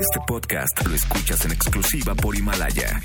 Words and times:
Este 0.00 0.18
podcast 0.26 0.86
lo 0.86 0.94
escuchas 0.94 1.44
en 1.44 1.52
exclusiva 1.52 2.14
por 2.14 2.34
Himalaya. 2.34 3.00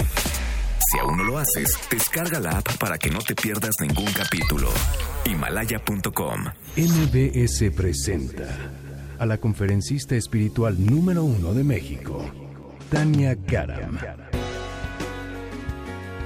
Si 0.79 0.97
aún 0.99 1.17
no 1.17 1.23
lo 1.25 1.37
haces, 1.37 1.77
descarga 1.91 2.39
la 2.39 2.51
app 2.51 2.77
para 2.77 2.97
que 2.97 3.09
no 3.09 3.19
te 3.19 3.35
pierdas 3.35 3.75
ningún 3.81 4.11
capítulo. 4.13 4.69
Himalaya.com. 5.25 6.45
MBS 6.77 7.71
presenta 7.75 8.47
a 9.19 9.25
la 9.25 9.37
conferencista 9.39 10.15
espiritual 10.15 10.77
número 10.85 11.25
uno 11.25 11.53
de 11.53 11.65
México, 11.65 12.23
Tania 12.89 13.35
Karam. 13.35 13.97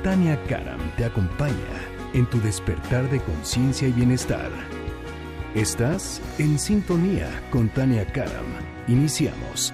Tania 0.03 0.43
Karam 0.45 0.79
te 0.97 1.05
acompaña 1.05 1.55
en 2.13 2.27
tu 2.27 2.39
despertar 2.41 3.09
de 3.09 3.19
conciencia 3.21 3.87
y 3.87 3.91
bienestar. 3.91 4.51
Estás 5.55 6.21
en 6.37 6.59
sintonía 6.59 7.27
con 7.49 7.69
Tania 7.69 8.05
Karam. 8.05 8.45
Iniciamos. 8.87 9.73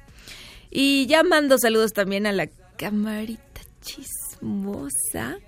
Y 0.71 1.07
ya 1.07 1.23
mando 1.23 1.57
saludos 1.57 1.93
también 1.93 2.27
a 2.27 2.31
la 2.31 2.47
camarita 2.77 3.61
chismosa. 3.81 5.39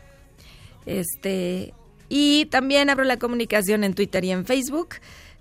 Este 0.86 1.72
y 2.16 2.46
también 2.46 2.90
abro 2.90 3.02
la 3.02 3.16
comunicación 3.16 3.82
en 3.82 3.92
Twitter 3.92 4.24
y 4.24 4.30
en 4.30 4.46
Facebook 4.46 4.90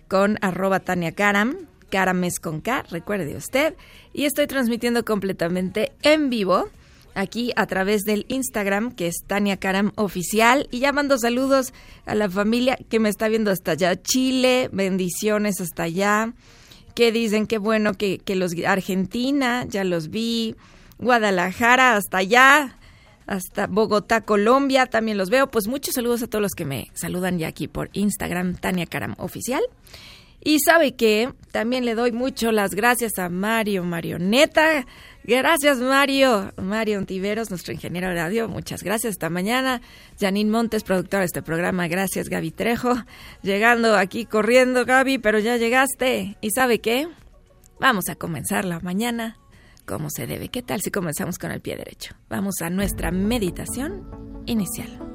con 0.08 0.40
arroba 0.42 0.80
Tania 0.80 1.12
Karam. 1.12 1.56
Karam 1.92 2.24
es 2.24 2.40
con 2.40 2.62
K, 2.62 2.84
recuerde 2.90 3.36
usted. 3.36 3.76
Y 4.12 4.26
estoy 4.26 4.48
transmitiendo 4.48 5.06
completamente 5.06 5.92
en 6.02 6.32
vivo 6.32 6.68
aquí 7.14 7.52
a 7.58 7.68
través 7.68 8.06
del 8.06 8.26
Instagram, 8.28 8.92
que 8.92 9.06
es 9.06 9.18
Tania 9.28 9.58
Karam 9.58 9.92
Oficial. 9.98 10.68
Y 10.72 10.80
ya 10.80 10.92
mando 10.94 11.20
saludos 11.20 11.76
a 12.08 12.16
la 12.16 12.28
familia 12.28 12.76
que 12.90 13.00
me 13.00 13.10
está 13.10 13.28
viendo 13.28 13.52
hasta 13.52 13.74
allá. 13.74 14.02
Chile, 14.02 14.72
bendiciones 14.74 15.62
hasta 15.62 15.84
allá. 15.84 16.34
Que 16.96 17.12
dicen 17.12 17.46
que 17.46 17.60
bueno 17.60 17.94
que, 17.94 18.18
que 18.18 18.36
los 18.36 18.54
Argentina, 18.66 19.68
ya 19.70 19.84
los 19.84 20.10
vi. 20.10 20.56
Guadalajara, 20.98 21.98
hasta 21.98 22.18
allá 22.18 22.80
hasta 23.26 23.68
Bogotá, 23.68 24.22
Colombia, 24.22 24.86
también 24.86 25.18
los 25.18 25.30
veo. 25.30 25.50
Pues 25.50 25.68
muchos 25.68 25.96
saludos 25.96 26.24
a 26.24 26.28
todos 26.28 26.42
los 26.42 26.54
que 26.54 26.66
me 26.66 26.92
saludan 26.94 27.40
ya 27.40 27.48
aquí 27.48 27.68
por 27.68 27.90
Instagram, 27.94 28.56
Tania 28.56 28.86
Caram 28.86 29.16
Oficial. 29.18 29.62
Y 30.46 30.60
sabe 30.60 30.96
que 30.96 31.34
también 31.52 31.86
le 31.86 31.96
doy 31.96 32.12
mucho 32.12 32.52
las 32.52 32.76
gracias 32.76 33.18
a 33.18 33.30
Mario 33.30 33.86
Marioneta. 33.86 34.86
Gracias, 35.24 35.78
Mario. 35.78 36.52
Mario 36.58 36.98
Ontiveros, 36.98 37.50
nuestro 37.50 37.74
ingeniero 37.74 38.10
de 38.10 38.16
radio. 38.16 38.50
Muchas 38.50 38.84
gracias. 38.84 39.12
Esta 39.12 39.30
mañana. 39.30 39.82
Janine 40.20 40.52
Montes, 40.52 40.84
productora 40.84 41.22
de 41.22 41.28
este 41.28 41.42
programa. 41.42 41.88
Gracias, 41.88 42.28
Gaby 42.28 42.52
Trejo. 42.52 42.94
Llegando 43.42 43.96
aquí 43.96 44.26
corriendo, 44.26 44.84
Gaby, 44.84 45.20
pero 45.20 45.40
ya 45.40 45.56
llegaste. 45.56 46.36
¿Y 46.42 46.52
sabe 46.52 46.80
qué? 46.80 47.08
Vamos 47.80 48.10
a 48.10 48.16
comenzar 48.16 48.66
la 48.66 48.82
mañana 48.82 49.38
como 49.86 50.10
se 50.10 50.28
debe. 50.28 50.50
¿Qué 50.50 50.62
tal 50.62 50.82
si 50.82 50.92
comenzamos 50.92 51.38
con 51.38 51.52
el 51.52 51.62
pie 51.62 51.78
derecho? 51.78 52.16
Vamos 52.30 52.56
a 52.62 52.70
nuestra 52.70 53.12
meditación 53.12 54.44
inicial. 54.46 55.13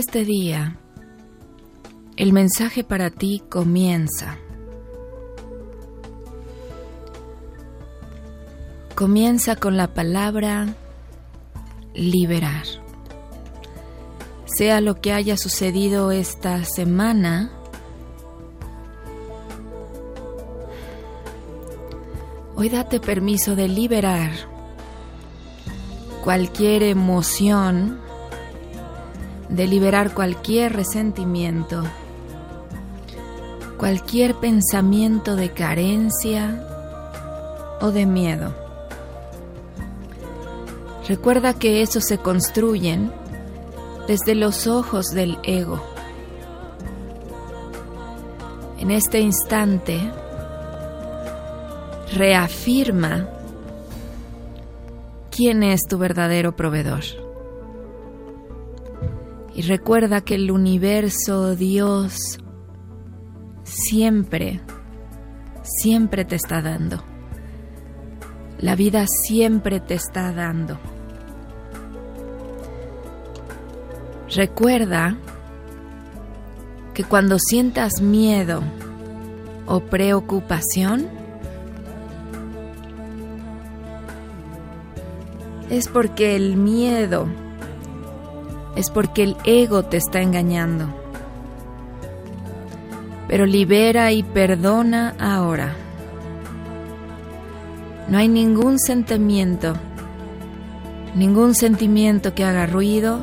Este 0.00 0.24
día, 0.24 0.78
el 2.16 2.32
mensaje 2.32 2.84
para 2.84 3.10
ti 3.10 3.42
comienza. 3.50 4.38
Comienza 8.94 9.56
con 9.56 9.76
la 9.76 9.92
palabra 9.92 10.74
liberar. 11.92 12.64
Sea 14.46 14.80
lo 14.80 15.02
que 15.02 15.12
haya 15.12 15.36
sucedido 15.36 16.12
esta 16.12 16.64
semana, 16.64 17.52
hoy 22.56 22.70
date 22.70 23.00
permiso 23.00 23.54
de 23.54 23.68
liberar 23.68 24.30
cualquier 26.24 26.84
emoción, 26.84 28.00
de 29.50 29.66
liberar 29.66 30.14
cualquier 30.14 30.72
resentimiento, 30.74 31.82
cualquier 33.76 34.36
pensamiento 34.36 35.36
de 35.36 35.50
carencia 35.50 36.66
o 37.80 37.90
de 37.90 38.06
miedo. 38.06 38.54
Recuerda 41.08 41.54
que 41.54 41.82
esos 41.82 42.04
se 42.04 42.18
construyen 42.18 43.12
desde 44.06 44.34
los 44.34 44.66
ojos 44.68 45.06
del 45.06 45.38
ego. 45.42 45.82
En 48.78 48.90
este 48.90 49.20
instante, 49.20 50.00
reafirma 52.14 53.28
quién 55.30 55.62
es 55.62 55.80
tu 55.88 55.98
verdadero 55.98 56.54
proveedor. 56.54 57.29
Y 59.60 59.62
recuerda 59.62 60.22
que 60.22 60.36
el 60.36 60.50
universo, 60.50 61.54
Dios, 61.54 62.38
siempre, 63.62 64.62
siempre 65.82 66.24
te 66.24 66.36
está 66.36 66.62
dando. 66.62 67.04
La 68.58 68.74
vida 68.74 69.04
siempre 69.06 69.78
te 69.78 69.92
está 69.92 70.32
dando. 70.32 70.80
Recuerda 74.34 75.18
que 76.94 77.04
cuando 77.04 77.38
sientas 77.38 78.00
miedo 78.00 78.62
o 79.66 79.80
preocupación, 79.80 81.06
es 85.68 85.86
porque 85.86 86.34
el 86.34 86.56
miedo, 86.56 87.28
es 88.80 88.90
porque 88.90 89.22
el 89.22 89.36
ego 89.44 89.82
te 89.82 89.98
está 89.98 90.22
engañando. 90.22 90.86
Pero 93.28 93.44
libera 93.44 94.10
y 94.10 94.22
perdona 94.22 95.14
ahora. 95.20 95.76
No 98.08 98.16
hay 98.16 98.28
ningún 98.28 98.78
sentimiento, 98.78 99.74
ningún 101.14 101.54
sentimiento 101.54 102.34
que 102.34 102.44
haga 102.44 102.66
ruido, 102.66 103.20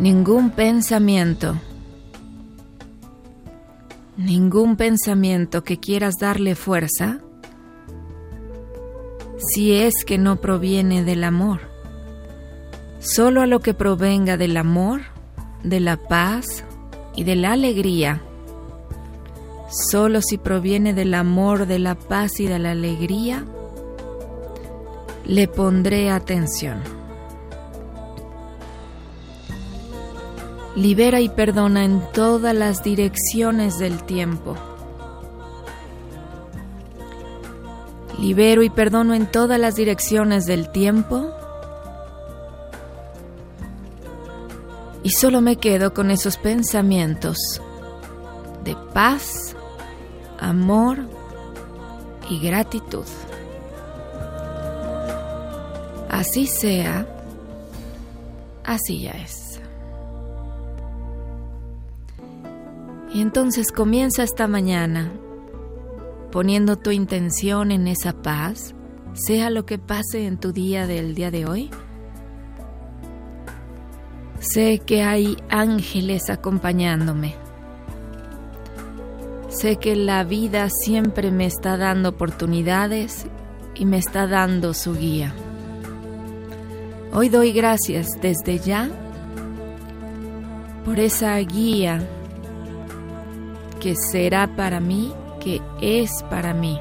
ningún 0.00 0.50
pensamiento, 0.50 1.60
ningún 4.16 4.76
pensamiento 4.76 5.62
que 5.64 5.78
quieras 5.78 6.14
darle 6.18 6.54
fuerza 6.54 7.20
si 9.36 9.74
es 9.74 10.04
que 10.06 10.16
no 10.16 10.36
proviene 10.36 11.04
del 11.04 11.24
amor. 11.24 11.71
Solo 13.02 13.42
a 13.42 13.46
lo 13.46 13.58
que 13.58 13.74
provenga 13.74 14.36
del 14.36 14.56
amor, 14.56 15.00
de 15.64 15.80
la 15.80 15.96
paz 15.96 16.62
y 17.16 17.24
de 17.24 17.34
la 17.34 17.52
alegría. 17.52 18.22
Solo 19.90 20.22
si 20.22 20.38
proviene 20.38 20.94
del 20.94 21.14
amor, 21.14 21.66
de 21.66 21.80
la 21.80 21.96
paz 21.96 22.38
y 22.38 22.46
de 22.46 22.60
la 22.60 22.70
alegría, 22.70 23.44
le 25.24 25.48
pondré 25.48 26.10
atención. 26.10 26.80
Libera 30.76 31.20
y 31.20 31.28
perdona 31.28 31.84
en 31.84 32.00
todas 32.12 32.54
las 32.54 32.84
direcciones 32.84 33.78
del 33.78 34.04
tiempo. 34.04 34.56
Libero 38.20 38.62
y 38.62 38.70
perdono 38.70 39.14
en 39.14 39.26
todas 39.26 39.58
las 39.58 39.74
direcciones 39.74 40.46
del 40.46 40.70
tiempo. 40.70 41.41
Y 45.02 45.10
solo 45.10 45.40
me 45.40 45.56
quedo 45.56 45.94
con 45.94 46.10
esos 46.10 46.36
pensamientos 46.36 47.38
de 48.64 48.76
paz, 48.94 49.56
amor 50.38 50.98
y 52.30 52.38
gratitud. 52.40 53.06
Así 56.08 56.46
sea, 56.46 57.06
así 58.64 59.02
ya 59.02 59.12
es. 59.12 59.60
Y 63.14 63.20
entonces 63.20 63.72
comienza 63.72 64.22
esta 64.22 64.46
mañana 64.46 65.12
poniendo 66.30 66.76
tu 66.76 66.90
intención 66.90 67.70
en 67.70 67.86
esa 67.86 68.14
paz, 68.14 68.74
sea 69.12 69.50
lo 69.50 69.66
que 69.66 69.78
pase 69.78 70.26
en 70.26 70.38
tu 70.38 70.52
día 70.52 70.86
del 70.86 71.14
día 71.14 71.30
de 71.30 71.44
hoy. 71.44 71.70
Sé 74.42 74.80
que 74.84 75.04
hay 75.04 75.36
ángeles 75.50 76.28
acompañándome. 76.28 77.36
Sé 79.48 79.76
que 79.76 79.94
la 79.94 80.24
vida 80.24 80.68
siempre 80.68 81.30
me 81.30 81.46
está 81.46 81.76
dando 81.76 82.08
oportunidades 82.08 83.26
y 83.76 83.84
me 83.84 83.98
está 83.98 84.26
dando 84.26 84.74
su 84.74 84.96
guía. 84.96 85.32
Hoy 87.12 87.28
doy 87.28 87.52
gracias 87.52 88.20
desde 88.20 88.58
ya 88.58 88.90
por 90.84 90.98
esa 90.98 91.36
guía 91.38 92.04
que 93.80 93.94
será 93.94 94.56
para 94.56 94.80
mí 94.80 95.12
que 95.38 95.60
es 95.80 96.10
para 96.28 96.52
mí. 96.52 96.80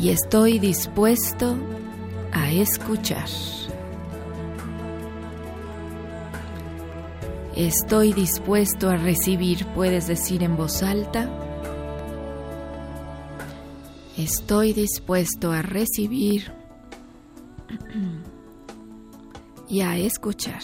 Y 0.00 0.08
estoy 0.08 0.58
dispuesto 0.58 1.56
a 2.32 2.50
escuchar. 2.50 3.28
Estoy 7.56 8.14
dispuesto 8.14 8.88
a 8.88 8.96
recibir, 8.96 9.66
puedes 9.74 10.06
decir 10.06 10.42
en 10.42 10.56
voz 10.56 10.82
alta. 10.82 11.28
Estoy 14.16 14.72
dispuesto 14.72 15.52
a 15.52 15.60
recibir 15.60 16.50
y 19.68 19.82
a 19.82 19.96
escuchar. 19.98 20.62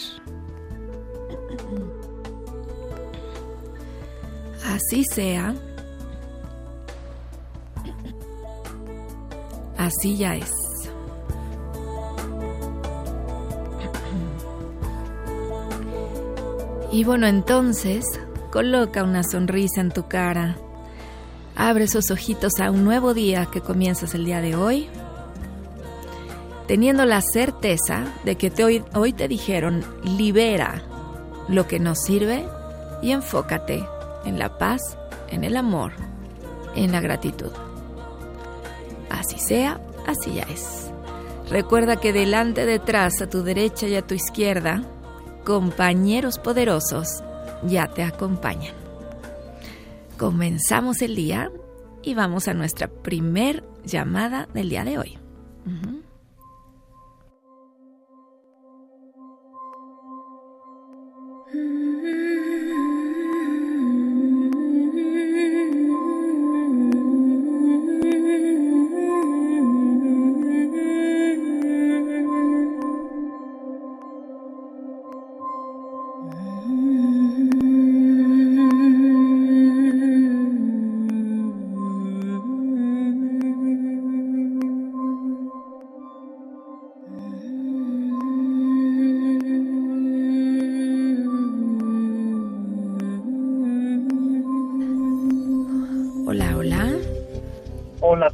Así 4.65 5.03
sea. 5.03 5.55
Así 9.77 10.17
ya 10.17 10.35
es. 10.35 10.68
Y 16.91 17.03
bueno, 17.03 17.27
entonces, 17.27 18.05
coloca 18.51 19.03
una 19.03 19.23
sonrisa 19.23 19.81
en 19.81 19.91
tu 19.91 20.07
cara. 20.07 20.57
Abre 21.55 21.83
esos 21.83 22.09
ojitos 22.09 22.59
a 22.59 22.71
un 22.71 22.83
nuevo 22.83 23.13
día 23.13 23.45
que 23.45 23.61
comienzas 23.61 24.15
el 24.15 24.25
día 24.25 24.41
de 24.41 24.55
hoy. 24.55 24.87
Teniendo 26.67 27.05
la 27.05 27.21
certeza 27.21 28.05
de 28.25 28.35
que 28.35 28.51
hoy, 28.63 28.83
hoy 28.95 29.13
te 29.13 29.27
dijeron, 29.27 29.83
libera 30.03 30.81
lo 31.47 31.67
que 31.67 31.79
nos 31.79 31.99
sirve 31.99 32.45
y 33.01 33.11
enfócate 33.11 33.85
en 34.25 34.39
la 34.39 34.57
paz, 34.57 34.97
en 35.29 35.43
el 35.43 35.57
amor, 35.57 35.93
en 36.75 36.91
la 36.91 37.01
gratitud. 37.01 37.51
Así 39.09 39.37
sea, 39.39 39.79
así 40.07 40.33
ya 40.33 40.43
es. 40.43 40.91
Recuerda 41.49 41.97
que 41.97 42.13
delante, 42.13 42.65
detrás, 42.65 43.21
a 43.21 43.29
tu 43.29 43.43
derecha 43.43 43.87
y 43.87 43.95
a 43.95 44.05
tu 44.05 44.13
izquierda, 44.13 44.83
compañeros 45.45 46.39
poderosos 46.39 47.23
ya 47.63 47.87
te 47.87 48.03
acompañan. 48.03 48.75
Comenzamos 50.17 51.01
el 51.01 51.15
día 51.15 51.51
y 52.01 52.13
vamos 52.13 52.47
a 52.47 52.53
nuestra 52.53 52.87
primer 52.87 53.63
llamada 53.85 54.47
del 54.53 54.69
día 54.69 54.83
de 54.83 54.97
hoy. 54.97 55.17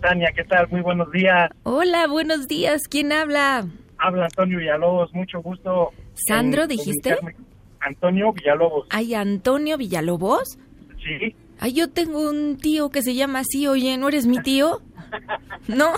Tania, 0.08 0.32
¿qué 0.36 0.44
tal? 0.44 0.68
Muy 0.70 0.82
buenos 0.82 1.12
días. 1.12 1.50
Hola, 1.64 2.06
buenos 2.06 2.48
días. 2.48 2.84
¿Quién 2.88 3.12
habla? 3.12 3.66
Habla 3.98 4.26
Antonio 4.26 4.60
Villalobos, 4.60 5.12
mucho 5.16 5.42
gusto. 5.42 5.94
¿Sandro 6.14 6.68
dijiste? 6.68 7.18
Antonio 7.80 8.32
Villalobos. 8.32 8.88
¿Ay, 8.92 9.16
Antonio 9.16 9.80
Villalobos? 9.80 10.60
Sí. 11.04 11.36
Ay, 11.60 11.74
yo 11.74 11.90
tengo 11.90 12.30
un 12.30 12.58
tío 12.58 12.92
que 12.92 13.02
se 13.02 13.16
llama 13.16 13.40
así, 13.40 13.66
oye, 13.66 13.98
¿no 13.98 14.08
eres 14.08 14.28
mi 14.28 14.38
tío? 14.38 14.80
¿No? 15.68 15.94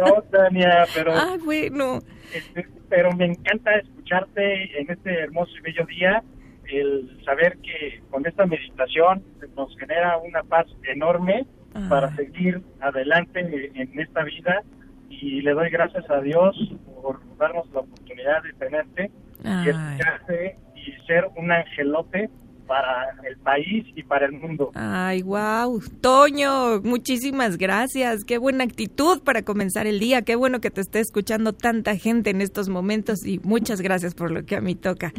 no, 0.00 0.22
Tania, 0.32 0.84
pero... 0.92 1.12
Ah, 1.14 1.36
bueno. 1.44 2.00
Este, 2.34 2.66
pero 2.88 3.12
me 3.12 3.26
encanta 3.26 3.76
escucharte 3.76 4.76
en 4.76 4.90
este 4.90 5.08
hermoso 5.08 5.52
y 5.56 5.60
bello 5.60 5.86
día, 5.86 6.20
el 6.64 7.22
saber 7.24 7.58
que 7.58 8.02
con 8.10 8.26
esta 8.26 8.44
meditación 8.44 9.22
nos 9.56 9.78
genera 9.78 10.18
una 10.18 10.42
paz 10.42 10.66
enorme 10.82 11.46
para 11.88 12.14
seguir 12.16 12.62
adelante 12.80 13.70
en 13.74 14.00
esta 14.00 14.24
vida 14.24 14.62
y 15.08 15.42
le 15.42 15.52
doy 15.52 15.70
gracias 15.70 16.08
a 16.08 16.20
Dios 16.20 16.56
por 17.02 17.20
darnos 17.36 17.70
la 17.72 17.80
oportunidad 17.80 18.42
de 18.42 18.52
tenerte 18.54 19.10
y 19.44 19.68
escucharte 19.68 20.58
y 20.74 21.06
ser 21.06 21.26
un 21.36 21.52
angelote 21.52 22.30
para 22.66 23.16
el 23.28 23.36
país 23.38 23.84
y 23.96 24.04
para 24.04 24.26
el 24.26 24.32
mundo. 24.32 24.70
Ay, 24.74 25.22
wow. 25.22 25.82
Toño, 26.00 26.80
muchísimas 26.82 27.58
gracias. 27.58 28.22
Qué 28.24 28.38
buena 28.38 28.62
actitud 28.62 29.22
para 29.24 29.42
comenzar 29.42 29.88
el 29.88 29.98
día. 29.98 30.22
Qué 30.22 30.36
bueno 30.36 30.60
que 30.60 30.70
te 30.70 30.80
esté 30.80 31.00
escuchando 31.00 31.52
tanta 31.52 31.96
gente 31.96 32.30
en 32.30 32.40
estos 32.40 32.68
momentos 32.68 33.26
y 33.26 33.40
muchas 33.40 33.80
gracias 33.80 34.14
por 34.14 34.30
lo 34.30 34.44
que 34.44 34.54
a 34.54 34.60
mí 34.60 34.76
toca. 34.76 35.12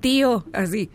Tío, 0.00 0.44
así. 0.52 0.90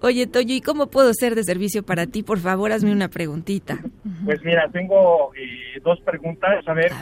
Oye, 0.00 0.26
Toyo, 0.26 0.54
¿y 0.54 0.60
cómo 0.60 0.86
puedo 0.88 1.12
ser 1.12 1.34
de 1.34 1.42
servicio 1.42 1.82
para 1.82 2.06
ti? 2.06 2.22
Por 2.22 2.38
favor, 2.38 2.70
hazme 2.72 2.92
una 2.92 3.08
preguntita. 3.08 3.78
Pues 4.24 4.42
mira, 4.44 4.68
tengo 4.70 5.32
eh, 5.34 5.80
dos 5.82 6.00
preguntas. 6.00 6.66
A 6.68 6.72
ver, 6.72 6.92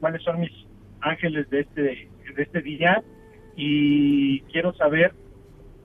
cuáles 0.00 0.22
son 0.22 0.40
mis 0.40 0.52
ángeles 1.00 1.48
de 1.50 1.60
este, 1.60 1.82
de 1.82 2.42
este 2.42 2.62
día 2.62 3.02
y 3.56 4.40
quiero 4.52 4.72
saber 4.74 5.12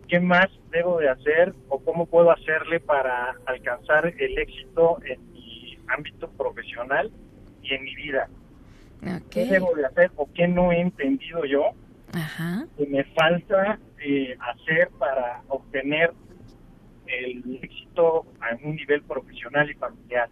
qué 0.07 0.19
más 0.19 0.47
debo 0.71 0.99
de 0.99 1.09
hacer 1.09 1.53
o 1.69 1.79
cómo 1.79 2.05
puedo 2.05 2.31
hacerle 2.31 2.79
para 2.79 3.35
alcanzar 3.45 4.13
el 4.17 4.37
éxito 4.37 4.99
en 5.05 5.31
mi 5.33 5.77
ámbito 5.87 6.29
profesional 6.31 7.11
y 7.61 7.73
en 7.73 7.83
mi 7.83 7.95
vida. 7.95 8.29
¿Qué 9.29 9.45
debo 9.45 9.73
de 9.75 9.85
hacer 9.85 10.11
o 10.15 10.29
qué 10.33 10.47
no 10.47 10.71
he 10.71 10.79
entendido 10.79 11.43
yo? 11.45 11.71
Ajá. 12.13 12.65
Que 12.77 12.85
me 12.85 13.03
falta 13.05 13.79
eh, 13.99 14.37
hacer 14.39 14.89
para 14.97 15.41
obtener 15.49 16.13
el 17.07 17.59
éxito 17.61 18.25
a 18.39 18.55
un 18.63 18.75
nivel 18.75 19.01
profesional 19.03 19.69
y 19.69 19.73
familiar. 19.75 20.29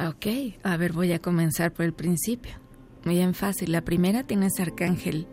Ok, 0.00 0.26
a 0.64 0.76
ver, 0.76 0.92
voy 0.92 1.12
a 1.12 1.20
comenzar 1.20 1.72
por 1.72 1.84
el 1.84 1.92
principio. 1.92 2.52
Muy 3.04 3.16
bien 3.16 3.34
fácil. 3.34 3.70
La 3.70 3.82
primera 3.82 4.24
tienes 4.24 4.58
Arcángel 4.58 5.26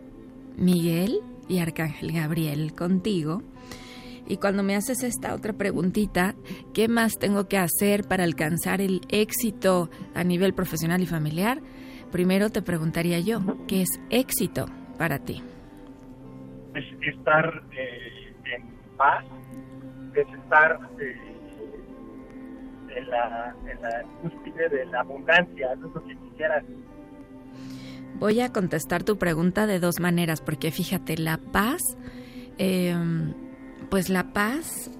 Miguel 0.56 1.20
y 1.48 1.58
Arcángel 1.58 2.12
Gabriel 2.12 2.72
contigo. 2.74 3.42
Y 4.28 4.36
cuando 4.36 4.62
me 4.62 4.76
haces 4.76 5.02
esta 5.02 5.34
otra 5.34 5.52
preguntita, 5.52 6.34
¿qué 6.72 6.86
más 6.86 7.18
tengo 7.18 7.48
que 7.48 7.58
hacer 7.58 8.04
para 8.04 8.24
alcanzar 8.24 8.80
el 8.80 9.00
éxito 9.08 9.90
a 10.14 10.22
nivel 10.22 10.54
profesional 10.54 11.02
y 11.02 11.06
familiar? 11.06 11.60
Primero 12.12 12.50
te 12.50 12.62
preguntaría 12.62 13.18
yo, 13.18 13.40
¿qué 13.66 13.82
es 13.82 14.00
éxito 14.10 14.66
para 14.96 15.18
ti? 15.18 15.42
Es 16.74 16.84
estar 17.14 17.62
eh, 17.72 18.32
en 18.54 18.96
paz 18.96 19.24
es 20.20 20.28
estar 20.38 20.78
eh, 21.00 21.16
en, 22.96 23.10
la, 23.10 23.54
en 23.66 23.82
la 23.82 24.02
cúspide 24.20 24.68
de 24.68 24.86
la 24.86 25.00
abundancia, 25.00 25.72
eso 25.72 25.86
es 25.86 25.94
lo 25.94 26.04
que 26.04 26.16
quisiera. 26.16 26.62
Voy 28.18 28.40
a 28.40 28.52
contestar 28.52 29.02
tu 29.02 29.18
pregunta 29.18 29.66
de 29.66 29.80
dos 29.80 29.98
maneras, 29.98 30.40
porque 30.40 30.70
fíjate, 30.70 31.16
la 31.16 31.38
paz, 31.38 31.80
em, 32.58 33.34
pues 33.90 34.08
la 34.08 34.32
paz 34.32 34.90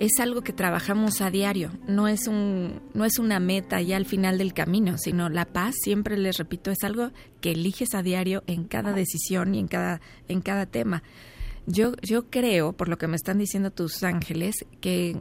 es 0.00 0.20
algo 0.20 0.42
que 0.42 0.52
trabajamos 0.52 1.20
a 1.20 1.30
diario, 1.30 1.70
no 1.86 2.08
es 2.08 2.26
un 2.28 2.80
no 2.94 3.04
es 3.04 3.18
una 3.18 3.40
meta 3.40 3.80
ya 3.80 3.96
al 3.96 4.06
final 4.06 4.38
del 4.38 4.54
camino, 4.54 4.96
sino 4.96 5.28
la 5.28 5.44
paz, 5.44 5.74
siempre 5.82 6.16
les 6.16 6.38
repito, 6.38 6.70
es 6.70 6.84
algo 6.84 7.10
que 7.40 7.52
eliges 7.52 7.94
a 7.94 8.02
diario 8.02 8.42
en 8.46 8.64
cada 8.64 8.92
decisión 8.92 9.54
y 9.54 9.60
en 9.60 9.68
cada 9.68 10.00
en 10.28 10.40
cada 10.40 10.66
tema. 10.66 11.02
Yo, 11.70 11.92
yo 12.00 12.30
creo, 12.30 12.72
por 12.72 12.88
lo 12.88 12.96
que 12.96 13.08
me 13.08 13.16
están 13.16 13.36
diciendo 13.36 13.70
tus 13.70 14.02
ángeles, 14.02 14.64
que 14.80 15.20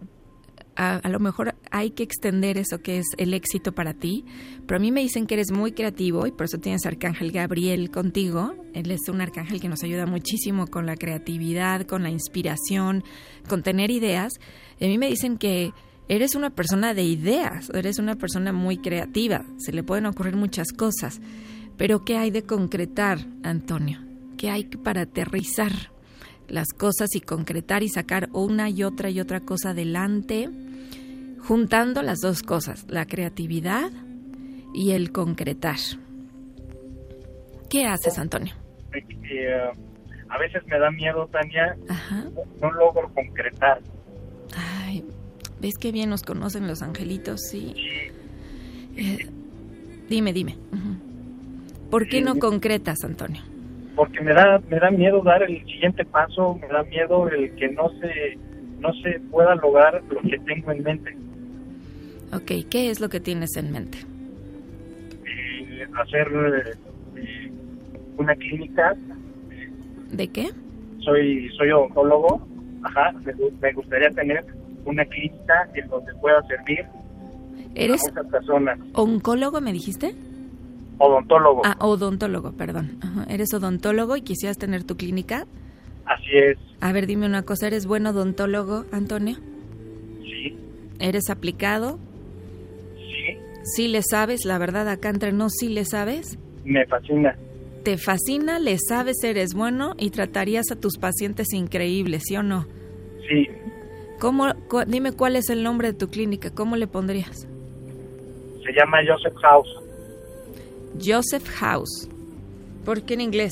a, 0.78 1.10
lo 1.10 1.20
mejor 1.20 1.56
hay 1.72 1.90
que 1.90 2.04
extender 2.04 2.58
eso 2.58 2.80
que 2.80 3.00
es 3.00 3.06
el 3.18 3.34
éxito 3.34 3.74
para 3.74 3.94
ti, 3.94 4.24
pero 4.66 4.78
a 4.78 4.80
mí 4.80 4.92
me 4.92 5.02
dicen 5.02 5.28
que 5.28 5.34
eres 5.34 5.52
muy 5.52 5.74
creativo 5.74 6.26
y 6.26 6.32
por 6.32 6.46
eso 6.46 6.58
tienes 6.60 6.86
Arcángel 6.86 7.34
Gabriel 7.34 7.92
contigo. 7.92 8.56
Él 8.74 8.92
es 8.92 9.10
un 9.10 9.20
arcángel 9.20 9.60
que 9.60 9.68
nos 9.68 9.84
ayuda 9.84 10.06
muchísimo 10.06 10.68
con 10.68 10.86
la 10.86 10.96
creatividad, 10.96 11.86
con 11.86 12.04
la 12.04 12.12
inspiración, 12.12 13.04
con 13.50 13.62
tener 13.62 13.92
ideas. 13.92 14.34
Y 14.80 14.86
a 14.86 14.88
mí 14.88 14.98
me 14.98 15.10
dicen 15.10 15.38
que 15.38 15.74
eres 16.08 16.36
una 16.36 16.52
persona 16.52 16.94
de 16.94 17.04
ideas, 17.04 17.70
eres 17.74 18.00
una 18.00 18.16
persona 18.16 18.54
muy 18.54 18.78
creativa, 18.78 19.46
se 19.58 19.74
le 19.74 19.84
pueden 19.84 20.06
ocurrir 20.06 20.38
muchas 20.38 20.72
cosas, 20.72 21.20
pero 21.76 22.06
¿qué 22.06 22.18
hay 22.18 22.32
de 22.32 22.44
concretar, 22.44 23.20
Antonio? 23.44 24.00
¿Qué 24.38 24.50
hay 24.50 24.64
para 24.66 25.02
aterrizar? 25.02 25.97
Las 26.48 26.70
cosas 26.70 27.16
y 27.16 27.22
concretar 27.22 27.84
y 27.84 27.90
sacar 27.90 28.30
una 28.34 28.70
y 28.70 28.84
otra 28.84 29.10
y 29.10 29.20
otra 29.20 29.42
cosa 29.42 29.72
adelante, 29.72 30.50
juntando 31.40 32.02
las 32.02 32.20
dos 32.20 32.44
cosas, 32.44 32.86
la 32.90 33.06
creatividad 33.06 33.92
y 34.74 34.92
el 34.92 35.12
concretar. 35.12 35.78
¿Qué 37.70 37.86
haces, 37.86 38.18
Antonio? 38.18 38.54
Eh, 38.94 39.72
a 40.30 40.38
veces 40.38 40.66
me 40.68 40.80
da 40.80 40.90
miedo, 40.92 41.28
Tania, 41.28 41.76
No, 42.62 42.72
logro 42.72 43.12
concretar. 43.14 43.82
Ay, 44.56 45.04
¿ves 45.60 45.76
qué 45.78 45.92
bien 45.92 46.10
nos 46.10 46.24
conocen 46.24 46.68
los 46.68 46.82
angelitos? 46.82 47.42
Sí. 47.42 47.74
Eh, 48.96 49.28
dime, 50.10 50.34
dime. 50.34 50.58
¿Por 51.90 52.08
qué 52.08 52.22
no 52.22 52.38
concretas, 52.40 53.04
Antonio? 53.04 53.42
Porque 53.98 54.22
me 54.22 54.32
da 54.32 54.62
me 54.70 54.80
da 54.80 54.92
miedo 54.92 55.22
dar 55.24 55.42
el 55.42 55.58
siguiente 55.66 56.06
paso, 56.06 56.58
me 56.62 56.68
da 56.68 56.84
miedo 56.84 57.28
el 57.30 57.54
que 57.56 57.68
no 57.70 57.90
se 58.00 58.38
no 58.80 58.94
se 59.02 59.20
pueda 59.32 59.56
lograr 59.56 60.02
lo 60.10 60.22
que 60.22 60.38
tengo 60.46 60.72
en 60.72 60.84
mente. 60.84 61.18
Ok, 62.32 62.70
¿qué 62.70 62.92
es 62.92 63.00
lo 63.00 63.10
que 63.10 63.20
tienes 63.20 63.58
en 63.58 63.72
mente? 63.72 63.98
Eh, 65.26 65.88
hacer 66.00 66.28
eh, 67.18 67.52
una 68.18 68.36
clínica. 68.36 68.96
¿De 70.12 70.28
qué? 70.28 70.52
Soy 71.00 71.50
soy 71.58 71.72
oncólogo, 71.72 72.48
ajá, 72.84 73.14
me, 73.26 73.74
gustaría 73.74 74.12
tener 74.12 74.46
una 74.86 75.04
clínica 75.06 75.68
en 75.74 75.88
donde 75.90 76.14
pueda 76.22 76.42
servir 76.44 76.86
¿Eres 77.74 78.02
a 78.08 78.12
muchas 78.12 78.32
personas. 78.32 78.80
¿Oncólogo 78.94 79.60
me 79.60 79.74
dijiste? 79.74 80.14
Odontólogo. 81.00 81.62
Ah, 81.64 81.78
odontólogo, 81.80 82.54
perdón. 82.54 83.00
Eres 83.30 83.54
odontólogo 83.54 84.16
y 84.18 84.22
quisieras 84.22 84.58
tener 84.58 84.84
tu 84.84 84.98
clínica. 84.98 85.46
Así 86.06 86.30
es. 86.32 86.58
A 86.82 86.92
ver, 86.92 87.06
dime 87.06 87.26
una 87.26 87.44
cosa, 87.44 87.68
¿eres 87.68 87.86
buen 87.86 88.08
odontólogo, 88.08 88.86
Antonio? 88.92 89.38
Sí. 90.24 90.58
¿Eres 91.00 91.30
aplicado? 91.30 92.00
Sí. 92.96 93.38
¿Sí 93.64 93.88
le 93.88 94.02
sabes? 94.02 94.46
La 94.46 94.58
verdad, 94.58 94.88
acá 94.88 95.10
entre 95.10 95.34
no, 95.34 95.50
¿sí 95.50 95.70
le 95.70 95.86
sabes? 95.86 96.40
Me 96.64 96.86
fascina. 96.86 97.36
¿Te 97.84 97.98
fascina? 97.98 98.60
¿Le 98.60 98.78
sabes? 98.80 99.24
¿Eres 99.24 99.54
bueno? 99.54 99.94
Y 99.98 100.10
tratarías 100.10 100.72
a 100.72 100.76
tus 100.76 100.98
pacientes 100.98 101.54
increíbles, 101.54 102.24
¿sí 102.26 102.36
o 102.38 102.44
no? 102.44 102.66
Sí. 103.28 103.48
¿Cómo, 104.20 104.48
dime 104.88 105.12
cuál 105.12 105.36
es 105.36 105.50
el 105.50 105.64
nombre 105.64 105.92
de 105.92 105.94
tu 105.94 106.08
clínica, 106.08 106.50
¿cómo 106.50 106.76
le 106.76 106.88
pondrías? 106.88 107.48
Se 108.66 108.74
llama 108.74 108.98
Joseph 109.08 109.36
House. 109.42 109.70
Joseph 111.04 111.48
House. 111.60 112.10
¿Por 112.86 113.04
qué 113.04 113.16
en 113.16 113.22
inglés? 113.22 113.52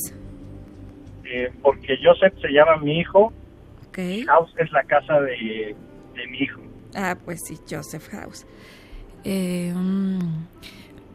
Eh, 1.26 1.52
porque 1.62 1.98
Joseph 2.04 2.34
se 2.42 2.50
llama 2.50 2.78
mi 2.78 3.00
hijo. 3.00 3.34
Okay. 3.90 4.24
House 4.24 4.54
es 4.58 4.72
la 4.72 4.84
casa 4.84 5.20
de, 5.22 5.76
mi 6.30 6.38
hijo. 6.40 6.62
Ah, 6.94 7.18
pues 7.24 7.42
sí, 7.48 7.58
Joseph 7.70 8.08
House. 8.10 8.46
Eh, 9.24 9.74
mm, 9.76 10.20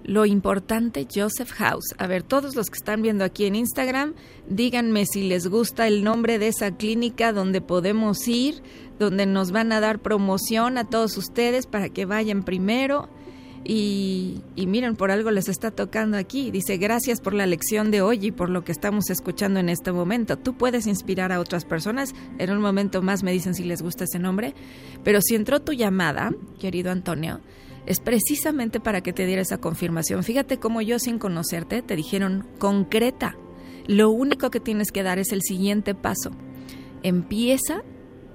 lo 0.04 0.26
importante, 0.26 1.06
Joseph 1.12 1.50
House. 1.52 1.94
A 1.99 2.06
ver, 2.06 2.22
todos 2.22 2.56
los 2.56 2.68
que 2.68 2.78
están 2.78 3.02
viendo 3.02 3.25
aquí 3.25 3.46
en 3.46 3.54
Instagram, 3.54 4.14
díganme 4.49 5.06
si 5.06 5.28
les 5.28 5.46
gusta 5.46 5.87
el 5.87 6.02
nombre 6.02 6.38
de 6.38 6.49
esa 6.49 6.76
clínica 6.76 7.32
donde 7.32 7.60
podemos 7.60 8.26
ir, 8.26 8.62
donde 8.99 9.26
nos 9.26 9.52
van 9.52 9.72
a 9.72 9.80
dar 9.80 10.00
promoción 10.00 10.78
a 10.78 10.84
todos 10.84 11.16
ustedes 11.16 11.66
para 11.66 11.90
que 11.90 12.06
vayan 12.06 12.42
primero 12.42 13.08
Y, 13.62 14.43
miren, 14.57 14.97
por 14.97 15.11
algo 15.11 15.31
les 15.31 15.49
está 15.49 15.71
tocando 15.71 16.17
aquí. 16.17 16.50
Dice, 16.50 16.79
gracias 16.79 17.21
por 17.21 17.35
la 17.35 17.47
lección 17.47 17.90
de 17.90 18.02
hoy 18.02 18.26
y 18.26 18.31
por 18.33 18.49
lo 18.49 18.64
que 18.64 18.73
estamos 18.73 19.11
escuchando 19.11 19.61
en 19.61 19.69
este 19.69 19.93
momento. 19.93 20.38
Tú 20.38 20.57
puedes 20.57 20.87
inspirar 20.87 21.31
a 21.31 21.40
otras 21.40 21.64
personas. 21.64 22.14
En 22.38 22.50
un 22.50 22.61
momento 22.61 23.02
más 23.02 23.23
me 23.23 23.33
dicen 23.33 23.55
si 23.55 23.64
les 23.64 23.83
gusta 23.83 24.05
ese 24.05 24.19
nombre. 24.19 24.55
Pero 25.05 25.21
si 25.21 25.35
entró 25.35 25.61
tu 25.61 25.73
llamada, 25.73 26.33
querido 26.59 26.90
Antonio, 26.90 27.40
es 27.87 28.00
precisamente 28.00 28.81
para 28.81 29.02
que 29.02 29.12
te 29.12 29.26
diera 29.26 29.43
esa 29.43 29.59
confirmación. 29.59 30.25
Fíjate 30.25 30.59
cómo 30.59 30.81
yo 30.81 30.99
sin 30.99 31.19
conocerte 31.19 31.83
te 31.83 31.97
dijeron 31.97 32.47
concreta. 32.59 33.37
Lo 33.87 34.11
único 34.11 34.50
que 34.50 34.61
tienes 34.61 34.90
que 34.90 35.02
dar 35.02 35.19
es 35.19 35.33
el 35.33 35.43
siguiente 35.43 35.95
paso. 35.95 36.31
Empieza, 37.02 37.83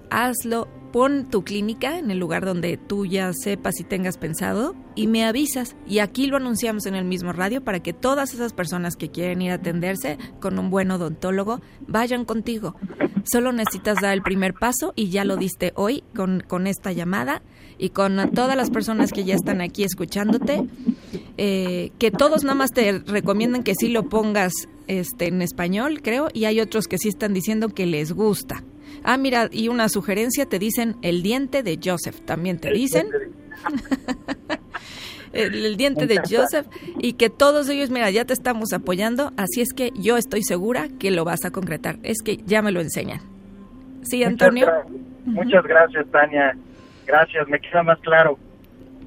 hazlo 0.09 0.67
pon 0.95 1.29
tu 1.29 1.43
clínica 1.43 1.99
en 1.99 2.09
el 2.09 2.19
lugar 2.19 2.45
donde 2.45 2.77
tú 2.77 3.05
ya 3.05 3.33
sepas 3.33 3.81
y 3.81 3.83
tengas 3.83 4.17
pensado 4.17 4.75
y 4.95 5.07
me 5.07 5.25
avisas. 5.25 5.75
Y 5.85 5.99
aquí 5.99 6.27
lo 6.27 6.37
anunciamos 6.37 6.85
en 6.85 6.95
el 6.95 7.03
mismo 7.03 7.33
radio 7.33 7.61
para 7.61 7.81
que 7.81 7.91
todas 7.91 8.33
esas 8.33 8.53
personas 8.53 8.95
que 8.95 9.11
quieren 9.11 9.41
ir 9.41 9.51
a 9.51 9.55
atenderse 9.55 10.17
con 10.39 10.57
un 10.57 10.69
buen 10.69 10.89
odontólogo 10.91 11.59
vayan 11.85 12.23
contigo. 12.23 12.77
Solo 13.25 13.51
necesitas 13.51 13.99
dar 13.99 14.13
el 14.13 14.21
primer 14.21 14.53
paso 14.53 14.93
y 14.95 15.09
ya 15.09 15.25
lo 15.25 15.35
diste 15.35 15.73
hoy 15.75 16.05
con, 16.15 16.39
con 16.47 16.65
esta 16.65 16.93
llamada 16.93 17.41
y 17.77 17.89
con 17.89 18.31
todas 18.31 18.55
las 18.55 18.69
personas 18.69 19.11
que 19.11 19.25
ya 19.25 19.35
están 19.35 19.59
aquí 19.59 19.83
escuchándote. 19.83 20.65
Eh, 21.37 21.91
que 21.99 22.09
todos 22.09 22.45
nada 22.45 22.55
más 22.55 22.71
te 22.71 22.99
recomiendan 22.99 23.63
que 23.63 23.75
sí 23.75 23.89
lo 23.89 24.07
pongas 24.07 24.53
este, 24.87 25.27
en 25.27 25.41
español, 25.41 25.99
creo, 26.01 26.29
y 26.31 26.45
hay 26.45 26.61
otros 26.61 26.87
que 26.87 26.97
sí 26.97 27.09
están 27.09 27.33
diciendo 27.33 27.67
que 27.67 27.85
les 27.85 28.13
gusta. 28.13 28.63
Ah, 29.03 29.17
mira, 29.17 29.49
y 29.51 29.67
una 29.67 29.89
sugerencia, 29.89 30.45
te 30.45 30.59
dicen 30.59 30.97
el 31.01 31.23
diente 31.23 31.63
de 31.63 31.79
Joseph, 31.83 32.21
también 32.21 32.59
te 32.59 32.71
dicen. 32.71 33.07
el, 35.33 35.77
diente 35.77 36.07
de 36.07 36.17
Joseph 36.17 36.67
y 36.99 37.13
que 37.13 37.29
todos 37.29 37.69
ellos, 37.69 37.89
mira, 37.89 38.09
ya 38.09 38.25
te 38.25 38.33
estamos 38.33 38.73
apoyando, 38.73 39.31
así 39.37 39.61
es 39.61 39.73
que 39.73 39.91
yo 39.95 40.17
estoy 40.17 40.43
segura 40.43 40.87
que 40.99 41.11
lo 41.11 41.25
vas 41.25 41.45
a 41.45 41.51
concretar. 41.51 41.97
Es 42.03 42.21
que 42.23 42.37
ya 42.45 42.61
me 42.61 42.71
lo 42.71 42.81
enseñan. 42.81 43.21
¿Sí, 44.03 44.23
Antonio? 44.23 44.67
Muchas, 45.25 45.63
gracias, 45.63 46.05
Tania. 46.11 46.55
Gracias, 47.05 47.47
me 47.47 47.59
queda 47.59 47.83
más 47.83 47.99
claro. 47.99 48.37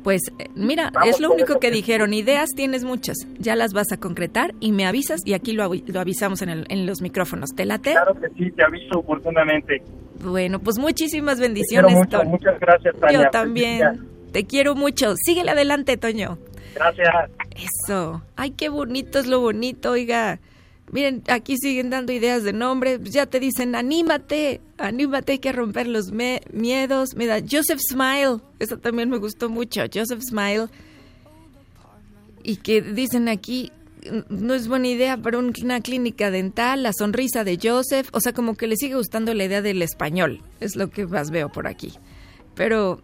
Pues 0.02 0.22
eh, 0.38 0.48
mira, 0.54 0.92
es 1.06 1.20
lo 1.20 1.32
único 1.32 1.58
que 1.58 1.70
dijeron. 1.70 2.14
Ideas 2.14 2.50
tienes 2.54 2.84
muchas, 2.84 3.16
ya 3.38 3.56
las 3.56 3.72
vas 3.72 3.92
a 3.92 3.98
concretar 3.98 4.54
y 4.60 4.72
me 4.72 4.86
avisas 4.86 5.20
y 5.24 5.34
aquí 5.34 5.52
lo, 5.52 5.70
lo 5.74 6.00
avisamos 6.00 6.42
en, 6.42 6.48
el, 6.48 6.66
en, 6.68 6.86
los 6.86 7.00
micrófonos. 7.00 7.50
¿Te 7.54 7.64
late? 7.64 7.92
Claro 7.92 8.14
que 8.20 8.28
sí, 8.36 8.50
te 8.52 8.64
aviso 8.64 8.98
oportunamente. 8.98 9.82
Bueno, 10.22 10.58
pues 10.58 10.78
muchísimas 10.78 11.40
bendiciones. 11.40 11.94
Mucho, 11.94 12.22
muchas 12.24 12.58
gracias, 12.58 12.94
Tania. 12.98 13.22
Yo 13.24 13.30
también. 13.30 14.08
Te 14.32 14.44
quiero 14.44 14.74
mucho. 14.74 15.14
Síguele 15.16 15.52
adelante, 15.52 15.96
Toño. 15.96 16.38
Gracias. 16.74 17.08
Eso. 17.56 18.22
Ay, 18.36 18.50
qué 18.50 18.68
bonito 18.68 19.18
es 19.18 19.26
lo 19.26 19.40
bonito, 19.40 19.92
oiga. 19.92 20.38
Miren, 20.90 21.22
aquí 21.28 21.56
siguen 21.58 21.90
dando 21.90 22.12
ideas 22.12 22.42
de 22.44 22.52
nombre. 22.52 22.98
Ya 23.02 23.26
te 23.26 23.40
dicen, 23.40 23.74
anímate, 23.74 24.60
anímate, 24.78 25.32
hay 25.32 25.38
que 25.38 25.52
romper 25.52 25.86
los 25.86 26.12
miedos. 26.12 27.14
Mira, 27.14 27.40
Joseph 27.40 27.80
Smile, 27.80 28.40
eso 28.58 28.78
también 28.78 29.10
me 29.10 29.18
gustó 29.18 29.50
mucho. 29.50 29.82
Joseph 29.92 30.22
Smile. 30.22 30.68
Y 32.42 32.56
que 32.56 32.80
dicen 32.80 33.28
aquí, 33.28 33.70
no 34.30 34.54
es 34.54 34.68
buena 34.68 34.88
idea 34.88 35.16
para 35.18 35.38
una 35.38 35.80
clínica 35.80 36.30
dental, 36.30 36.82
la 36.82 36.92
sonrisa 36.92 37.44
de 37.44 37.58
Joseph. 37.62 38.08
O 38.12 38.20
sea, 38.20 38.32
como 38.32 38.56
que 38.56 38.66
le 38.66 38.76
sigue 38.76 38.94
gustando 38.94 39.34
la 39.34 39.44
idea 39.44 39.60
del 39.60 39.82
español. 39.82 40.42
Es 40.60 40.76
lo 40.76 40.88
que 40.88 41.06
más 41.06 41.30
veo 41.30 41.50
por 41.50 41.66
aquí. 41.66 41.92
Pero 42.54 43.02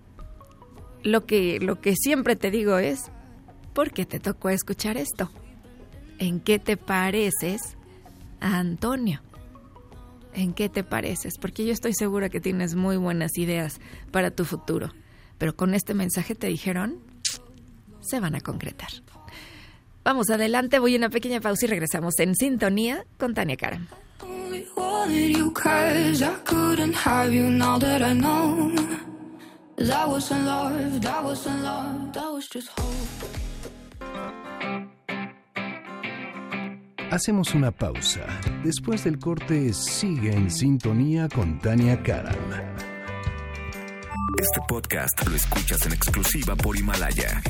lo 1.03 1.27
que, 1.27 1.59
lo 1.61 1.81
que 1.81 1.95
siempre 1.97 2.35
te 2.35 2.51
digo 2.51 2.79
es, 2.79 3.01
¿por 3.75 3.93
qué 3.93 4.07
te 4.07 4.21
tocó 4.21 4.49
escuchar 4.49 4.97
esto? 4.97 5.31
¿En 6.25 6.41
qué 6.41 6.59
te 6.59 6.79
pareces 6.79 7.61
Antonio? 8.41 9.21
¿En 10.33 10.55
qué 10.55 10.71
te 10.71 10.83
pareces? 10.83 11.35
Porque 11.39 11.67
yo 11.67 11.73
estoy 11.75 11.93
segura 11.93 12.31
que 12.31 12.41
tienes 12.41 12.75
muy 12.77 12.97
buenas 12.97 13.37
ideas 13.37 13.79
para 14.11 14.31
tu 14.31 14.47
futuro. 14.47 14.91
Pero 15.37 15.55
con 15.55 15.75
este 15.75 15.93
mensaje 15.93 16.35
te 16.35 16.47
dijeron, 16.47 16.97
se 18.01 18.21
van 18.21 18.35
a 18.37 18.41
concretar. 18.41 18.89
Vamos 20.03 20.31
adelante, 20.31 20.79
voy 20.79 20.95
a 20.95 20.97
una 20.97 21.11
pequeña 21.11 21.43
pausa 21.43 21.67
y 21.67 21.69
regresamos 21.69 22.19
en 22.19 22.35
sintonía 22.35 23.05
con 23.19 23.35
Tania 23.35 23.59
Karam. 23.59 23.87
Hacemos 37.15 37.55
una 37.55 37.71
pausa. 37.71 38.27
Después 38.65 39.05
del 39.05 39.21
corte, 39.21 39.73
sigue 39.73 40.35
en 40.35 40.51
sintonía 40.51 41.29
con 41.29 41.61
Tania 41.61 42.03
Karam. 42.03 42.35
Este 44.37 44.61
podcast 44.67 45.25
lo 45.25 45.37
escuchas 45.37 45.87
en 45.87 45.93
exclusiva 45.93 46.57
por 46.57 46.77
Himalaya. 46.77 47.41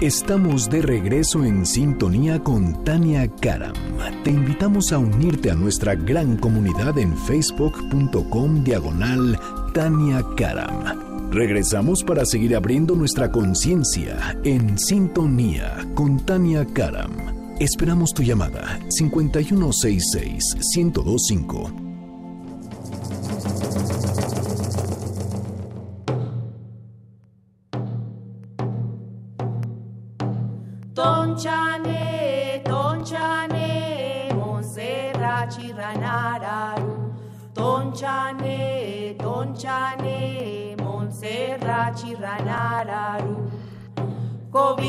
Estamos 0.00 0.68
de 0.68 0.82
regreso 0.82 1.44
en 1.44 1.64
sintonía 1.64 2.40
con 2.40 2.82
Tania 2.82 3.30
Karam. 3.40 3.76
Te 4.24 4.32
invitamos 4.32 4.92
a 4.92 4.98
unirte 4.98 5.52
a 5.52 5.54
nuestra 5.54 5.94
gran 5.94 6.38
comunidad 6.38 6.98
en 6.98 7.16
facebook.com 7.16 8.64
diagonal 8.64 9.38
Tania 9.72 10.24
Karam. 10.36 11.30
Regresamos 11.30 12.02
para 12.02 12.26
seguir 12.26 12.56
abriendo 12.56 12.96
nuestra 12.96 13.30
conciencia 13.30 14.36
en 14.42 14.76
sintonía 14.76 15.86
con 15.94 16.18
Tania 16.26 16.66
Karam. 16.66 17.25
Esperamos 17.58 18.12
tu 18.12 18.22
llamada. 18.22 18.78
5166 18.90 20.56
1025 20.74 21.85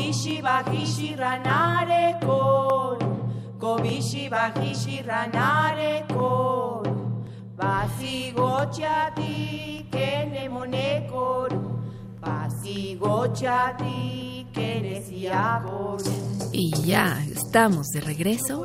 Kobishi 0.08 0.40
bajishi 0.40 1.12
ranare 1.20 2.16
kon. 2.24 2.98
Kobishi 3.60 4.30
bajishi 4.30 5.04
ranare 5.04 6.08
kon. 6.08 6.84
Basigochati 7.54 9.32
kene 9.90 10.48
monekor 10.48 11.50
Basigochati 12.22 13.96
kene 14.50 15.02
siakor 15.02 16.00
Y 16.52 16.70
ya 16.86 17.22
estamos 17.26 17.88
de 17.88 18.00
regreso. 18.00 18.64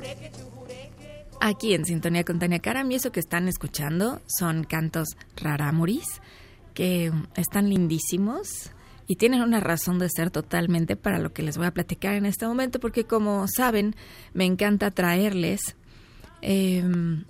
Aquí 1.41 1.73
en 1.73 1.84
Sintonía 1.84 2.23
con 2.23 2.39
Tania 2.39 2.60
Karam 2.60 2.89
y 2.89 2.95
eso 2.95 3.12
que 3.12 3.19
están 3.19 3.49
escuchando 3.49 4.21
son 4.27 4.63
cantos 4.63 5.17
rarámuris 5.36 6.21
que 6.73 7.12
están 7.36 7.69
lindísimos 7.69 8.71
y 9.07 9.15
tienen 9.15 9.41
una 9.41 9.59
razón 9.59 9.99
de 9.99 10.09
ser 10.09 10.31
totalmente 10.31 10.95
para 10.95 11.19
lo 11.19 11.33
que 11.33 11.43
les 11.43 11.57
voy 11.57 11.67
a 11.67 11.73
platicar 11.73 12.15
en 12.15 12.25
este 12.25 12.47
momento, 12.47 12.79
porque 12.79 13.05
como 13.05 13.45
saben, 13.53 13.95
me 14.33 14.45
encanta 14.45 14.91
traerles 14.91 15.61
em, 16.41 17.25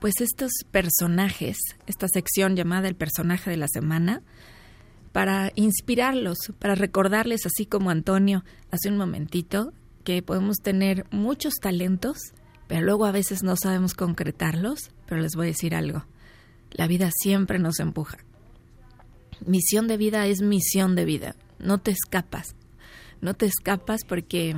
pues 0.00 0.20
estos 0.20 0.50
personajes, 0.70 1.58
esta 1.86 2.08
sección 2.08 2.56
llamada 2.56 2.88
el 2.88 2.96
personaje 2.96 3.50
de 3.50 3.56
la 3.56 3.68
semana, 3.68 4.22
para 5.12 5.52
inspirarlos, 5.56 6.38
para 6.58 6.74
recordarles, 6.74 7.46
así 7.46 7.66
como 7.66 7.90
Antonio 7.90 8.44
hace 8.70 8.88
un 8.88 8.96
momentito, 8.96 9.72
que 10.04 10.22
podemos 10.22 10.58
tener 10.58 11.04
muchos 11.10 11.54
talentos, 11.60 12.16
pero 12.68 12.82
luego 12.82 13.04
a 13.04 13.12
veces 13.12 13.42
no 13.42 13.56
sabemos 13.56 13.94
concretarlos, 13.94 14.90
pero 15.06 15.20
les 15.20 15.34
voy 15.34 15.46
a 15.46 15.50
decir 15.50 15.74
algo, 15.74 16.06
la 16.70 16.86
vida 16.86 17.10
siempre 17.12 17.58
nos 17.58 17.80
empuja 17.80 18.18
misión 19.46 19.88
de 19.88 19.96
vida 19.96 20.26
es 20.26 20.42
misión 20.42 20.94
de 20.94 21.04
vida. 21.04 21.36
No 21.58 21.78
te 21.78 21.90
escapas. 21.90 22.54
No 23.20 23.34
te 23.34 23.46
escapas 23.46 24.04
porque 24.06 24.56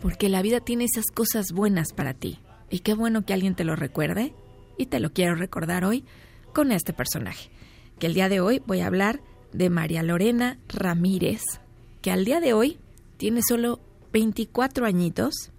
porque 0.00 0.28
la 0.28 0.42
vida 0.42 0.60
tiene 0.60 0.84
esas 0.84 1.06
cosas 1.12 1.52
buenas 1.52 1.92
para 1.92 2.14
ti. 2.14 2.38
Y 2.70 2.80
qué 2.80 2.94
bueno 2.94 3.24
que 3.24 3.34
alguien 3.34 3.54
te 3.54 3.64
lo 3.64 3.74
recuerde 3.76 4.34
y 4.76 4.86
te 4.86 5.00
lo 5.00 5.12
quiero 5.12 5.34
recordar 5.34 5.84
hoy 5.84 6.04
con 6.52 6.72
este 6.72 6.92
personaje. 6.92 7.50
Que 7.98 8.06
el 8.06 8.14
día 8.14 8.28
de 8.28 8.40
hoy 8.40 8.62
voy 8.66 8.80
a 8.80 8.86
hablar 8.86 9.20
de 9.52 9.70
María 9.70 10.02
Lorena 10.02 10.58
Ramírez, 10.68 11.42
que 12.00 12.10
al 12.10 12.24
día 12.24 12.40
de 12.40 12.52
hoy 12.52 12.78
tiene 13.16 13.40
solo 13.46 13.80
24 14.12 14.86
añitos 14.86 15.50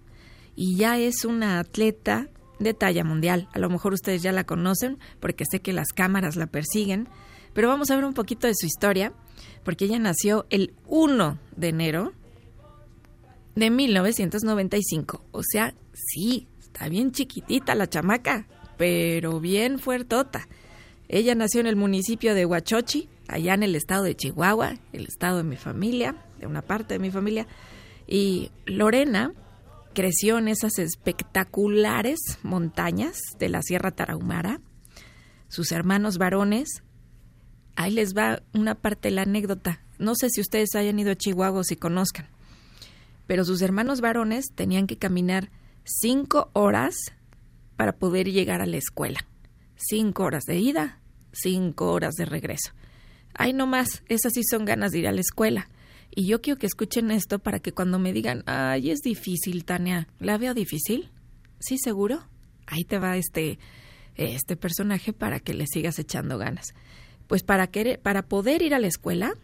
y 0.56 0.76
ya 0.76 0.98
es 0.98 1.24
una 1.24 1.58
atleta 1.58 2.28
de 2.58 2.74
talla 2.74 3.04
mundial. 3.04 3.48
A 3.52 3.58
lo 3.58 3.68
mejor 3.68 3.92
ustedes 3.92 4.22
ya 4.22 4.32
la 4.32 4.44
conocen 4.44 4.98
porque 5.18 5.44
sé 5.50 5.60
que 5.60 5.72
las 5.72 5.88
cámaras 5.88 6.36
la 6.36 6.46
persiguen 6.46 7.08
pero 7.52 7.68
vamos 7.68 7.90
a 7.90 7.96
ver 7.96 8.04
un 8.04 8.14
poquito 8.14 8.46
de 8.46 8.54
su 8.54 8.66
historia. 8.66 9.12
porque 9.62 9.84
ella 9.84 9.98
nació 9.98 10.46
el 10.48 10.72
1 10.86 11.38
de 11.54 11.68
enero 11.68 12.12
de 13.54 13.70
1995. 13.70 15.24
O 15.32 15.42
sea, 15.42 15.74
sí, 15.92 16.48
está 16.60 16.88
bien 16.88 17.12
chiquitita 17.12 17.74
la 17.74 17.86
chamaca, 17.86 18.46
pero 18.78 19.38
bien 19.38 19.78
fuertota. 19.78 20.48
Ella 21.08 21.34
nació 21.34 21.60
en 21.60 21.66
el 21.66 21.76
municipio 21.76 22.34
de 22.34 22.46
Huachochi, 22.46 23.08
allá 23.28 23.54
en 23.54 23.62
el 23.62 23.74
estado 23.74 24.04
de 24.04 24.16
Chihuahua, 24.16 24.78
el 24.92 25.04
estado 25.04 25.38
de 25.38 25.44
mi 25.44 25.56
familia, 25.56 26.16
de 26.38 26.46
una 26.46 26.62
parte 26.62 26.94
de 26.94 27.00
mi 27.00 27.10
familia. 27.10 27.46
Y 28.06 28.50
Lorena 28.64 29.34
creció 29.92 30.38
en 30.38 30.48
esas 30.48 30.78
espectaculares 30.78 32.18
montañas 32.42 33.18
de 33.38 33.48
la 33.48 33.60
Sierra 33.62 33.90
Tarahumara. 33.90 34.60
Sus 35.48 35.72
hermanos 35.72 36.16
varones, 36.16 36.82
ahí 37.80 37.92
les 37.92 38.14
va 38.14 38.42
una 38.52 38.74
parte 38.74 39.08
de 39.08 39.14
la 39.14 39.22
anécdota. 39.22 39.80
No 39.98 40.14
sé 40.14 40.28
si 40.28 40.42
ustedes 40.42 40.74
hayan 40.74 40.98
ido 40.98 41.12
a 41.12 41.16
Chihuahua 41.16 41.60
o 41.60 41.64
si 41.64 41.76
conozcan, 41.76 42.28
pero 43.26 43.44
sus 43.44 43.62
hermanos 43.62 44.02
varones 44.02 44.46
tenían 44.54 44.86
que 44.86 44.98
caminar 44.98 45.50
cinco 45.84 46.50
horas 46.52 46.94
para 47.76 47.92
poder 47.92 48.30
llegar 48.30 48.60
a 48.60 48.66
la 48.66 48.76
escuela. 48.76 49.20
Cinco 49.76 50.24
horas 50.24 50.44
de 50.44 50.58
ida, 50.58 51.00
cinco 51.32 51.92
horas 51.92 52.16
de 52.16 52.26
regreso. 52.26 52.72
Ay, 53.32 53.54
no 53.54 53.66
más, 53.66 54.02
esas 54.08 54.34
sí 54.34 54.42
son 54.44 54.66
ganas 54.66 54.92
de 54.92 54.98
ir 54.98 55.08
a 55.08 55.12
la 55.12 55.22
escuela. 55.22 55.70
Y 56.14 56.26
yo 56.26 56.42
quiero 56.42 56.58
que 56.58 56.66
escuchen 56.66 57.10
esto 57.10 57.38
para 57.38 57.60
que 57.60 57.72
cuando 57.72 57.98
me 57.98 58.12
digan, 58.12 58.42
ay, 58.44 58.90
es 58.90 59.00
difícil, 59.00 59.64
Tania, 59.64 60.06
¿la 60.18 60.36
veo 60.36 60.52
difícil? 60.52 61.10
Sí, 61.60 61.78
seguro. 61.78 62.24
Ahí 62.66 62.84
te 62.84 62.98
va 62.98 63.16
este, 63.16 63.58
este 64.16 64.56
personaje 64.56 65.14
para 65.14 65.40
que 65.40 65.54
le 65.54 65.66
sigas 65.66 65.98
echando 65.98 66.36
ganas. 66.36 66.74
Pues 67.30 67.44
para, 67.44 67.68
querer, 67.68 68.00
para 68.00 68.22
poder 68.22 68.60
ir 68.60 68.74
a 68.74 68.80
la 68.80 68.88
escuela 68.88 69.34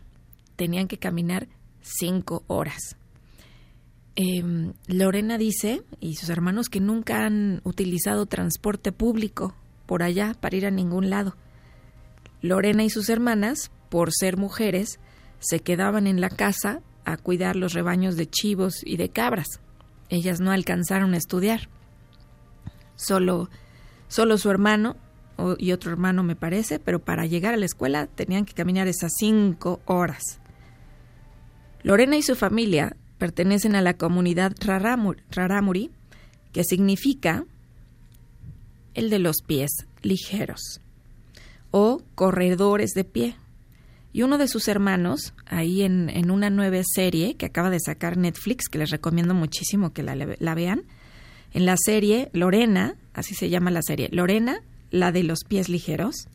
tenían 0.56 0.88
que 0.88 0.98
caminar 0.98 1.46
cinco 1.82 2.42
horas. 2.48 2.96
Em, 4.16 4.72
Lorena 4.88 5.38
dice, 5.38 5.84
y 6.00 6.16
sus 6.16 6.28
hermanos, 6.28 6.68
que 6.68 6.80
nunca 6.80 7.24
han 7.24 7.60
utilizado 7.62 8.26
transporte 8.26 8.90
público 8.90 9.54
por 9.86 10.02
allá 10.02 10.34
para 10.40 10.56
ir 10.56 10.66
a 10.66 10.72
ningún 10.72 11.10
lado. 11.10 11.36
Lorena 12.42 12.82
y 12.82 12.90
sus 12.90 13.08
hermanas, 13.08 13.70
por 13.88 14.10
ser 14.12 14.36
mujeres, 14.36 14.98
se 15.38 15.60
quedaban 15.60 16.08
en 16.08 16.20
la 16.20 16.30
casa 16.30 16.80
a 17.04 17.16
cuidar 17.16 17.54
los 17.54 17.72
rebaños 17.72 18.16
de 18.16 18.28
chivos 18.28 18.84
y 18.84 18.96
de 18.96 19.10
cabras. 19.10 19.60
Ellas 20.08 20.40
no 20.40 20.50
alcanzaron 20.50 21.14
a 21.14 21.18
estudiar. 21.18 21.68
Solo, 22.96 23.48
solo 24.08 24.38
su 24.38 24.50
hermano 24.50 24.96
y 25.58 25.72
otro 25.72 25.90
hermano 25.90 26.22
me 26.22 26.36
parece, 26.36 26.78
pero 26.78 26.98
para 26.98 27.26
llegar 27.26 27.54
a 27.54 27.58
la 27.58 27.66
escuela 27.66 28.06
tenían 28.06 28.44
que 28.44 28.54
caminar 28.54 28.88
esas 28.88 29.12
cinco 29.18 29.80
horas. 29.84 30.40
Lorena 31.82 32.16
y 32.16 32.22
su 32.22 32.34
familia 32.34 32.96
pertenecen 33.18 33.76
a 33.76 33.82
la 33.82 33.94
comunidad 33.94 34.52
Raramuri, 35.30 35.90
que 36.52 36.64
significa 36.64 37.44
el 38.94 39.10
de 39.10 39.18
los 39.18 39.42
pies 39.42 39.70
ligeros 40.02 40.80
o 41.70 42.02
corredores 42.14 42.92
de 42.92 43.04
pie 43.04 43.36
y 44.16 44.22
uno 44.22 44.38
de 44.38 44.48
sus 44.48 44.66
hermanos, 44.66 45.34
ahí 45.44 45.82
en, 45.82 46.30
una 46.30 46.48
nueva 46.48 46.80
serie 46.82 47.34
que 47.36 47.44
acaba 47.44 47.68
de 47.68 47.80
sacar 47.80 48.16
Netflix, 48.16 48.70
que 48.70 48.78
les 48.78 48.88
recomiendo 48.88 49.34
muchísimo 49.34 49.92
que 49.92 50.02
la, 50.02 50.54
vean, 50.54 50.84
en 51.52 51.66
la 51.66 51.76
serie 51.76 52.30
Lorena, 52.32 52.94
así 53.12 53.34
se 53.34 53.50
llama 53.50 53.70
la 53.70 53.82
serie, 53.82 54.08
Lorena, 54.10 54.62
la 54.90 55.12
de 55.12 55.22
los 55.22 55.44
pies 55.44 55.68
ligeros, 55.68 56.28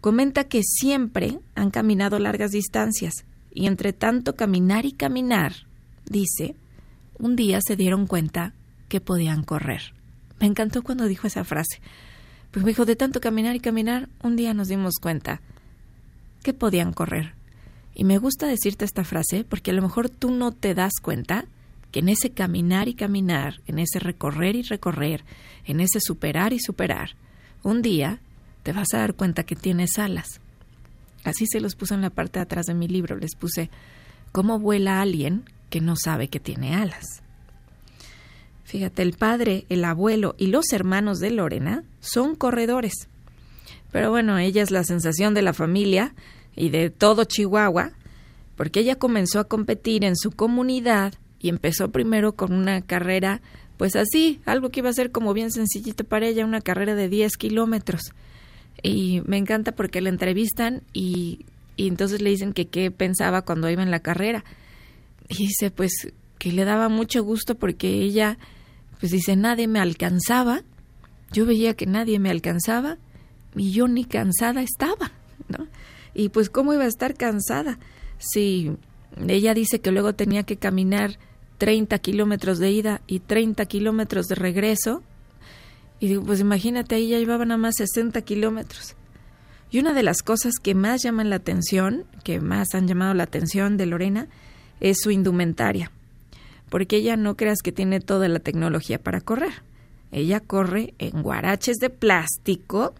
comenta 0.00 0.44
que 0.44 0.62
siempre 0.62 1.38
han 1.54 1.70
caminado 1.70 2.18
largas 2.18 2.52
distancias 2.52 3.24
y 3.52 3.66
entre 3.66 3.92
tanto 3.92 4.36
caminar 4.36 4.86
y 4.86 4.92
caminar, 4.92 5.54
dice, 6.04 6.56
un 7.18 7.36
día 7.36 7.60
se 7.60 7.76
dieron 7.76 8.06
cuenta 8.06 8.54
que 8.88 9.00
podían 9.00 9.42
correr. 9.42 9.94
Me 10.40 10.46
encantó 10.46 10.82
cuando 10.82 11.06
dijo 11.06 11.26
esa 11.26 11.44
frase. 11.44 11.80
Pues 12.50 12.64
me 12.64 12.70
dijo, 12.70 12.84
de 12.84 12.96
tanto 12.96 13.20
caminar 13.20 13.54
y 13.54 13.60
caminar, 13.60 14.08
un 14.22 14.36
día 14.36 14.54
nos 14.54 14.68
dimos 14.68 14.94
cuenta 15.00 15.40
que 16.42 16.54
podían 16.54 16.92
correr. 16.92 17.34
Y 17.94 18.04
me 18.04 18.18
gusta 18.18 18.46
decirte 18.46 18.84
esta 18.84 19.04
frase 19.04 19.44
porque 19.44 19.70
a 19.70 19.74
lo 19.74 19.82
mejor 19.82 20.08
tú 20.08 20.30
no 20.30 20.52
te 20.52 20.74
das 20.74 20.94
cuenta 21.02 21.44
que 21.92 22.00
en 22.00 22.08
ese 22.08 22.30
caminar 22.30 22.88
y 22.88 22.94
caminar, 22.94 23.60
en 23.66 23.78
ese 23.78 23.98
recorrer 23.98 24.56
y 24.56 24.62
recorrer, 24.62 25.24
en 25.64 25.80
ese 25.80 26.00
superar 26.00 26.52
y 26.52 26.60
superar, 26.60 27.10
un 27.62 27.82
día 27.82 28.20
te 28.62 28.72
vas 28.72 28.88
a 28.94 28.98
dar 28.98 29.14
cuenta 29.14 29.44
que 29.44 29.56
tienes 29.56 29.98
alas. 29.98 30.40
Así 31.24 31.46
se 31.46 31.60
los 31.60 31.74
puse 31.74 31.94
en 31.94 32.02
la 32.02 32.10
parte 32.10 32.38
de 32.38 32.44
atrás 32.44 32.66
de 32.66 32.74
mi 32.74 32.88
libro. 32.88 33.16
Les 33.16 33.34
puse 33.34 33.70
cómo 34.32 34.58
vuela 34.58 35.00
alguien 35.00 35.44
que 35.68 35.80
no 35.80 35.96
sabe 35.96 36.28
que 36.28 36.40
tiene 36.40 36.74
alas. 36.74 37.22
Fíjate, 38.64 39.02
el 39.02 39.14
padre, 39.14 39.66
el 39.68 39.84
abuelo 39.84 40.34
y 40.38 40.46
los 40.46 40.72
hermanos 40.72 41.18
de 41.18 41.30
Lorena 41.30 41.82
son 42.00 42.36
corredores. 42.36 43.08
Pero 43.90 44.10
bueno, 44.10 44.38
ella 44.38 44.62
es 44.62 44.70
la 44.70 44.84
sensación 44.84 45.34
de 45.34 45.42
la 45.42 45.52
familia 45.52 46.14
y 46.54 46.70
de 46.70 46.90
todo 46.90 47.24
Chihuahua, 47.24 47.92
porque 48.56 48.80
ella 48.80 48.96
comenzó 48.96 49.40
a 49.40 49.48
competir 49.48 50.04
en 50.04 50.16
su 50.16 50.30
comunidad 50.30 51.14
y 51.40 51.48
empezó 51.48 51.90
primero 51.90 52.34
con 52.34 52.52
una 52.52 52.82
carrera, 52.82 53.40
pues 53.80 53.96
así, 53.96 54.42
algo 54.44 54.68
que 54.68 54.80
iba 54.80 54.90
a 54.90 54.92
ser 54.92 55.10
como 55.10 55.32
bien 55.32 55.50
sencillito 55.50 56.04
para 56.04 56.26
ella, 56.26 56.44
una 56.44 56.60
carrera 56.60 56.94
de 56.94 57.08
10 57.08 57.38
kilómetros. 57.38 58.12
Y 58.82 59.22
me 59.24 59.38
encanta 59.38 59.72
porque 59.72 60.02
la 60.02 60.10
entrevistan 60.10 60.82
y, 60.92 61.46
y 61.76 61.88
entonces 61.88 62.20
le 62.20 62.28
dicen 62.28 62.52
que 62.52 62.68
qué 62.68 62.90
pensaba 62.90 63.40
cuando 63.40 63.70
iba 63.70 63.82
en 63.82 63.90
la 63.90 64.00
carrera. 64.00 64.44
Y 65.30 65.46
dice, 65.46 65.70
pues 65.70 66.12
que 66.36 66.52
le 66.52 66.66
daba 66.66 66.90
mucho 66.90 67.24
gusto 67.24 67.54
porque 67.54 67.88
ella, 67.88 68.36
pues 68.98 69.12
dice, 69.12 69.34
nadie 69.34 69.66
me 69.66 69.80
alcanzaba. 69.80 70.62
Yo 71.32 71.46
veía 71.46 71.72
que 71.72 71.86
nadie 71.86 72.18
me 72.18 72.28
alcanzaba 72.28 72.98
y 73.56 73.70
yo 73.70 73.88
ni 73.88 74.04
cansada 74.04 74.60
estaba, 74.60 75.10
¿no? 75.48 75.68
Y 76.12 76.28
pues 76.28 76.50
cómo 76.50 76.74
iba 76.74 76.84
a 76.84 76.88
estar 76.88 77.14
cansada 77.14 77.78
si 78.18 78.72
ella 79.26 79.54
dice 79.54 79.80
que 79.80 79.90
luego 79.90 80.14
tenía 80.14 80.42
que 80.42 80.58
caminar 80.58 81.18
30 81.60 81.98
kilómetros 81.98 82.58
de 82.58 82.70
ida 82.70 83.02
y 83.06 83.20
30 83.20 83.66
kilómetros 83.66 84.28
de 84.28 84.34
regreso. 84.34 85.02
Y 86.00 86.08
digo, 86.08 86.24
pues 86.24 86.40
imagínate, 86.40 86.94
ahí 86.94 87.08
ya 87.08 87.18
llevaba 87.18 87.44
nada 87.44 87.58
más 87.58 87.74
60 87.76 88.22
kilómetros. 88.22 88.96
Y 89.70 89.78
una 89.78 89.92
de 89.92 90.02
las 90.02 90.22
cosas 90.22 90.54
que 90.60 90.74
más 90.74 91.02
llaman 91.02 91.28
la 91.28 91.36
atención, 91.36 92.06
que 92.24 92.40
más 92.40 92.74
han 92.74 92.88
llamado 92.88 93.12
la 93.12 93.24
atención 93.24 93.76
de 93.76 93.84
Lorena, 93.84 94.28
es 94.80 95.02
su 95.02 95.10
indumentaria. 95.10 95.92
Porque 96.70 96.96
ella 96.96 97.18
no 97.18 97.36
creas 97.36 97.58
que 97.62 97.72
tiene 97.72 98.00
toda 98.00 98.26
la 98.28 98.38
tecnología 98.38 98.98
para 98.98 99.20
correr. 99.20 99.62
Ella 100.12 100.40
corre 100.40 100.94
en 100.98 101.22
guaraches 101.22 101.76
de 101.76 101.90
plástico 101.90 102.94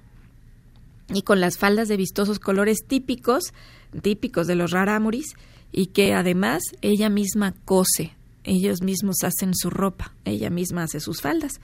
y 1.08 1.22
con 1.22 1.40
las 1.40 1.56
faldas 1.56 1.88
de 1.88 1.96
vistosos 1.96 2.38
colores 2.38 2.80
típicos, 2.86 3.54
típicos 4.02 4.46
de 4.46 4.54
los 4.54 4.70
raramuris, 4.70 5.34
y 5.72 5.86
que 5.86 6.12
además 6.12 6.62
ella 6.82 7.08
misma 7.08 7.54
cose, 7.64 8.12
ellos 8.44 8.82
mismos 8.82 9.16
hacen 9.24 9.54
su 9.54 9.70
ropa, 9.70 10.14
ella 10.24 10.50
misma 10.50 10.84
hace 10.84 11.00
sus 11.00 11.20
faldas. 11.20 11.60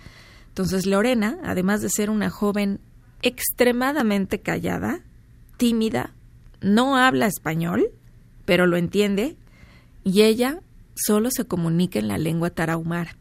Entonces 0.49 0.87
Lorena, 0.87 1.39
además 1.45 1.81
de 1.83 1.91
ser 1.91 2.11
una 2.11 2.31
joven 2.31 2.81
extremadamente 3.23 4.41
callada, 4.41 5.01
tímida, 5.57 6.15
no 6.61 6.97
habla 6.97 7.27
español, 7.27 7.91
pero 8.45 8.67
lo 8.67 8.77
entiende, 8.77 9.37
y 10.05 10.23
ella 10.23 10.61
solo 10.95 11.31
se 11.31 11.45
comunica 11.45 11.99
en 11.99 12.09
la 12.09 12.19
lengua 12.19 12.51
tarahumara. 12.51 13.17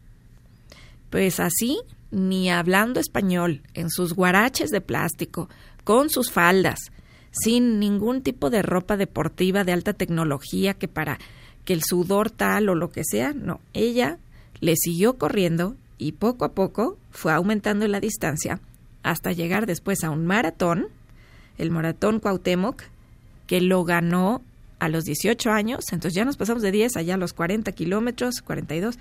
Pues 1.10 1.40
así, 1.40 1.80
ni 2.12 2.50
hablando 2.50 3.00
español, 3.00 3.64
en 3.74 3.90
sus 3.90 4.14
guaraches 4.14 4.70
de 4.70 4.82
plástico, 4.82 5.50
con 5.84 6.10
sus 6.10 6.32
faldas, 6.32 6.92
sin 7.32 7.80
ningún 7.80 8.22
tipo 8.22 8.50
de 8.50 8.62
ropa 8.62 8.98
deportiva 8.98 9.64
de 9.64 9.74
alta 9.74 9.94
tecnología 9.94 10.74
que 10.74 10.88
para 10.88 11.20
que 11.66 11.74
el 11.74 11.84
sudor 11.84 12.30
tal 12.32 12.70
o 12.70 12.76
lo 12.76 12.92
que 12.92 13.04
sea, 13.04 13.34
no, 13.34 13.60
ella 13.74 14.18
le 14.62 14.76
siguió 14.78 15.18
corriendo 15.18 15.76
y 15.98 16.14
poco 16.14 16.46
a 16.46 16.54
poco 16.54 16.98
fue 17.12 17.34
aumentando 17.34 17.88
la 17.88 18.00
distancia 18.00 18.60
hasta 19.04 19.34
llegar 19.34 19.66
después 19.66 20.04
a 20.04 20.10
un 20.10 20.26
maratón, 20.26 20.88
el 21.58 21.72
maratón 21.72 22.20
Cuauhtémoc, 22.20 22.84
que 23.48 23.62
lo 23.62 23.84
ganó 23.84 24.42
a 24.80 24.90
los 24.90 25.06
18 25.06 25.52
años, 25.52 25.86
entonces 25.92 26.16
ya 26.16 26.26
nos 26.26 26.38
pasamos 26.38 26.62
de 26.62 26.72
10 26.72 26.98
allá 26.98 27.14
a 27.14 27.18
los 27.18 27.34
40 27.34 27.72
kilómetros, 27.74 28.42
42, 28.42 28.98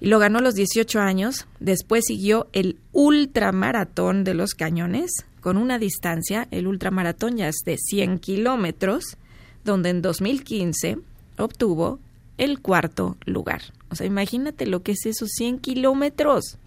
y 0.00 0.06
lo 0.06 0.18
ganó 0.18 0.38
a 0.38 0.42
los 0.42 0.54
18 0.54 1.00
años, 1.00 1.46
después 1.60 2.04
siguió 2.06 2.48
el 2.52 2.78
ultramaratón 2.92 4.24
de 4.24 4.34
los 4.34 4.54
cañones, 4.54 5.10
con 5.40 5.56
una 5.56 5.78
distancia, 5.78 6.48
el 6.50 6.66
ultramaratón 6.66 7.36
ya 7.36 7.48
es 7.48 7.56
de 7.64 7.78
100 7.78 8.18
kilómetros, 8.18 9.16
donde 9.64 9.90
en 9.90 10.02
2015 10.02 10.98
obtuvo 11.38 11.98
el 12.38 12.60
cuarto 12.60 13.16
lugar. 13.24 13.62
O 13.90 13.94
sea, 13.94 14.06
imagínate 14.06 14.66
lo 14.66 14.82
que 14.82 14.92
es 14.92 15.06
esos 15.06 15.30
100 15.36 15.58
kilómetros. 15.58 16.58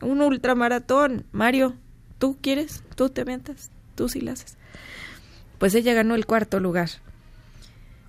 Un 0.00 0.20
ultramaratón. 0.20 1.24
Mario, 1.32 1.74
¿tú 2.18 2.36
quieres? 2.40 2.82
¿Tú 2.94 3.08
te 3.08 3.22
aventas? 3.22 3.70
¿Tú 3.94 4.08
sí 4.08 4.20
lo 4.20 4.32
haces? 4.32 4.56
Pues 5.58 5.74
ella 5.74 5.94
ganó 5.94 6.14
el 6.14 6.26
cuarto 6.26 6.60
lugar. 6.60 6.90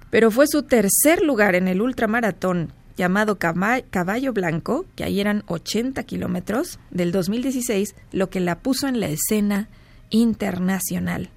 Pero 0.10 0.32
fue 0.32 0.48
su 0.48 0.64
tercer 0.64 1.22
lugar 1.22 1.56
en 1.56 1.68
el 1.68 1.82
ultramaratón 1.82 2.72
llamado 2.96 3.38
Caballo 3.38 4.34
Blanco, 4.34 4.86
que 4.96 5.04
ahí 5.04 5.20
eran 5.20 5.44
80 5.48 6.04
kilómetros, 6.04 6.80
del 6.92 7.12
2016, 7.12 7.96
lo 8.12 8.30
que 8.30 8.40
la 8.40 8.60
puso 8.60 8.88
en 8.88 9.00
la 9.00 9.08
escena 9.08 9.68
internacional. 10.10 11.30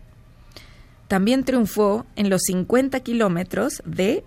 También 1.09 1.45
triunfó 1.45 2.07
en 2.17 2.31
los 2.31 2.43
50 2.47 3.01
kilómetros 3.01 3.83
de, 3.85 4.25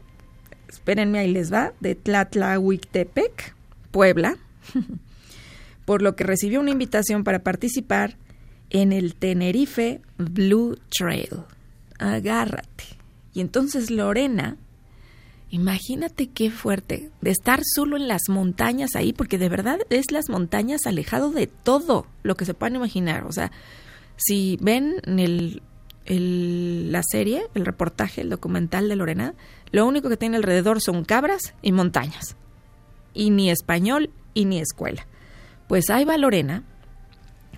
espérenme 0.72 1.20
ahí 1.20 1.32
les 1.32 1.52
va, 1.52 1.74
de 1.80 1.96
Tlatlahuictepec, 1.96 3.54
Puebla, 3.92 4.38
por 5.86 6.02
lo 6.02 6.16
que 6.16 6.24
recibió 6.24 6.60
una 6.60 6.72
invitación 6.72 7.24
para 7.24 7.40
participar 7.40 8.16
en 8.70 8.94
el 8.94 9.16
Tenerife 9.16 10.02
Blue 10.18 10.78
Trail. 10.90 11.44
Agárrate. 12.00 12.86
Y 13.34 13.42
entonces 13.42 13.92
Lorena, 13.92 14.58
imagínate 15.50 16.28
qué 16.28 16.50
fuerte, 16.50 17.12
de 17.22 17.32
estar 17.32 17.62
solo 17.64 17.98
en 17.98 18.08
las 18.08 18.30
montañas 18.30 18.96
ahí, 18.96 19.14
porque 19.14 19.38
de 19.38 19.50
verdad 19.50 19.80
es 19.90 20.12
las 20.12 20.30
montañas 20.30 20.86
alejado 20.86 21.32
de 21.32 21.48
todo 21.48 22.08
lo 22.24 22.36
que 22.36 22.46
se 22.46 22.54
puedan 22.54 22.78
imaginar. 22.78 23.26
O 23.26 23.32
sea, 23.32 23.52
si 24.16 24.58
ven 24.62 24.96
el 25.06 25.62
la 26.06 27.02
serie, 27.04 27.44
el 27.54 27.66
reportaje, 27.66 28.22
el 28.22 28.30
documental 28.30 28.90
de 28.90 28.96
Lorena, 28.96 29.34
lo 29.72 29.86
único 29.86 30.10
que 30.10 30.18
tiene 30.18 30.38
alrededor 30.38 30.82
son 30.82 31.06
cabras 31.06 31.54
y 31.62 31.72
montañas. 31.72 32.36
Y 33.14 33.30
ni 33.30 33.50
español 33.50 34.10
y 34.34 34.46
ni 34.46 34.60
escuela. 34.60 35.06
Pues 35.68 35.90
ahí 35.90 36.06
va 36.06 36.18
Lorena 36.18 36.64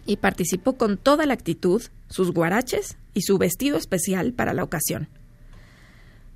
y 0.06 0.18
participó 0.18 0.74
con 0.74 0.98
toda 0.98 1.26
la 1.26 1.34
actitud, 1.34 1.82
sus 2.10 2.32
guaraches 2.32 2.98
y 3.14 3.22
su 3.22 3.38
vestido 3.38 3.78
especial 3.78 4.34
para 4.34 4.54
la 4.54 4.64
ocasión. 4.64 5.08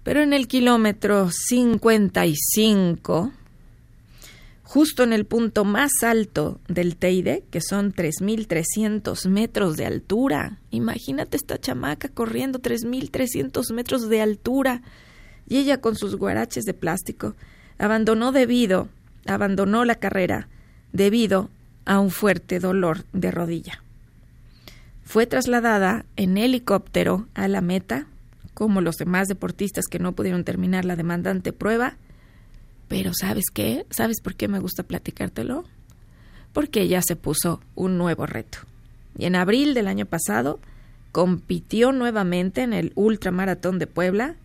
Pero 0.03 0.21
en 0.21 0.33
el 0.33 0.47
kilómetro 0.47 1.29
55 1.31 3.33
justo 4.67 5.03
en 5.03 5.13
el 5.13 5.25
punto 5.25 5.63
más 5.63 6.03
alto 6.03 6.59
del 6.67 6.97
Teide, 6.97 7.45
que 7.51 7.61
son 7.61 7.93
3.300 7.93 9.29
metros 9.29 9.77
de 9.77 9.85
altura. 9.85 10.57
Imagínate 10.71 11.37
esta 11.37 11.57
chamaca 11.57 12.09
corriendo 12.09 12.59
3.300 12.59 13.73
metros 13.73 14.09
de 14.09 14.21
altura 14.21 14.81
y 15.47 15.59
ella 15.59 15.79
con 15.79 15.95
sus 15.95 16.17
guaraches 16.17 16.65
de 16.65 16.73
plástico 16.73 17.33
abandonó 17.77 18.33
debido, 18.33 18.89
abandonó 19.25 19.85
la 19.85 19.95
carrera 19.95 20.49
debido 20.91 21.49
a 21.85 22.01
un 22.01 22.11
fuerte 22.11 22.59
dolor 22.59 23.05
de 23.13 23.31
rodilla. 23.31 23.81
Fue 25.05 25.25
trasladada 25.27 26.03
en 26.17 26.37
helicóptero 26.37 27.25
a 27.35 27.47
la 27.47 27.61
meta, 27.61 28.05
como 28.53 28.81
los 28.81 28.97
demás 28.97 29.29
deportistas 29.29 29.85
que 29.85 29.99
no 29.99 30.11
pudieron 30.11 30.43
terminar 30.43 30.83
la 30.83 30.97
demandante 30.97 31.53
prueba, 31.53 31.95
pero 32.87 33.11
¿sabes 33.13 33.45
qué? 33.53 33.85
¿Sabes 33.89 34.21
por 34.21 34.35
qué 34.35 34.47
me 34.47 34.59
gusta 34.59 34.83
platicártelo? 34.83 35.65
Porque 36.53 36.81
ella 36.81 37.01
se 37.01 37.15
puso 37.15 37.61
un 37.75 37.97
nuevo 37.97 38.25
reto. 38.25 38.59
Y 39.17 39.25
en 39.25 39.35
abril 39.35 39.73
del 39.73 39.87
año 39.87 40.05
pasado 40.05 40.59
compitió 41.11 41.91
nuevamente 41.91 42.61
en 42.61 42.73
el 42.73 42.91
Ultramaratón 42.95 43.79
de 43.79 43.87
Puebla, 43.87 44.35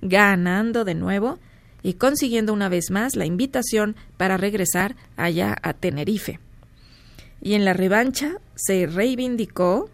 ganando 0.00 0.84
de 0.84 0.94
nuevo 0.94 1.38
y 1.82 1.94
consiguiendo 1.94 2.52
una 2.52 2.68
vez 2.68 2.90
más 2.90 3.16
la 3.16 3.26
invitación 3.26 3.96
para 4.16 4.36
regresar 4.36 4.96
allá 5.16 5.56
a 5.62 5.72
Tenerife. 5.72 6.38
Y 7.42 7.54
en 7.54 7.64
la 7.64 7.72
revancha 7.72 8.36
se 8.54 8.86
reivindicó, 8.86 9.88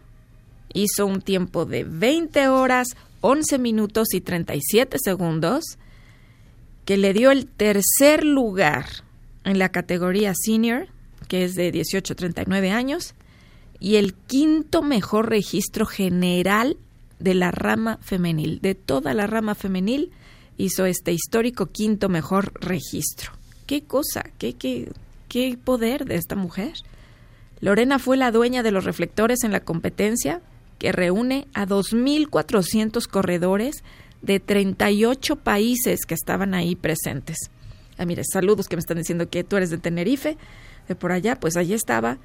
hizo 0.72 1.06
un 1.06 1.22
tiempo 1.22 1.64
de 1.64 1.84
20 1.84 2.48
horas, 2.48 2.88
11 3.20 3.58
minutos 3.58 4.12
y 4.12 4.20
37 4.20 4.98
segundos, 5.02 5.78
que 6.86 6.96
le 6.96 7.12
dio 7.12 7.30
el 7.32 7.46
tercer 7.46 8.24
lugar 8.24 8.86
en 9.44 9.58
la 9.58 9.68
categoría 9.70 10.32
senior, 10.34 10.86
que 11.28 11.44
es 11.44 11.54
de 11.54 11.70
18 11.72 12.12
a 12.12 12.16
39 12.16 12.70
años, 12.70 13.14
y 13.80 13.96
el 13.96 14.14
quinto 14.14 14.82
mejor 14.82 15.28
registro 15.28 15.84
general 15.84 16.78
de 17.18 17.34
la 17.34 17.50
rama 17.50 17.98
femenil. 18.02 18.60
De 18.62 18.74
toda 18.74 19.12
la 19.14 19.26
rama 19.26 19.54
femenil 19.54 20.12
hizo 20.56 20.86
este 20.86 21.12
histórico 21.12 21.66
quinto 21.66 22.08
mejor 22.08 22.52
registro. 22.60 23.32
¿Qué 23.66 23.82
cosa? 23.82 24.24
¿Qué, 24.38 24.54
qué, 24.54 24.92
qué 25.28 25.58
poder 25.62 26.04
de 26.04 26.14
esta 26.14 26.36
mujer? 26.36 26.72
Lorena 27.60 27.98
fue 27.98 28.16
la 28.16 28.30
dueña 28.30 28.62
de 28.62 28.70
los 28.70 28.84
reflectores 28.84 29.42
en 29.42 29.50
la 29.50 29.60
competencia 29.60 30.40
que 30.78 30.92
reúne 30.92 31.48
a 31.52 31.66
2.400 31.66 33.08
corredores 33.08 33.82
de 34.22 34.40
38 34.40 35.36
países 35.36 36.06
que 36.06 36.14
estaban 36.14 36.54
ahí 36.54 36.74
presentes. 36.74 37.50
Ah, 37.98 38.04
mire, 38.04 38.22
saludos 38.24 38.68
que 38.68 38.76
me 38.76 38.80
están 38.80 38.98
diciendo 38.98 39.28
que 39.28 39.44
tú 39.44 39.56
eres 39.56 39.70
de 39.70 39.78
Tenerife, 39.78 40.36
de 40.88 40.94
por 40.94 41.12
allá, 41.12 41.40
pues 41.40 41.56
allí 41.56 41.74
estaba. 41.74 42.18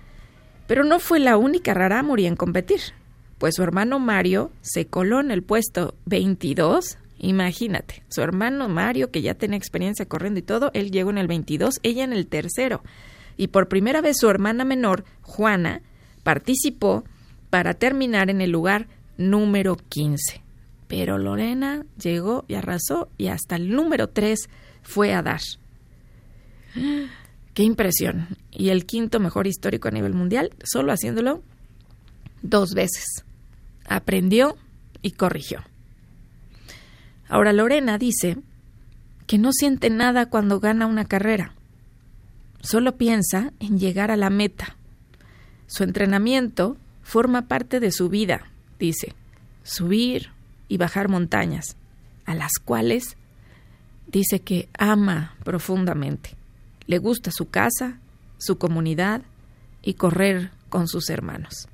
Pero 0.67 0.83
no 0.83 0.99
fue 0.99 1.19
la 1.19 1.37
única 1.37 1.73
rarámuri 1.73 2.25
en 2.25 2.35
competir, 2.35 2.81
pues 3.37 3.55
su 3.55 3.63
hermano 3.63 3.99
Mario 3.99 4.51
se 4.61 4.85
coló 4.85 5.19
en 5.19 5.31
el 5.31 5.43
puesto 5.43 5.95
22. 6.05 6.97
Imagínate, 7.19 8.03
su 8.09 8.21
hermano 8.21 8.67
Mario, 8.67 9.11
que 9.11 9.21
ya 9.21 9.33
tenía 9.35 9.57
experiencia 9.57 10.05
corriendo 10.05 10.39
y 10.39 10.43
todo, 10.43 10.71
él 10.73 10.91
llegó 10.91 11.09
en 11.11 11.17
el 11.17 11.27
22, 11.27 11.79
ella 11.83 12.03
en 12.03 12.13
el 12.13 12.27
tercero. 12.27 12.83
Y 13.37 13.47
por 13.47 13.67
primera 13.67 14.01
vez 14.01 14.17
su 14.19 14.29
hermana 14.29 14.65
menor, 14.65 15.05
Juana, 15.21 15.81
participó 16.23 17.03
para 17.49 17.73
terminar 17.73 18.29
en 18.29 18.41
el 18.41 18.51
lugar 18.51 18.87
número 19.17 19.77
15. 19.77 20.41
Pero 20.91 21.17
Lorena 21.17 21.85
llegó 21.97 22.43
y 22.49 22.55
arrasó 22.55 23.07
y 23.17 23.27
hasta 23.27 23.55
el 23.55 23.69
número 23.69 24.09
3 24.09 24.49
fue 24.83 25.13
a 25.13 25.21
dar. 25.21 25.39
¡Qué 27.53 27.63
impresión! 27.63 28.27
Y 28.51 28.71
el 28.71 28.85
quinto 28.85 29.21
mejor 29.21 29.47
histórico 29.47 29.87
a 29.87 29.91
nivel 29.91 30.13
mundial, 30.13 30.53
solo 30.65 30.91
haciéndolo 30.91 31.43
dos 32.41 32.73
veces. 32.73 33.23
Aprendió 33.87 34.57
y 35.01 35.11
corrigió. 35.11 35.63
Ahora 37.29 37.53
Lorena 37.53 37.97
dice 37.97 38.39
que 39.27 39.37
no 39.37 39.53
siente 39.53 39.89
nada 39.89 40.25
cuando 40.25 40.59
gana 40.59 40.87
una 40.87 41.05
carrera. 41.05 41.53
Solo 42.59 42.97
piensa 42.97 43.53
en 43.61 43.79
llegar 43.79 44.11
a 44.11 44.17
la 44.17 44.29
meta. 44.29 44.75
Su 45.67 45.85
entrenamiento 45.85 46.75
forma 47.01 47.47
parte 47.47 47.79
de 47.79 47.93
su 47.93 48.09
vida, 48.09 48.51
dice. 48.77 49.15
Subir, 49.63 50.31
y 50.71 50.77
bajar 50.77 51.09
montañas, 51.09 51.75
a 52.23 52.33
las 52.33 52.53
cuales 52.63 53.17
dice 54.07 54.39
que 54.39 54.69
ama 54.79 55.35
profundamente. 55.43 56.37
Le 56.87 56.97
gusta 56.97 57.29
su 57.29 57.49
casa, 57.49 57.99
su 58.37 58.57
comunidad 58.57 59.21
y 59.83 59.95
correr 59.95 60.51
con 60.69 60.87
sus 60.87 61.09
hermanos. 61.09 61.67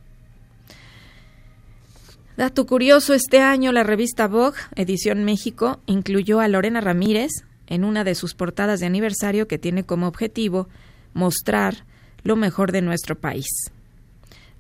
Dato 2.38 2.66
curioso, 2.66 3.14
este 3.14 3.40
año 3.40 3.72
la 3.72 3.84
revista 3.84 4.28
Vogue, 4.28 4.58
edición 4.76 5.24
México, 5.26 5.80
incluyó 5.86 6.40
a 6.40 6.48
Lorena 6.48 6.82
Ramírez 6.82 7.44
en 7.68 7.84
una 7.84 8.04
de 8.04 8.16
sus 8.16 8.34
portadas 8.34 8.80
de 8.80 8.88
aniversario 8.88 9.48
que 9.48 9.60
tiene 9.60 9.84
como 9.84 10.08
objetivo 10.08 10.70
mostrar 11.14 11.86
lo 12.24 12.36
mejor 12.36 12.72
de 12.72 12.82
nuestro 12.82 13.16
país. 13.16 13.46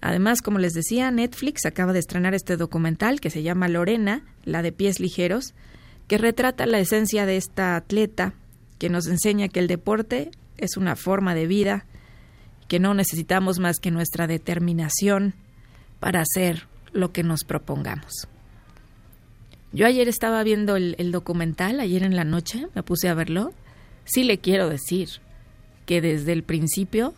Además, 0.01 0.41
como 0.41 0.59
les 0.59 0.73
decía, 0.73 1.09
Netflix 1.11 1.65
acaba 1.65 1.93
de 1.93 1.99
estrenar 1.99 2.33
este 2.33 2.57
documental 2.57 3.19
que 3.19 3.29
se 3.29 3.43
llama 3.43 3.67
Lorena, 3.67 4.23
la 4.45 4.61
de 4.61 4.71
pies 4.71 4.99
ligeros, 4.99 5.53
que 6.07 6.17
retrata 6.17 6.65
la 6.65 6.79
esencia 6.79 7.25
de 7.25 7.37
esta 7.37 7.75
atleta, 7.75 8.33
que 8.77 8.89
nos 8.89 9.07
enseña 9.07 9.47
que 9.47 9.59
el 9.59 9.67
deporte 9.67 10.31
es 10.57 10.77
una 10.77 10.95
forma 10.95 11.35
de 11.35 11.47
vida, 11.47 11.85
que 12.67 12.79
no 12.79 12.93
necesitamos 12.93 13.59
más 13.59 13.79
que 13.79 13.91
nuestra 13.91 14.27
determinación 14.27 15.33
para 15.99 16.21
hacer 16.21 16.67
lo 16.93 17.11
que 17.11 17.23
nos 17.23 17.43
propongamos. 17.43 18.27
Yo 19.73 19.85
ayer 19.85 20.07
estaba 20.07 20.43
viendo 20.43 20.75
el, 20.75 21.11
documental, 21.11 21.79
ayer 21.79 22.03
en 22.03 22.15
la 22.15 22.23
noche, 22.23 22.67
me 22.73 22.83
puse 22.83 23.09
a 23.09 23.13
verlo. 23.13 23.53
Sí 24.05 24.23
le 24.23 24.39
quiero 24.39 24.69
decir 24.69 25.09
que 25.85 26.01
desde 26.01 26.31
el 26.31 26.43
principio 26.43 27.13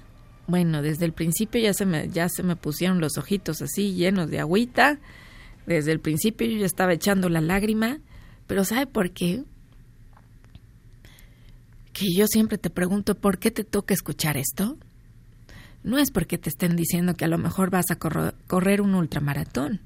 bueno, 0.49 0.81
desde 0.81 1.05
el 1.05 1.13
principio 1.13 1.62
ya 1.62 1.73
se 1.73 1.85
me, 1.85 2.09
ya 2.09 2.27
se 2.27 2.41
me 2.41 2.55
pusieron 2.55 2.99
los 2.99 3.17
ojitos 3.17 3.62
así 3.62 3.93
llenos 3.93 4.29
de 4.29 4.39
agüita. 4.39 4.99
Desde 5.67 5.91
el 5.91 5.99
principio 5.99 6.47
yo 6.47 6.57
ya 6.57 6.65
estaba 6.65 6.93
echando 6.93 7.29
la 7.29 7.39
lágrima. 7.39 7.99
Pero 8.47 8.65
¿sabe 8.65 8.88
por 8.88 9.12
qué? 9.12 9.43
Que 11.93 12.12
yo 12.15 12.25
siempre 12.25 12.57
te 12.57 12.71
pregunto, 12.71 13.13
¿por 13.13 13.38
qué 13.38 13.51
te 13.51 13.63
toca 13.63 13.93
escuchar 13.93 14.38
esto? 14.38 14.77
No 15.83 15.99
es 15.99 16.09
porque 16.09 16.39
te 16.39 16.49
estén 16.49 16.75
diciendo 16.75 17.13
que 17.13 17.25
a 17.25 17.29
lo 17.29 17.38
mejor 17.38 17.69
vas 17.69 17.91
a 17.91 17.97
correr 17.97 18.81
un 18.81 18.95
ultramaratón, 18.95 19.81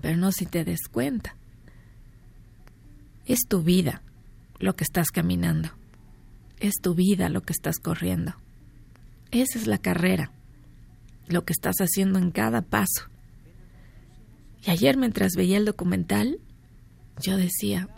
pero 0.00 0.16
no 0.16 0.30
si 0.30 0.46
te 0.46 0.64
des 0.64 0.86
cuenta. 0.90 1.34
Es 3.26 3.40
tu 3.48 3.62
vida 3.62 4.02
lo 4.60 4.76
que 4.76 4.84
estás 4.84 5.08
caminando. 5.10 5.70
Es 6.60 6.74
tu 6.80 6.94
vida 6.94 7.28
lo 7.28 7.42
que 7.42 7.52
estás 7.52 7.78
corriendo. 7.78 8.34
Esa 9.30 9.58
es 9.58 9.66
la 9.66 9.78
carrera, 9.78 10.32
lo 11.28 11.44
que 11.44 11.52
estás 11.52 11.76
haciendo 11.80 12.18
en 12.18 12.30
cada 12.30 12.62
paso. 12.62 13.08
Y 14.66 14.70
ayer 14.70 14.96
mientras 14.96 15.32
veía 15.36 15.56
el 15.56 15.64
documental, 15.64 16.38
yo 17.20 17.36
decía, 17.36 17.88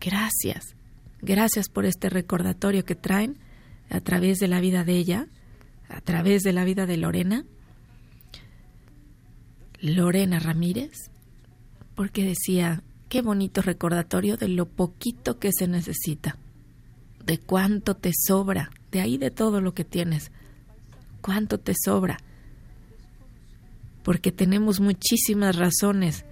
gracias, 0.00 0.76
gracias 1.20 1.68
por 1.68 1.86
este 1.86 2.08
recordatorio 2.08 2.84
que 2.84 2.94
traen 2.94 3.38
a 3.90 4.00
través 4.00 4.38
de 4.38 4.48
la 4.48 4.60
vida 4.60 4.84
de 4.84 4.96
ella, 4.96 5.26
a 5.88 6.00
través 6.00 6.42
de 6.42 6.52
la 6.52 6.64
vida 6.64 6.86
de 6.86 6.96
Lorena. 6.96 7.44
Lorena 9.80 10.40
Ramírez, 10.40 11.10
porque 11.94 12.24
decía, 12.24 12.82
qué 13.08 13.22
bonito 13.22 13.62
recordatorio 13.62 14.36
de 14.36 14.48
lo 14.48 14.66
poquito 14.66 15.38
que 15.38 15.50
se 15.52 15.68
necesita, 15.68 16.36
de 17.28 17.38
cuánto 17.38 17.94
te 17.94 18.12
sobra, 18.14 18.70
de 18.90 19.02
ahí 19.02 19.18
de 19.18 19.30
todo 19.30 19.60
lo 19.60 19.74
que 19.74 19.84
tienes, 19.84 20.32
cuánto 21.20 21.60
te 21.60 21.74
sobra, 21.78 22.16
porque 24.02 24.32
tenemos 24.32 24.80
muchísimas 24.80 25.56
razones 25.56 26.24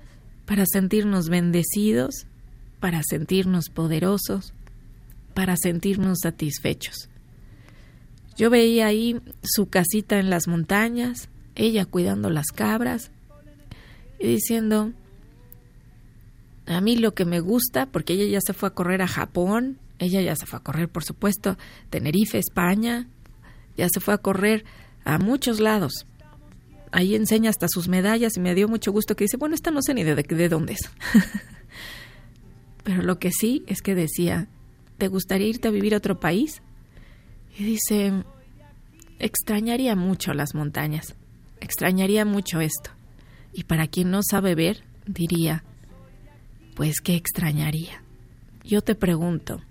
para 0.47 0.65
sentirnos 0.65 1.29
bendecidos, 1.29 2.27
para 2.81 3.03
sentirnos 3.07 3.69
poderosos, 3.69 4.55
para 5.35 5.59
sentirnos 5.59 6.21
satisfechos. 6.23 7.11
Yo 8.39 8.49
veía 8.49 8.87
ahí 8.87 9.21
su 9.43 9.69
casita 9.69 10.19
en 10.19 10.31
las 10.31 10.49
montañas, 10.49 11.29
ella 11.57 11.85
cuidando 11.85 12.31
las 12.31 12.47
cabras 12.47 13.11
y 14.19 14.29
diciendo, 14.29 14.93
a 16.65 16.81
mí 16.81 16.97
lo 16.97 17.13
que 17.13 17.27
me 17.27 17.41
gusta, 17.41 17.85
porque 17.85 18.15
ella 18.15 18.25
ya 18.25 18.41
se 18.41 18.55
fue 18.55 18.71
a 18.71 18.75
correr 18.75 19.03
a 19.03 19.09
Japón, 19.09 19.79
ella 19.99 20.21
ya 20.21 20.37
se 20.37 20.47
fue 20.47 20.59
a 20.59 20.63
correr, 20.63 20.89
por 20.89 21.05
supuesto, 21.05 21.57
Tenerife, 21.91 22.39
España, 22.39 23.09
ya 23.77 23.89
se 23.89 24.01
fue 24.01 24.15
a 24.15 24.19
correr 24.19 24.65
a 25.05 25.19
muchos 25.19 25.61
lados. 25.61 26.07
Ahí 26.93 27.15
enseña 27.15 27.51
hasta 27.51 27.67
sus 27.69 27.89
medallas 27.89 28.37
y 28.37 28.41
me 28.41 28.55
dio 28.55 28.69
mucho 28.69 28.93
gusto 28.93 29.17
que 29.17 29.25
dice, 29.25 29.37
bueno, 29.37 29.55
esta 29.55 29.71
no 29.71 29.83
sé 29.83 29.95
ni 29.95 30.05
de, 30.05 30.15
de 30.15 30.49
dónde 30.49 30.75
es. 30.75 30.91
Pero 32.85 33.03
lo 33.03 33.19
que 33.19 33.33
sí 33.33 33.65
es 33.67 33.83
que 33.83 33.95
decía, 33.95 34.49
¿te 34.99 35.09
gustaría 35.09 35.49
irte 35.49 35.69
a 35.69 35.73
vivir 35.73 35.95
a 35.95 35.99
otro 35.99 36.21
país? 36.21 36.63
Y 37.59 37.65
dice, 37.65 38.25
extrañaría 39.19 39.97
mucho 39.97 40.35
las 40.35 40.55
montañas, 40.55 41.15
extrañaría 41.61 42.25
mucho 42.25 42.61
esto. 42.61 42.91
Y 43.53 43.65
para 43.65 43.89
quien 43.89 44.11
no 44.11 44.21
sabe 44.23 44.55
ver, 44.55 44.85
diría, 45.07 45.65
pues 46.75 47.01
qué 47.01 47.17
extrañaría. 47.17 48.03
Yo 48.63 48.83
te 48.83 48.95
pregunto, 48.95 49.63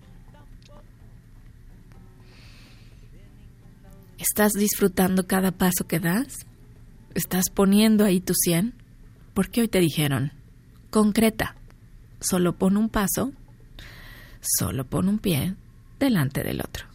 ¿estás 4.28 4.54
disfrutando 4.54 5.28
cada 5.28 5.52
paso 5.52 5.86
que 5.88 6.00
das? 6.00 6.48
¿Estás 7.14 7.46
poniendo 7.54 8.04
ahí 8.04 8.20
tu 8.20 8.34
100? 8.34 8.74
Porque 9.34 9.62
hoy 9.62 9.68
te 9.68 9.80
dijeron, 9.80 10.32
concreta, 10.90 11.56
solo 12.20 12.58
pon 12.58 12.76
un 12.76 12.90
paso, 12.90 13.32
solo 14.42 14.84
pon 14.86 15.10
un 15.10 15.20
pie 15.20 15.54
delante 16.00 16.44
del 16.44 16.62
otro. 16.62 16.86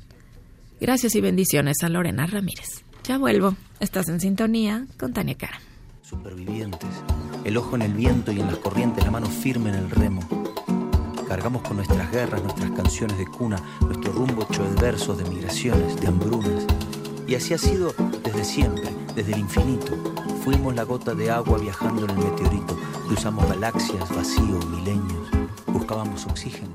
Gracias 0.81 1.15
y 1.15 1.21
bendiciones 1.21 1.77
a 1.83 1.89
Lorena 1.89 2.27
Ramírez. 2.27 2.85
Ya 3.05 3.17
vuelvo. 3.17 3.57
Estás 3.79 4.09
en 4.09 4.21
sintonía 4.21 4.87
con 4.99 5.13
Tania 5.13 5.37
Cara. 5.37 5.61
Supervivientes, 6.03 6.91
el 7.45 7.57
ojo 7.57 7.77
en 7.77 7.83
el 7.83 7.95
viento 7.95 8.33
y 8.33 8.41
en 8.41 8.49
las 8.49 8.59
corrientes, 8.59 9.05
la 9.05 9.13
mano 9.13 9.27
firme 9.27 9.71
en 9.71 9.77
el 9.77 9.91
remo. 9.91 10.21
Cargamos 11.29 11.63
con 11.63 11.77
nuestras 11.77 12.11
guerras, 12.11 12.43
nuestras 12.43 12.73
canciones 12.73 13.17
de 13.17 13.27
cuna, 13.27 13.63
nuestro 13.83 14.13
rumbo 14.13 14.43
hecho 14.43 14.65
de 14.65 14.81
versos, 14.83 15.17
de 15.17 15.31
migraciones, 15.31 16.01
de 16.01 16.09
hambrunas. 16.09 16.67
Y 17.31 17.37
así 17.37 17.55
ha 17.55 17.59
sido 17.59 17.95
desde 18.25 18.45
siempre, 18.45 18.91
desde 19.15 19.35
el 19.35 19.39
infinito. 19.39 19.97
Fuimos 20.43 20.75
la 20.75 20.83
gota 20.83 21.15
de 21.15 21.31
agua 21.31 21.59
viajando 21.59 22.03
en 22.03 22.11
el 22.11 22.17
meteorito. 22.17 22.77
Cruzamos 23.07 23.49
galaxias, 23.49 24.13
vacío, 24.13 24.59
milenios. 24.67 25.31
Buscábamos 25.69 26.27
oxígeno. 26.27 26.75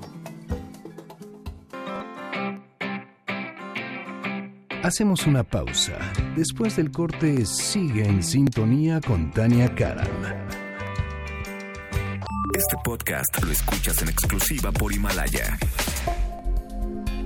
Hacemos 4.81 5.27
una 5.27 5.43
pausa. 5.43 5.99
Después 6.37 6.77
del 6.77 6.89
corte, 6.89 7.45
sigue 7.45 8.07
en 8.07 8.23
sintonía 8.23 9.01
con 9.01 9.31
Tania 9.31 9.75
Karam. 9.75 10.07
Este 12.53 12.77
podcast 12.81 13.43
lo 13.43 13.51
escuchas 13.51 14.01
en 14.01 14.07
exclusiva 14.07 14.71
por 14.71 14.93
Himalaya. 14.93 15.57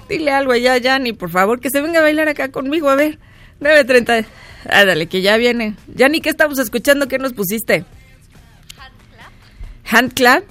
dile 0.09 0.33
algo 0.33 0.53
allá 0.53 0.75
a 0.75 0.79
Yanni, 0.79 1.13
por 1.13 1.31
favor, 1.31 1.61
que 1.61 1.71
se 1.71 1.81
venga 1.81 2.01
a 2.01 2.03
bailar 2.03 2.29
acá 2.29 2.51
conmigo, 2.51 2.91
a 2.91 2.95
ver. 2.95 3.19
9.30. 3.61 4.27
Ah, 4.69 4.85
dale, 4.85 5.07
que 5.07 5.23
ya 5.23 5.37
viene. 5.37 5.75
Yanni, 5.95 6.21
¿qué 6.21 6.31
estamos 6.31 6.59
escuchando? 6.59 7.09
¿Qué 7.09 7.19
nos 7.19 7.33
pusiste? 7.33 7.85
Hand 9.91 10.15
clap. 10.15 10.45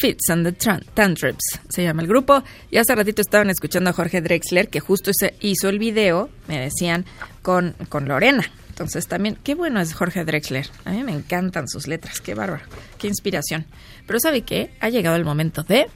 Fits 0.00 0.30
and 0.30 0.46
the 0.46 0.52
Tantrips 0.94 1.60
se 1.68 1.82
llama 1.82 2.00
el 2.00 2.08
grupo. 2.08 2.42
Y 2.70 2.78
hace 2.78 2.94
ratito 2.94 3.20
estaban 3.20 3.50
escuchando 3.50 3.90
a 3.90 3.92
Jorge 3.92 4.22
Drexler, 4.22 4.68
que 4.68 4.80
justo 4.80 5.10
se 5.12 5.34
hizo 5.40 5.68
el 5.68 5.78
video, 5.78 6.30
me 6.48 6.58
decían, 6.58 7.04
con, 7.42 7.74
con 7.88 8.08
Lorena. 8.08 8.44
Entonces 8.70 9.06
también, 9.08 9.36
qué 9.44 9.54
bueno 9.54 9.78
es 9.78 9.92
Jorge 9.92 10.24
Drexler. 10.24 10.66
A 10.86 10.92
mí 10.92 11.04
me 11.04 11.12
encantan 11.12 11.68
sus 11.68 11.86
letras, 11.86 12.22
qué 12.22 12.34
bárbaro, 12.34 12.64
qué 12.98 13.08
inspiración. 13.08 13.66
Pero 14.06 14.18
¿sabe 14.20 14.40
qué? 14.40 14.70
Ha 14.80 14.88
llegado 14.88 15.16
el 15.16 15.24
momento 15.26 15.62
de 15.64 15.86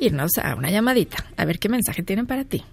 irnos 0.00 0.38
a 0.42 0.54
una 0.54 0.70
llamadita, 0.70 1.18
a 1.36 1.44
ver 1.44 1.58
qué 1.58 1.68
mensaje 1.68 2.02
tienen 2.02 2.26
para 2.26 2.44
ti. 2.44 2.64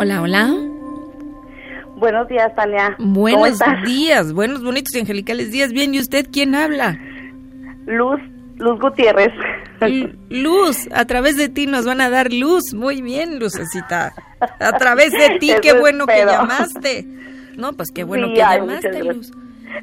Hola, 0.00 0.22
hola. 0.22 0.50
Buenos 1.96 2.26
días, 2.26 2.54
Tania. 2.54 2.96
Buenos 2.98 3.58
días, 3.84 4.32
buenos, 4.32 4.64
bonitos 4.64 4.94
y 4.94 5.00
angelicales 5.00 5.52
días. 5.52 5.74
Bien, 5.74 5.92
¿y 5.92 5.98
usted 5.98 6.26
quién 6.32 6.54
habla? 6.54 6.98
Luz, 7.84 8.18
Luz 8.56 8.80
Gutiérrez. 8.80 9.28
Luz, 10.30 10.88
a 10.94 11.04
través 11.04 11.36
de 11.36 11.50
ti 11.50 11.66
nos 11.66 11.84
van 11.84 12.00
a 12.00 12.08
dar 12.08 12.32
luz. 12.32 12.72
Muy 12.72 13.02
bien, 13.02 13.38
Lucecita. 13.38 14.14
A 14.58 14.72
través 14.78 15.12
de 15.12 15.38
ti, 15.38 15.52
qué 15.62 15.78
bueno 15.78 16.06
que 16.06 16.24
llamaste. 16.24 17.06
No, 17.58 17.74
pues 17.74 17.90
qué 17.94 18.04
bueno 18.04 18.28
que 18.28 18.38
llamaste, 18.38 19.04
Luz. 19.04 19.30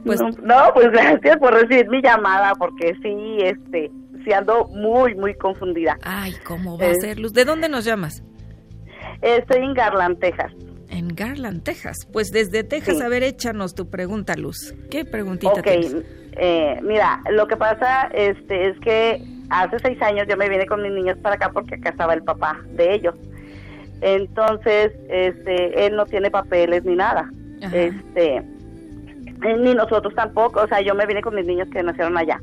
Pues, 0.03 0.19
no, 0.41 0.71
pues 0.73 0.89
gracias 0.89 1.38
por 1.38 1.53
recibir 1.53 1.89
mi 1.89 2.01
llamada, 2.01 2.53
porque 2.56 2.95
sí, 3.03 3.38
este, 3.43 3.91
sí 4.26 4.34
ando 4.34 4.65
muy, 4.70 5.13
muy 5.13 5.36
confundida. 5.36 5.95
Ay, 6.01 6.34
¿cómo 6.43 6.76
va 6.76 6.88
a 6.88 6.95
ser, 6.95 7.20
Luz? 7.20 7.34
¿De 7.34 7.45
dónde 7.45 7.70
nos 7.70 7.86
llamas? 7.86 8.24
Estoy 9.22 9.63
en 9.63 9.74
Garland, 9.74 10.20
Texas. 10.20 10.51
En 10.89 11.09
Garland, 11.09 11.63
Texas. 11.63 11.97
Pues 12.11 12.32
desde 12.32 12.63
Texas, 12.63 13.01
a 13.01 13.09
ver, 13.09 13.24
échanos 13.24 13.76
tu 13.76 13.89
pregunta, 13.89 14.36
Luz. 14.36 14.74
¿Qué 14.89 15.05
preguntita 15.05 15.61
tienes? 15.61 15.95
Eh, 16.39 16.80
mira, 16.84 17.22
lo 17.32 17.47
que 17.47 17.57
pasa 17.57 18.09
este, 18.13 18.70
es 18.70 18.80
que 18.80 19.22
hace 19.49 19.80
seis 19.80 20.01
años 20.01 20.28
yo 20.30 20.38
me 20.38 20.47
vine 20.49 20.65
con 20.65 20.82
mis 20.84 20.91
niños 20.91 21.18
para 21.18 21.36
acá 21.36 21.51
porque 21.51 21.76
acá 21.76 21.89
estaba 21.89 22.13
el 22.13 22.24
papá 22.24 22.61
de 22.70 22.93
ellos. 22.93 23.15
Entonces, 24.01 24.91
este, 25.09 25.86
él 25.86 25.95
no 25.95 26.05
tiene 26.05 26.30
papeles 26.30 26.86
ni 26.86 26.95
nada. 26.95 27.32
Este, 27.74 28.43
ni 29.40 29.74
nosotros 29.74 30.14
tampoco, 30.16 30.62
o 30.62 30.68
sea, 30.68 30.82
yo 30.82 30.96
me 30.96 31.06
vine 31.06 31.22
con 31.22 31.36
mis 31.36 31.46
niños 31.46 31.68
que 31.72 31.84
nacieron 31.84 32.18
allá. 32.18 32.42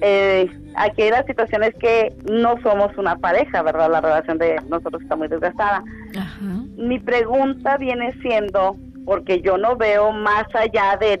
Eh, 0.00 0.50
aquí 0.76 1.08
la 1.10 1.22
situación 1.24 1.62
es 1.62 1.74
que 1.74 2.14
no 2.30 2.60
somos 2.62 2.96
una 2.96 3.16
pareja, 3.16 3.62
¿verdad? 3.62 3.90
La 3.90 4.00
relación 4.00 4.38
de 4.38 4.56
nosotros 4.68 5.02
está 5.02 5.16
muy 5.16 5.28
desgastada. 5.28 5.82
Mi 6.76 6.98
pregunta 6.98 7.76
viene 7.76 8.12
siendo 8.22 8.76
porque 9.04 9.40
yo 9.42 9.58
no 9.58 9.76
veo 9.76 10.12
más 10.12 10.46
allá 10.54 10.96
de, 10.98 11.20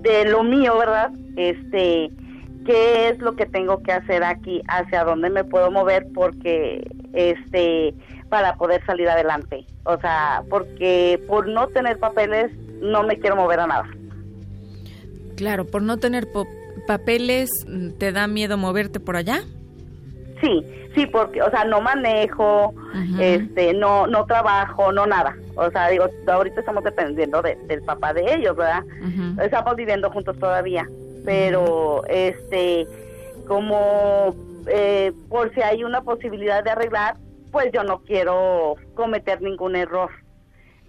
de 0.00 0.24
lo 0.24 0.42
mío, 0.42 0.78
¿verdad? 0.78 1.10
Este, 1.36 2.10
qué 2.64 3.08
es 3.08 3.18
lo 3.18 3.36
que 3.36 3.46
tengo 3.46 3.82
que 3.82 3.92
hacer 3.92 4.24
aquí, 4.24 4.62
hacia 4.68 5.04
dónde 5.04 5.30
me 5.30 5.44
puedo 5.44 5.70
mover, 5.70 6.06
porque, 6.14 6.90
este, 7.12 7.94
para 8.30 8.54
poder 8.56 8.84
salir 8.86 9.08
adelante. 9.08 9.66
O 9.84 9.98
sea, 9.98 10.42
porque 10.48 11.22
por 11.28 11.46
no 11.46 11.68
tener 11.68 11.98
papeles 11.98 12.50
no 12.80 13.02
me 13.02 13.18
quiero 13.18 13.36
mover 13.36 13.60
a 13.60 13.66
nada. 13.66 13.84
Claro, 15.36 15.64
por 15.64 15.82
no 15.82 15.98
tener 15.98 16.28
papeles, 16.86 17.50
¿te 17.98 18.12
da 18.12 18.26
miedo 18.26 18.56
moverte 18.56 19.00
por 19.00 19.16
allá? 19.16 19.42
Sí, 20.40 20.62
sí, 20.94 21.06
porque, 21.06 21.42
o 21.42 21.50
sea, 21.50 21.64
no 21.64 21.80
manejo, 21.80 22.74
este, 23.18 23.72
no, 23.74 24.06
no 24.06 24.26
trabajo, 24.26 24.92
no 24.92 25.06
nada. 25.06 25.36
O 25.56 25.70
sea, 25.70 25.88
digo, 25.88 26.06
ahorita 26.26 26.60
estamos 26.60 26.84
dependiendo 26.84 27.40
del 27.42 27.82
papá 27.82 28.12
de 28.12 28.34
ellos, 28.34 28.56
¿verdad? 28.56 28.82
Estamos 29.42 29.76
viviendo 29.76 30.10
juntos 30.10 30.38
todavía, 30.38 30.88
pero, 31.24 32.04
este, 32.08 32.86
como 33.46 34.34
eh, 34.66 35.12
por 35.28 35.52
si 35.54 35.60
hay 35.60 35.84
una 35.84 36.02
posibilidad 36.02 36.62
de 36.64 36.70
arreglar, 36.70 37.16
pues 37.52 37.70
yo 37.72 37.84
no 37.84 38.00
quiero 38.00 38.76
cometer 38.94 39.40
ningún 39.42 39.76
error. 39.76 40.10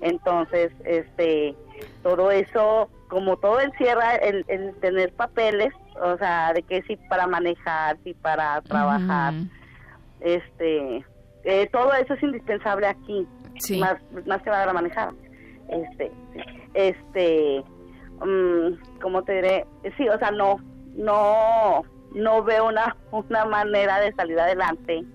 Entonces, 0.01 0.71
este, 0.83 1.55
todo 2.03 2.31
eso, 2.31 2.89
como 3.15 3.37
todo 3.37 3.61
encierra 3.61 4.15
el, 4.15 4.43
tener 4.81 5.13
papeles, 5.13 5.73
o 6.03 6.17
sea, 6.17 6.51
de 6.51 6.61
que 6.63 6.81
sí 6.81 6.97
para 7.07 7.25
manejar, 7.25 7.95
sí 8.03 8.13
para 8.13 8.59
trabajar, 8.63 9.33
este, 10.19 10.97
eh, 11.45 11.69
todo 11.71 11.93
eso 11.93 12.13
es 12.13 12.23
indispensable 12.23 12.87
aquí, 12.87 13.25
más, 13.79 13.95
más 14.25 14.41
que 14.41 14.49
para 14.49 14.73
manejar. 14.73 15.13
Este, 15.69 16.11
este, 16.73 17.63
um, 18.21 18.77
¿cómo 19.01 19.23
te 19.23 19.35
diré? 19.35 19.65
Sí, 19.95 20.09
o 20.09 20.19
sea, 20.19 20.31
no, 20.31 20.57
no, 20.97 21.83
no 22.13 22.43
veo 22.43 22.67
una, 22.67 22.97
una 23.11 23.45
manera 23.45 24.01
de 24.01 24.11
salir 24.15 24.37
adelante, 24.37 25.05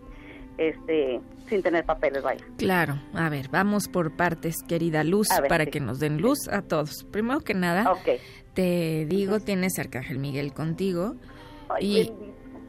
este, 0.56 1.20
sin 1.50 1.62
tener 1.62 1.84
papeles, 1.84 2.22
vaya. 2.22 2.44
Claro, 2.56 3.02
a 3.12 3.28
ver, 3.28 3.48
vamos 3.48 3.88
por 3.88 4.16
partes, 4.16 4.56
querida 4.66 5.04
Luz, 5.04 5.28
para 5.48 5.66
que 5.66 5.80
nos 5.80 5.98
den 5.98 6.22
luz 6.22 6.48
a 6.48 6.62
todos. 6.62 7.04
Primero 7.10 7.40
que 7.40 7.54
nada, 7.54 7.92
te 8.54 9.04
digo, 9.06 9.40
tienes 9.40 9.78
Arcángel 9.78 10.18
Miguel 10.18 10.54
contigo. 10.54 11.16
y 11.80 12.12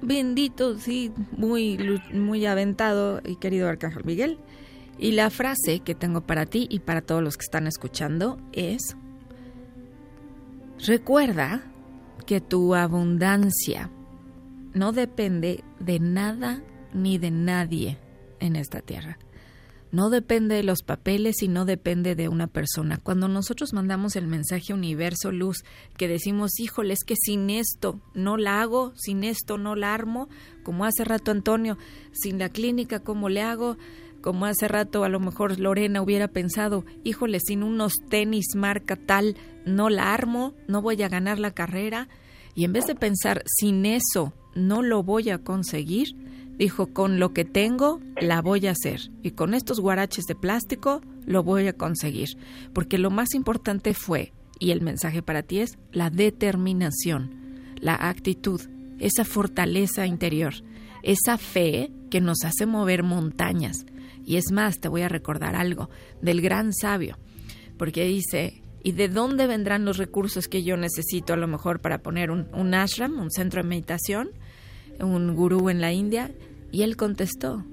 bendito. 0.01 0.77
sí, 0.77 1.13
muy, 1.31 2.01
muy 2.11 2.45
aventado 2.45 3.21
y 3.23 3.37
querido 3.37 3.69
Arcángel 3.69 4.03
Miguel. 4.03 4.39
Y 4.97 5.13
la 5.13 5.29
frase 5.29 5.79
que 5.79 5.95
tengo 5.95 6.21
para 6.21 6.45
ti 6.45 6.67
y 6.69 6.79
para 6.79 7.01
todos 7.01 7.23
los 7.23 7.37
que 7.37 7.43
están 7.43 7.65
escuchando 7.65 8.37
es, 8.51 8.97
recuerda 10.85 11.63
que 12.25 12.41
tu 12.41 12.75
abundancia 12.75 13.89
no 14.73 14.91
depende 14.91 15.63
de 15.79 15.99
nada 15.99 16.61
ni 16.93 17.17
de 17.17 17.31
nadie 17.31 17.97
en 18.41 18.57
esta 18.57 18.81
tierra. 18.81 19.17
No 19.91 20.09
depende 20.09 20.55
de 20.55 20.63
los 20.63 20.83
papeles 20.83 21.41
y 21.41 21.49
no 21.49 21.65
depende 21.65 22.15
de 22.15 22.29
una 22.29 22.47
persona. 22.47 22.97
Cuando 22.97 23.27
nosotros 23.27 23.73
mandamos 23.73 24.15
el 24.15 24.25
mensaje 24.25 24.73
universo 24.73 25.33
luz, 25.33 25.65
que 25.97 26.07
decimos, 26.07 26.59
híjole, 26.59 26.93
es 26.93 27.03
que 27.03 27.15
sin 27.17 27.49
esto 27.49 27.99
no 28.13 28.37
la 28.37 28.61
hago, 28.61 28.93
sin 28.95 29.25
esto 29.25 29.57
no 29.57 29.75
la 29.75 29.93
armo, 29.93 30.29
como 30.63 30.85
hace 30.85 31.03
rato 31.03 31.31
Antonio, 31.31 31.77
sin 32.13 32.39
la 32.39 32.47
clínica, 32.47 33.01
¿cómo 33.01 33.27
le 33.27 33.41
hago? 33.41 33.77
Como 34.21 34.45
hace 34.45 34.69
rato 34.69 35.03
a 35.03 35.09
lo 35.09 35.19
mejor 35.19 35.59
Lorena 35.59 36.01
hubiera 36.01 36.29
pensado, 36.29 36.85
híjole, 37.03 37.39
sin 37.41 37.61
unos 37.61 37.93
tenis 38.09 38.55
marca 38.55 38.95
tal, 38.95 39.35
no 39.65 39.89
la 39.89 40.13
armo, 40.13 40.53
no 40.69 40.81
voy 40.81 41.01
a 41.03 41.09
ganar 41.09 41.37
la 41.37 41.51
carrera. 41.51 42.07
Y 42.55 42.63
en 42.63 42.71
vez 42.71 42.85
de 42.85 42.95
pensar, 42.95 43.43
sin 43.45 43.85
eso 43.85 44.33
no 44.55 44.83
lo 44.83 45.03
voy 45.03 45.31
a 45.31 45.39
conseguir, 45.39 46.15
Dijo, 46.61 46.93
con 46.93 47.19
lo 47.19 47.33
que 47.33 47.43
tengo, 47.43 47.99
la 48.21 48.39
voy 48.39 48.67
a 48.67 48.73
hacer. 48.73 49.09
Y 49.23 49.31
con 49.31 49.55
estos 49.55 49.79
guaraches 49.79 50.25
de 50.25 50.35
plástico, 50.35 51.01
lo 51.25 51.41
voy 51.41 51.65
a 51.65 51.73
conseguir. 51.73 52.37
Porque 52.71 52.99
lo 52.99 53.09
más 53.09 53.33
importante 53.33 53.95
fue, 53.95 54.31
y 54.59 54.69
el 54.69 54.81
mensaje 54.81 55.23
para 55.23 55.41
ti 55.41 55.61
es, 55.61 55.79
la 55.91 56.11
determinación, 56.11 57.31
la 57.79 57.95
actitud, 57.95 58.61
esa 58.99 59.25
fortaleza 59.25 60.05
interior, 60.05 60.53
esa 61.01 61.39
fe 61.39 61.89
que 62.11 62.21
nos 62.21 62.43
hace 62.45 62.67
mover 62.67 63.01
montañas. 63.01 63.87
Y 64.23 64.35
es 64.35 64.51
más, 64.51 64.79
te 64.79 64.87
voy 64.87 65.01
a 65.01 65.09
recordar 65.09 65.55
algo 65.55 65.89
del 66.21 66.41
gran 66.41 66.73
sabio, 66.73 67.17
porque 67.79 68.05
dice, 68.05 68.61
¿y 68.83 68.91
de 68.91 69.09
dónde 69.09 69.47
vendrán 69.47 69.83
los 69.83 69.97
recursos 69.97 70.47
que 70.47 70.61
yo 70.61 70.77
necesito 70.77 71.33
a 71.33 71.37
lo 71.37 71.47
mejor 71.47 71.81
para 71.81 72.03
poner 72.03 72.29
un, 72.29 72.73
ashram, 72.75 73.19
un 73.19 73.31
centro 73.31 73.63
de 73.63 73.67
meditación, 73.67 74.29
un 74.99 75.33
gurú 75.33 75.71
en 75.71 75.81
la 75.81 75.91
India? 75.91 76.29
Y 76.71 76.83
él 76.83 76.95
contestó, 76.95 77.65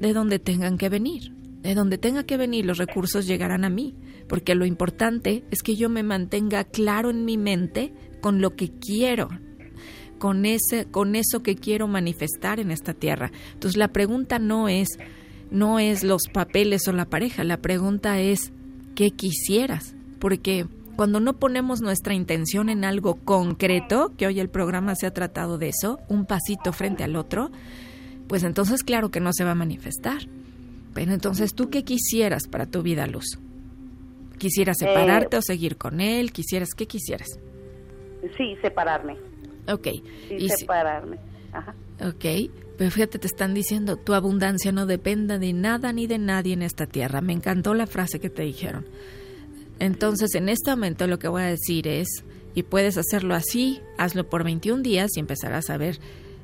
de 0.00 0.12
donde 0.12 0.38
tengan 0.38 0.78
que 0.78 0.88
venir, 0.88 1.32
de 1.62 1.74
donde 1.74 1.98
tenga 1.98 2.24
que 2.24 2.36
venir 2.36 2.64
los 2.64 2.78
recursos 2.78 3.26
llegarán 3.26 3.64
a 3.64 3.70
mí, 3.70 3.94
porque 4.28 4.54
lo 4.54 4.64
importante 4.64 5.44
es 5.50 5.62
que 5.62 5.76
yo 5.76 5.88
me 5.88 6.02
mantenga 6.02 6.64
claro 6.64 7.10
en 7.10 7.24
mi 7.24 7.36
mente 7.36 7.92
con 8.20 8.40
lo 8.40 8.56
que 8.56 8.70
quiero, 8.70 9.28
con 10.18 10.46
ese 10.46 10.86
con 10.90 11.16
eso 11.16 11.42
que 11.42 11.56
quiero 11.56 11.86
manifestar 11.86 12.60
en 12.60 12.70
esta 12.70 12.94
tierra. 12.94 13.30
Entonces 13.52 13.76
la 13.76 13.88
pregunta 13.88 14.38
no 14.38 14.68
es 14.68 14.88
no 15.50 15.78
es 15.78 16.04
los 16.04 16.22
papeles 16.32 16.86
o 16.88 16.92
la 16.92 17.06
pareja, 17.06 17.44
la 17.44 17.58
pregunta 17.58 18.20
es 18.20 18.52
qué 18.94 19.10
quisieras, 19.10 19.94
porque 20.18 20.66
cuando 20.96 21.18
no 21.18 21.38
ponemos 21.38 21.80
nuestra 21.80 22.14
intención 22.14 22.68
en 22.68 22.84
algo 22.84 23.16
concreto, 23.16 24.12
que 24.16 24.26
hoy 24.26 24.38
el 24.38 24.50
programa 24.50 24.94
se 24.94 25.06
ha 25.06 25.14
tratado 25.14 25.58
de 25.58 25.70
eso, 25.70 25.98
un 26.08 26.26
pasito 26.26 26.72
frente 26.72 27.02
al 27.02 27.16
otro, 27.16 27.50
pues 28.30 28.44
entonces 28.44 28.84
claro 28.84 29.10
que 29.10 29.18
no 29.18 29.32
se 29.32 29.42
va 29.42 29.50
a 29.50 29.56
manifestar. 29.56 30.22
Pero 30.94 31.12
entonces, 31.12 31.52
¿tú 31.52 31.68
qué 31.68 31.82
quisieras 31.82 32.46
para 32.46 32.64
tu 32.64 32.80
vida, 32.80 33.08
Luz? 33.08 33.40
¿Quisieras 34.38 34.80
eh, 34.82 34.86
separarte 34.86 35.36
o 35.36 35.42
seguir 35.42 35.76
con 35.76 36.00
él? 36.00 36.30
¿Quisieras 36.30 36.74
qué 36.76 36.86
quisieras? 36.86 37.40
Sí, 38.36 38.54
separarme. 38.62 39.16
Ok. 39.66 39.88
Sí, 40.28 40.36
y 40.38 40.48
separarme. 40.48 41.18
Ajá. 41.52 41.74
Ok, 42.06 42.52
pero 42.78 42.92
fíjate, 42.92 43.18
te 43.18 43.26
están 43.26 43.52
diciendo, 43.52 43.96
tu 43.96 44.14
abundancia 44.14 44.70
no 44.70 44.86
dependa 44.86 45.40
de 45.40 45.52
nada 45.52 45.92
ni 45.92 46.06
de 46.06 46.18
nadie 46.18 46.52
en 46.52 46.62
esta 46.62 46.86
tierra. 46.86 47.20
Me 47.20 47.32
encantó 47.32 47.74
la 47.74 47.88
frase 47.88 48.20
que 48.20 48.30
te 48.30 48.42
dijeron. 48.42 48.86
Entonces, 49.80 50.36
en 50.36 50.48
este 50.48 50.70
momento 50.70 51.08
lo 51.08 51.18
que 51.18 51.26
voy 51.26 51.42
a 51.42 51.46
decir 51.46 51.88
es, 51.88 52.06
y 52.54 52.62
puedes 52.62 52.96
hacerlo 52.96 53.34
así, 53.34 53.80
hazlo 53.98 54.28
por 54.28 54.44
21 54.44 54.82
días 54.82 55.10
y 55.16 55.20
empezarás 55.20 55.68
a 55.68 55.78
ver 55.78 55.98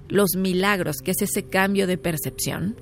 los 0.08 0.36
milagros, 0.36 0.96
que 1.02 1.12
es 1.12 1.22
ese 1.22 1.44
cambio 1.44 1.86
de 1.86 1.98
percepción, 1.98 2.76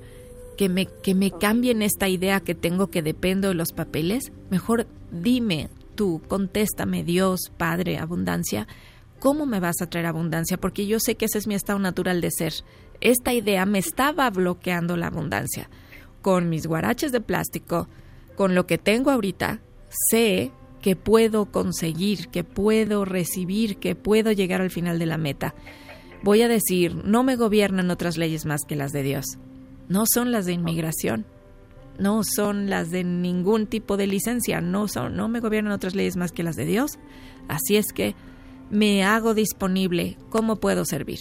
que 0.57 0.69
me, 0.69 0.85
que 0.85 1.15
me 1.15 1.31
cambien 1.31 1.81
esta 1.81 2.07
idea 2.07 2.39
que 2.39 2.55
tengo 2.55 2.87
que 2.87 3.01
dependo 3.01 3.49
de 3.49 3.55
los 3.55 3.71
papeles, 3.71 4.31
mejor 4.49 4.87
dime 5.11 5.69
tú, 5.95 6.21
contéstame 6.27 7.03
Dios, 7.03 7.51
Padre, 7.57 7.97
abundancia, 7.97 8.67
¿cómo 9.19 9.45
me 9.45 9.59
vas 9.59 9.81
a 9.81 9.89
traer 9.89 10.05
abundancia? 10.05 10.57
Porque 10.57 10.87
yo 10.87 10.99
sé 10.99 11.15
que 11.15 11.25
ese 11.25 11.37
es 11.37 11.47
mi 11.47 11.55
estado 11.55 11.79
natural 11.79 12.21
de 12.21 12.31
ser. 12.31 12.53
Esta 13.01 13.33
idea 13.33 13.65
me 13.65 13.79
estaba 13.79 14.29
bloqueando 14.29 14.97
la 14.97 15.07
abundancia. 15.07 15.69
Con 16.21 16.49
mis 16.49 16.65
guaraches 16.67 17.11
de 17.11 17.21
plástico, 17.21 17.87
con 18.35 18.55
lo 18.55 18.65
que 18.65 18.77
tengo 18.77 19.11
ahorita, 19.11 19.59
sé 20.09 20.51
que 20.81 20.95
puedo 20.95 21.45
conseguir, 21.47 22.29
que 22.29 22.43
puedo 22.43 23.05
recibir, 23.05 23.77
que 23.77 23.95
puedo 23.95 24.31
llegar 24.31 24.61
al 24.61 24.71
final 24.71 24.99
de 24.99 25.05
la 25.05 25.17
meta 25.17 25.55
voy 26.25 26.41
a 26.41 26.47
decir, 26.47 27.05
no 27.05 27.23
me 27.23 27.35
gobiernan 27.35 27.91
otras 27.91 28.17
leyes 28.17 28.47
más 28.47 28.61
que 28.67 28.75
las 28.75 28.91
de 28.91 29.03
Dios. 29.03 29.37
No 29.87 30.05
son 30.11 30.31
las 30.31 30.47
de 30.47 30.53
inmigración, 30.53 31.23
no 31.99 32.23
son 32.23 32.67
las 32.67 32.89
de 32.89 33.03
ningún 33.03 33.67
tipo 33.67 33.95
de 33.95 34.07
licencia, 34.07 34.59
no 34.59 34.87
son, 34.87 35.15
no 35.15 35.27
me 35.27 35.39
gobiernan 35.39 35.71
otras 35.71 35.93
leyes 35.93 36.17
más 36.17 36.31
que 36.31 36.41
las 36.41 36.55
de 36.55 36.65
Dios. 36.65 36.97
Así 37.47 37.77
es 37.77 37.93
que 37.93 38.15
me 38.71 39.03
hago 39.03 39.35
disponible 39.35 40.17
cómo 40.31 40.55
puedo 40.55 40.83
servir. 40.83 41.19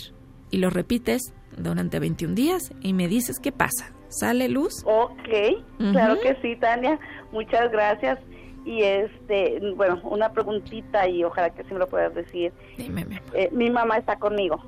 Y 0.51 0.57
lo 0.57 0.71
repites 0.71 1.35
durante 1.59 1.99
21 1.99 2.35
días 2.35 2.73
y 2.81 2.95
me 2.95 3.07
dices 3.07 3.37
qué 3.43 3.53
pasa. 3.53 3.93
¿Sale 4.09 4.49
luz? 4.49 4.73
Ok, 4.87 5.93
claro 5.93 6.19
que 6.19 6.35
sí, 6.41 6.57
Tania. 6.57 6.99
Muchas 7.31 7.71
gracias. 7.71 8.21
Y 8.65 8.81
este, 8.83 9.61
bueno, 9.77 10.01
una 10.05 10.33
preguntita 10.33 11.07
y 11.07 11.25
ojalá 11.25 11.51
que 11.51 11.63
sí 11.65 11.75
me 11.75 11.81
lo 11.81 11.89
puedas 11.89 12.15
decir. 12.15 12.55
Dime, 12.79 13.07
eh, 13.35 13.51
mi 13.53 13.69
mamá 13.69 13.99
está 13.99 14.19
conmigo 14.19 14.65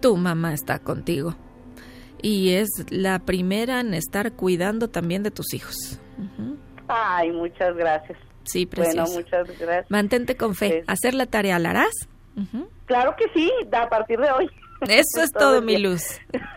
tu 0.00 0.16
mamá 0.16 0.54
está 0.54 0.78
contigo. 0.78 1.34
Y 2.20 2.54
es 2.54 2.68
la 2.90 3.20
primera 3.20 3.80
en 3.80 3.94
estar 3.94 4.32
cuidando 4.32 4.88
también 4.88 5.22
de 5.22 5.30
tus 5.30 5.54
hijos. 5.54 6.00
Ay, 6.88 7.30
muchas 7.30 7.76
gracias. 7.76 8.18
Sí, 8.44 8.66
precioso. 8.66 9.12
Bueno, 9.12 9.20
muchas 9.20 9.58
gracias. 9.58 9.90
Mantente 9.90 10.36
con 10.36 10.54
fe. 10.54 10.82
¿Hacer 10.86 11.14
la 11.14 11.26
tarea 11.26 11.58
la 11.58 11.70
harás? 11.70 12.08
Claro 12.86 13.14
que 13.16 13.26
sí, 13.34 13.50
a 13.72 13.88
partir 13.88 14.18
de 14.18 14.30
hoy. 14.30 14.48
Eso 14.82 15.22
es 15.22 15.30
todo, 15.38 15.60
mi 15.62 15.78
luz. 15.78 16.02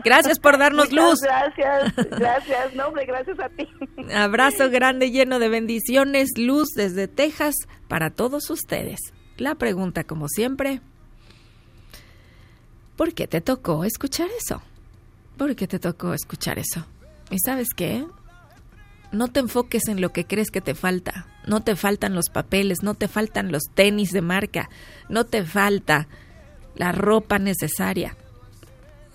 Gracias 0.04 0.40
por 0.40 0.58
darnos 0.58 0.92
luz. 0.92 1.20
Gracias, 1.22 1.96
gracias, 2.12 2.76
no, 2.76 2.88
hombre, 2.88 3.06
gracias 3.06 3.40
a 3.40 3.50
ti. 3.50 3.68
Abrazo 4.14 4.70
grande 4.70 5.12
lleno 5.12 5.40
de 5.40 5.50
bendiciones, 5.50 6.30
luz 6.38 6.70
desde 6.76 7.08
Texas 7.08 7.56
para 7.88 8.12
todos 8.12 8.50
ustedes. 8.50 9.00
La 9.38 9.56
pregunta, 9.56 10.04
como 10.04 10.28
siempre, 10.28 10.82
¿por 13.02 13.16
qué 13.16 13.26
te 13.26 13.42
tocó 13.42 13.84
escuchar 13.84 14.30
eso? 14.40 14.62
¿Por 15.36 15.56
qué 15.56 15.68
te 15.68 15.80
tocó 15.80 16.14
escuchar 16.14 16.60
eso? 16.60 16.86
¿Y 17.32 17.40
sabes 17.44 17.70
qué? 17.76 18.06
No 19.12 19.28
te 19.28 19.40
enfoques 19.40 19.88
en 19.88 20.02
lo 20.02 20.14
que 20.14 20.26
crees 20.26 20.52
que 20.52 20.62
te 20.62 20.76
falta. 20.76 21.26
No 21.48 21.64
te 21.64 21.76
faltan 21.76 22.14
los 22.14 22.30
papeles, 22.30 22.84
no 22.84 22.94
te 22.94 23.08
faltan 23.08 23.52
los 23.52 23.64
tenis 23.74 24.12
de 24.12 24.22
marca, 24.22 24.70
no 25.10 25.26
te 25.26 25.44
falta 25.44 26.08
la 26.76 26.92
ropa 26.92 27.40
necesaria. 27.40 28.16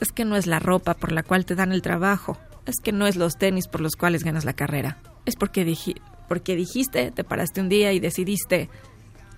Es 0.01 0.11
que 0.11 0.24
no 0.24 0.34
es 0.34 0.49
la 0.49 0.59
ropa 0.59 0.95
por 0.95 1.12
la 1.12 1.22
cual 1.22 1.47
te 1.47 1.55
dan 1.55 1.70
el 1.70 1.80
trabajo, 1.80 2.37
es 2.66 2.80
que 2.82 2.91
no 2.91 3.07
es 3.07 3.14
los 3.14 3.37
tenis 3.37 3.68
por 3.68 3.80
los 3.80 3.95
cuales 3.95 4.24
ganas 4.24 4.45
la 4.45 4.55
carrera. 4.55 4.99
Es 5.26 5.37
porque, 5.37 5.95
porque 6.26 6.57
dijiste, 6.57 7.12
te 7.12 7.22
paraste 7.22 7.61
un 7.61 7.68
día 7.68 7.93
y 7.93 8.01
decidiste, 8.01 8.68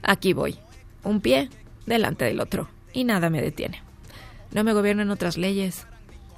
aquí 0.03 0.33
voy, 0.33 0.59
un 1.05 1.21
pie 1.21 1.51
delante 1.85 2.25
del 2.25 2.41
otro, 2.41 2.71
y 2.95 3.05
nada 3.05 3.29
me 3.29 3.43
detiene. 3.43 3.87
No 4.53 4.65
me 4.65 4.73
gobiernan 4.73 5.11
otras 5.11 5.37
leyes, 5.37 5.87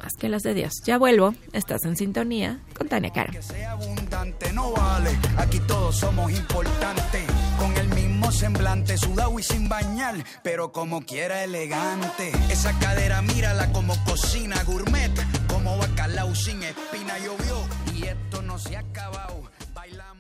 más 0.03 0.15
que 0.15 0.29
las 0.29 0.43
de 0.43 0.55
Dios. 0.55 0.73
Ya 0.85 0.99
vuelvo, 0.99 1.35
estás 1.53 1.85
en 1.85 1.97
sintonía 1.97 2.61
con 2.77 2.89
Tania 2.89 3.13
Cara. 3.13 3.31
Que 3.33 3.43
sea 3.43 3.73
abundante 3.73 4.53
no 4.53 4.73
vale, 4.73 5.17
aquí 5.37 5.61
todos 5.61 5.97
somos 5.97 6.31
importantes, 6.33 7.23
con 7.59 7.77
el 7.77 7.89
mismo 7.89 8.33
semblante, 8.33 8.97
sudado 8.97 9.39
y 9.39 9.43
sin 9.43 9.69
bañar, 9.69 10.17
pero 10.43 10.73
como 10.73 11.03
quiera 11.03 11.45
elegante. 11.45 12.33
Esa 12.51 12.77
cadera 12.79 13.23
mírala 13.23 13.73
como 13.73 13.95
cocina 14.05 14.63
gourmet, 14.65 15.13
como 15.49 15.79
bacalao 15.79 16.35
sin 16.35 16.63
espina 16.63 17.19
llovió, 17.19 17.59
y 17.95 18.05
esto 18.05 18.43
no 18.43 18.59
se 18.59 18.77
ha 18.77 18.81
acabado, 18.81 19.51
bailamos 19.73 20.20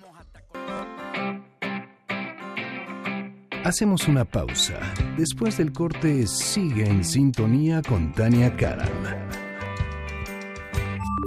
Hacemos 3.64 4.08
una 4.08 4.24
pausa. 4.24 4.80
Después 5.18 5.58
del 5.58 5.72
corte, 5.72 6.26
sigue 6.26 6.88
en 6.88 7.04
sintonía 7.04 7.82
con 7.82 8.10
Tania 8.12 8.56
Karam. 8.56 8.88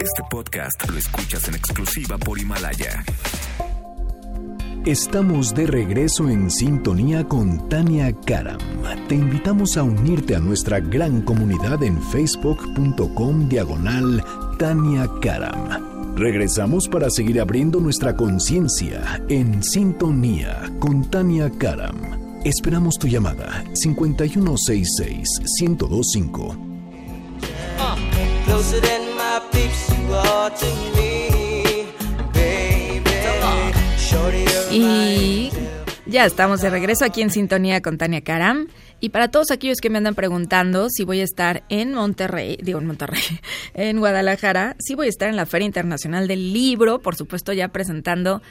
Este 0.02 0.24
podcast 0.32 0.90
lo 0.90 0.98
escuchas 0.98 1.48
en 1.48 1.56
exclusiva 1.56 2.18
por 2.18 2.40
Himalaya. 2.40 3.04
Estamos 4.84 5.54
de 5.54 5.68
regreso 5.68 6.28
en 6.28 6.50
sintonía 6.50 7.24
con 7.24 7.70
Tania 7.70 8.12
Karam. 8.26 8.58
Te 9.08 9.14
invitamos 9.14 9.78
a 9.78 9.84
unirte 9.84 10.36
a 10.36 10.40
nuestra 10.40 10.80
gran 10.80 11.22
comunidad 11.22 11.84
en 11.84 12.02
facebook.com 12.02 13.48
diagonal 13.48 14.24
Tania 14.58 15.08
Karam. 15.22 16.16
Regresamos 16.16 16.88
para 16.90 17.12
seguir 17.12 17.40
abriendo 17.40 17.80
nuestra 17.80 18.16
conciencia 18.16 19.22
en 19.30 19.62
sintonía 19.62 20.72
con 20.80 21.10
Tania 21.10 21.52
Karam. 21.52 22.23
Esperamos 22.44 23.00
tu 23.00 23.08
llamada 23.08 23.64
5166 23.74 25.28
1025. 25.62 26.58
Y 34.70 35.52
ya 36.06 36.26
estamos 36.26 36.60
de 36.60 36.70
regreso 36.70 37.06
aquí 37.06 37.22
en 37.22 37.30
sintonía 37.30 37.82
con 37.82 37.98
Tania 37.98 38.20
Karam. 38.22 38.68
Y 39.00 39.10
para 39.10 39.30
todos 39.32 39.50
aquellos 39.50 39.80
que 39.80 39.90
me 39.90 40.00
andan 40.00 40.16
preguntando 40.16 40.90
si 40.90 41.06
voy 41.06 41.22
a 41.22 41.24
estar 41.24 41.64
en 41.70 41.94
Monterrey, 41.94 42.58
digo 42.62 42.80
en 42.80 42.88
Monterrey, 42.88 43.22
en 43.74 44.00
Guadalajara, 44.00 44.76
sí 44.80 44.96
voy 44.96 45.08
a 45.08 45.10
estar 45.10 45.30
en 45.30 45.38
la 45.38 45.46
Feria 45.46 45.66
Internacional 45.66 46.28
del 46.28 46.52
Libro, 46.52 47.00
por 47.00 47.16
supuesto 47.16 47.54
ya 47.54 47.70
presentando 47.70 48.42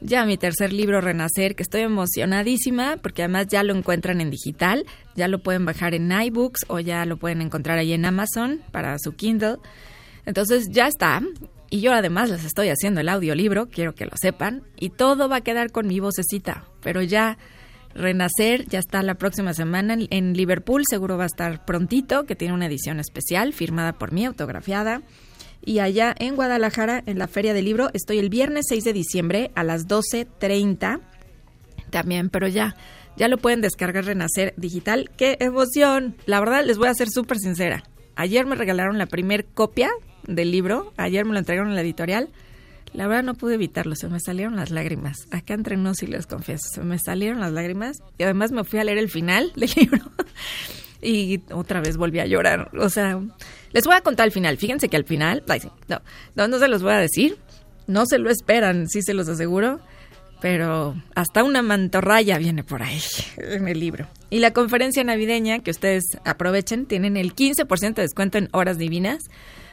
ya 0.00 0.24
mi 0.24 0.36
tercer 0.36 0.72
libro 0.72 1.00
Renacer, 1.00 1.54
que 1.54 1.62
estoy 1.62 1.82
emocionadísima 1.82 2.96
porque 3.02 3.22
además 3.22 3.48
ya 3.48 3.62
lo 3.62 3.74
encuentran 3.74 4.20
en 4.20 4.30
digital, 4.30 4.84
ya 5.14 5.28
lo 5.28 5.40
pueden 5.40 5.64
bajar 5.64 5.94
en 5.94 6.10
iBooks 6.10 6.66
o 6.68 6.80
ya 6.80 7.04
lo 7.04 7.16
pueden 7.16 7.42
encontrar 7.42 7.78
ahí 7.78 7.92
en 7.92 8.04
Amazon 8.04 8.60
para 8.70 8.96
su 8.98 9.12
Kindle. 9.12 9.56
Entonces 10.26 10.68
ya 10.70 10.86
está. 10.86 11.22
Y 11.70 11.80
yo 11.80 11.92
además 11.92 12.30
les 12.30 12.44
estoy 12.44 12.68
haciendo 12.68 13.00
el 13.00 13.08
audiolibro, 13.08 13.66
quiero 13.66 13.94
que 13.94 14.06
lo 14.06 14.12
sepan. 14.16 14.62
Y 14.78 14.90
todo 14.90 15.28
va 15.28 15.36
a 15.36 15.40
quedar 15.42 15.70
con 15.70 15.86
mi 15.86 16.00
vocecita. 16.00 16.64
Pero 16.82 17.02
ya 17.02 17.36
Renacer 17.94 18.66
ya 18.66 18.78
está 18.78 19.02
la 19.02 19.16
próxima 19.16 19.54
semana 19.54 19.96
en 20.10 20.34
Liverpool, 20.34 20.84
seguro 20.88 21.18
va 21.18 21.24
a 21.24 21.26
estar 21.26 21.64
prontito, 21.64 22.24
que 22.24 22.36
tiene 22.36 22.54
una 22.54 22.66
edición 22.66 23.00
especial 23.00 23.52
firmada 23.52 23.94
por 23.94 24.12
mí, 24.12 24.24
autografiada. 24.24 25.02
Y 25.64 25.80
allá 25.80 26.14
en 26.18 26.36
Guadalajara, 26.36 27.02
en 27.06 27.18
la 27.18 27.28
Feria 27.28 27.54
del 27.54 27.64
Libro, 27.64 27.90
estoy 27.92 28.18
el 28.18 28.30
viernes 28.30 28.66
6 28.68 28.84
de 28.84 28.92
diciembre 28.92 29.50
a 29.54 29.64
las 29.64 29.86
12.30 29.86 31.00
también, 31.90 32.30
pero 32.30 32.48
ya, 32.48 32.76
ya 33.16 33.28
lo 33.28 33.38
pueden 33.38 33.60
descargar 33.60 34.04
Renacer 34.04 34.54
Digital. 34.56 35.10
¡Qué 35.16 35.36
emoción! 35.40 36.16
La 36.26 36.40
verdad, 36.40 36.64
les 36.64 36.78
voy 36.78 36.88
a 36.88 36.94
ser 36.94 37.08
súper 37.10 37.38
sincera. 37.38 37.82
Ayer 38.14 38.46
me 38.46 38.56
regalaron 38.56 38.98
la 38.98 39.06
primer 39.06 39.46
copia 39.46 39.90
del 40.26 40.50
libro, 40.50 40.92
ayer 40.96 41.24
me 41.24 41.32
lo 41.32 41.38
entregaron 41.38 41.70
en 41.70 41.74
la 41.74 41.82
editorial. 41.82 42.28
La 42.92 43.06
verdad 43.06 43.22
no 43.22 43.34
pude 43.34 43.54
evitarlo, 43.54 43.94
se 43.94 44.08
me 44.08 44.18
salieron 44.18 44.56
las 44.56 44.70
lágrimas. 44.70 45.28
Acá 45.30 45.54
entre 45.54 45.76
nos 45.76 46.02
y 46.02 46.06
les 46.06 46.26
confieso, 46.26 46.68
se 46.72 46.82
me 46.82 46.98
salieron 46.98 47.40
las 47.40 47.52
lágrimas 47.52 47.98
y 48.16 48.22
además 48.22 48.50
me 48.50 48.64
fui 48.64 48.78
a 48.78 48.84
leer 48.84 48.98
el 48.98 49.10
final 49.10 49.52
del 49.54 49.70
libro 49.76 50.00
y 51.02 51.42
otra 51.52 51.80
vez 51.80 51.96
volví 51.96 52.18
a 52.20 52.26
llorar. 52.26 52.70
O 52.78 52.88
sea, 52.88 53.20
les 53.72 53.84
voy 53.84 53.96
a 53.96 54.00
contar 54.00 54.26
el 54.26 54.32
final. 54.32 54.56
Fíjense 54.56 54.88
que 54.88 54.96
al 54.96 55.04
final, 55.04 55.44
no, 55.88 56.02
no, 56.34 56.48
no 56.48 56.58
se 56.58 56.68
los 56.68 56.82
voy 56.82 56.92
a 56.92 56.98
decir. 56.98 57.36
No 57.86 58.04
se 58.06 58.18
lo 58.18 58.30
esperan, 58.30 58.88
sí 58.88 59.02
se 59.02 59.14
los 59.14 59.28
aseguro. 59.28 59.80
Pero 60.40 60.94
hasta 61.16 61.42
una 61.42 61.62
mantorraya 61.62 62.38
viene 62.38 62.62
por 62.62 62.82
ahí 62.82 63.00
en 63.38 63.66
el 63.66 63.80
libro. 63.80 64.06
Y 64.30 64.38
la 64.38 64.52
conferencia 64.52 65.02
navideña, 65.02 65.58
que 65.60 65.72
ustedes 65.72 66.04
aprovechen, 66.24 66.86
tienen 66.86 67.16
el 67.16 67.34
15% 67.34 67.94
de 67.94 68.02
descuento 68.02 68.38
en 68.38 68.48
horas 68.52 68.78
divinas 68.78 69.24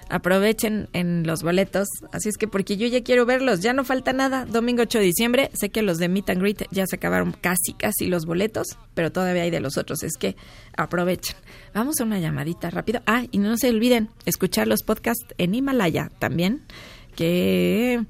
aprovechen 0.09 0.87
en 0.93 1.25
los 1.25 1.43
boletos. 1.43 1.87
Así 2.11 2.29
es 2.29 2.37
que 2.37 2.47
porque 2.47 2.77
yo 2.77 2.87
ya 2.87 3.03
quiero 3.03 3.25
verlos, 3.25 3.61
ya 3.61 3.73
no 3.73 3.83
falta 3.83 4.13
nada. 4.13 4.45
Domingo 4.45 4.83
8 4.83 4.99
de 4.99 5.05
diciembre, 5.05 5.51
sé 5.53 5.69
que 5.69 5.81
los 5.81 5.97
de 5.97 6.09
Meet 6.09 6.29
and 6.29 6.41
Greet 6.41 6.67
ya 6.71 6.85
se 6.87 6.97
acabaron 6.97 7.31
casi, 7.31 7.73
casi 7.77 8.07
los 8.07 8.25
boletos, 8.25 8.67
pero 8.93 9.11
todavía 9.11 9.43
hay 9.43 9.51
de 9.51 9.59
los 9.59 9.77
otros, 9.77 10.03
es 10.03 10.13
que 10.17 10.35
aprovechen. 10.77 11.35
Vamos 11.75 11.99
a 11.99 12.05
una 12.05 12.19
llamadita 12.19 12.69
rápido. 12.69 13.01
Ah, 13.05 13.25
y 13.31 13.37
no 13.37 13.57
se 13.57 13.69
olviden 13.69 14.07
escuchar 14.25 14.65
los 14.65 14.81
podcasts 14.81 15.25
en 15.37 15.53
Himalaya 15.53 16.09
también, 16.19 16.61
que 17.17 18.05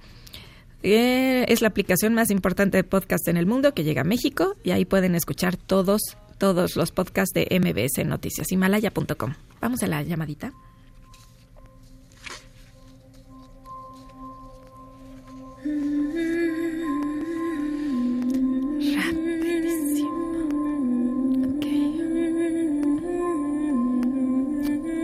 eh, 0.84 1.46
es 1.48 1.62
la 1.64 1.70
aplicación 1.70 2.14
más 2.14 2.30
importante 2.30 2.78
de 2.78 2.84
podcast 2.84 3.28
en 3.28 3.38
el 3.38 3.48
mundo 3.48 3.74
que 3.74 3.84
llega 3.84 4.02
a 4.02 4.06
México 4.06 4.56
y 4.64 4.70
ahí 4.70 4.86
pueden 4.86 5.16
escuchar 5.16 5.58
todos 5.58 6.02
todos 6.38 6.76
los 6.76 6.92
podcasts 6.92 7.34
de 7.34 7.48
MBS 7.60 8.06
Noticias, 8.06 8.52
himalaya.com. 8.52 9.34
Vamos 9.62 9.82
a 9.82 9.88
la 9.88 10.04
llamadita. 10.04 10.54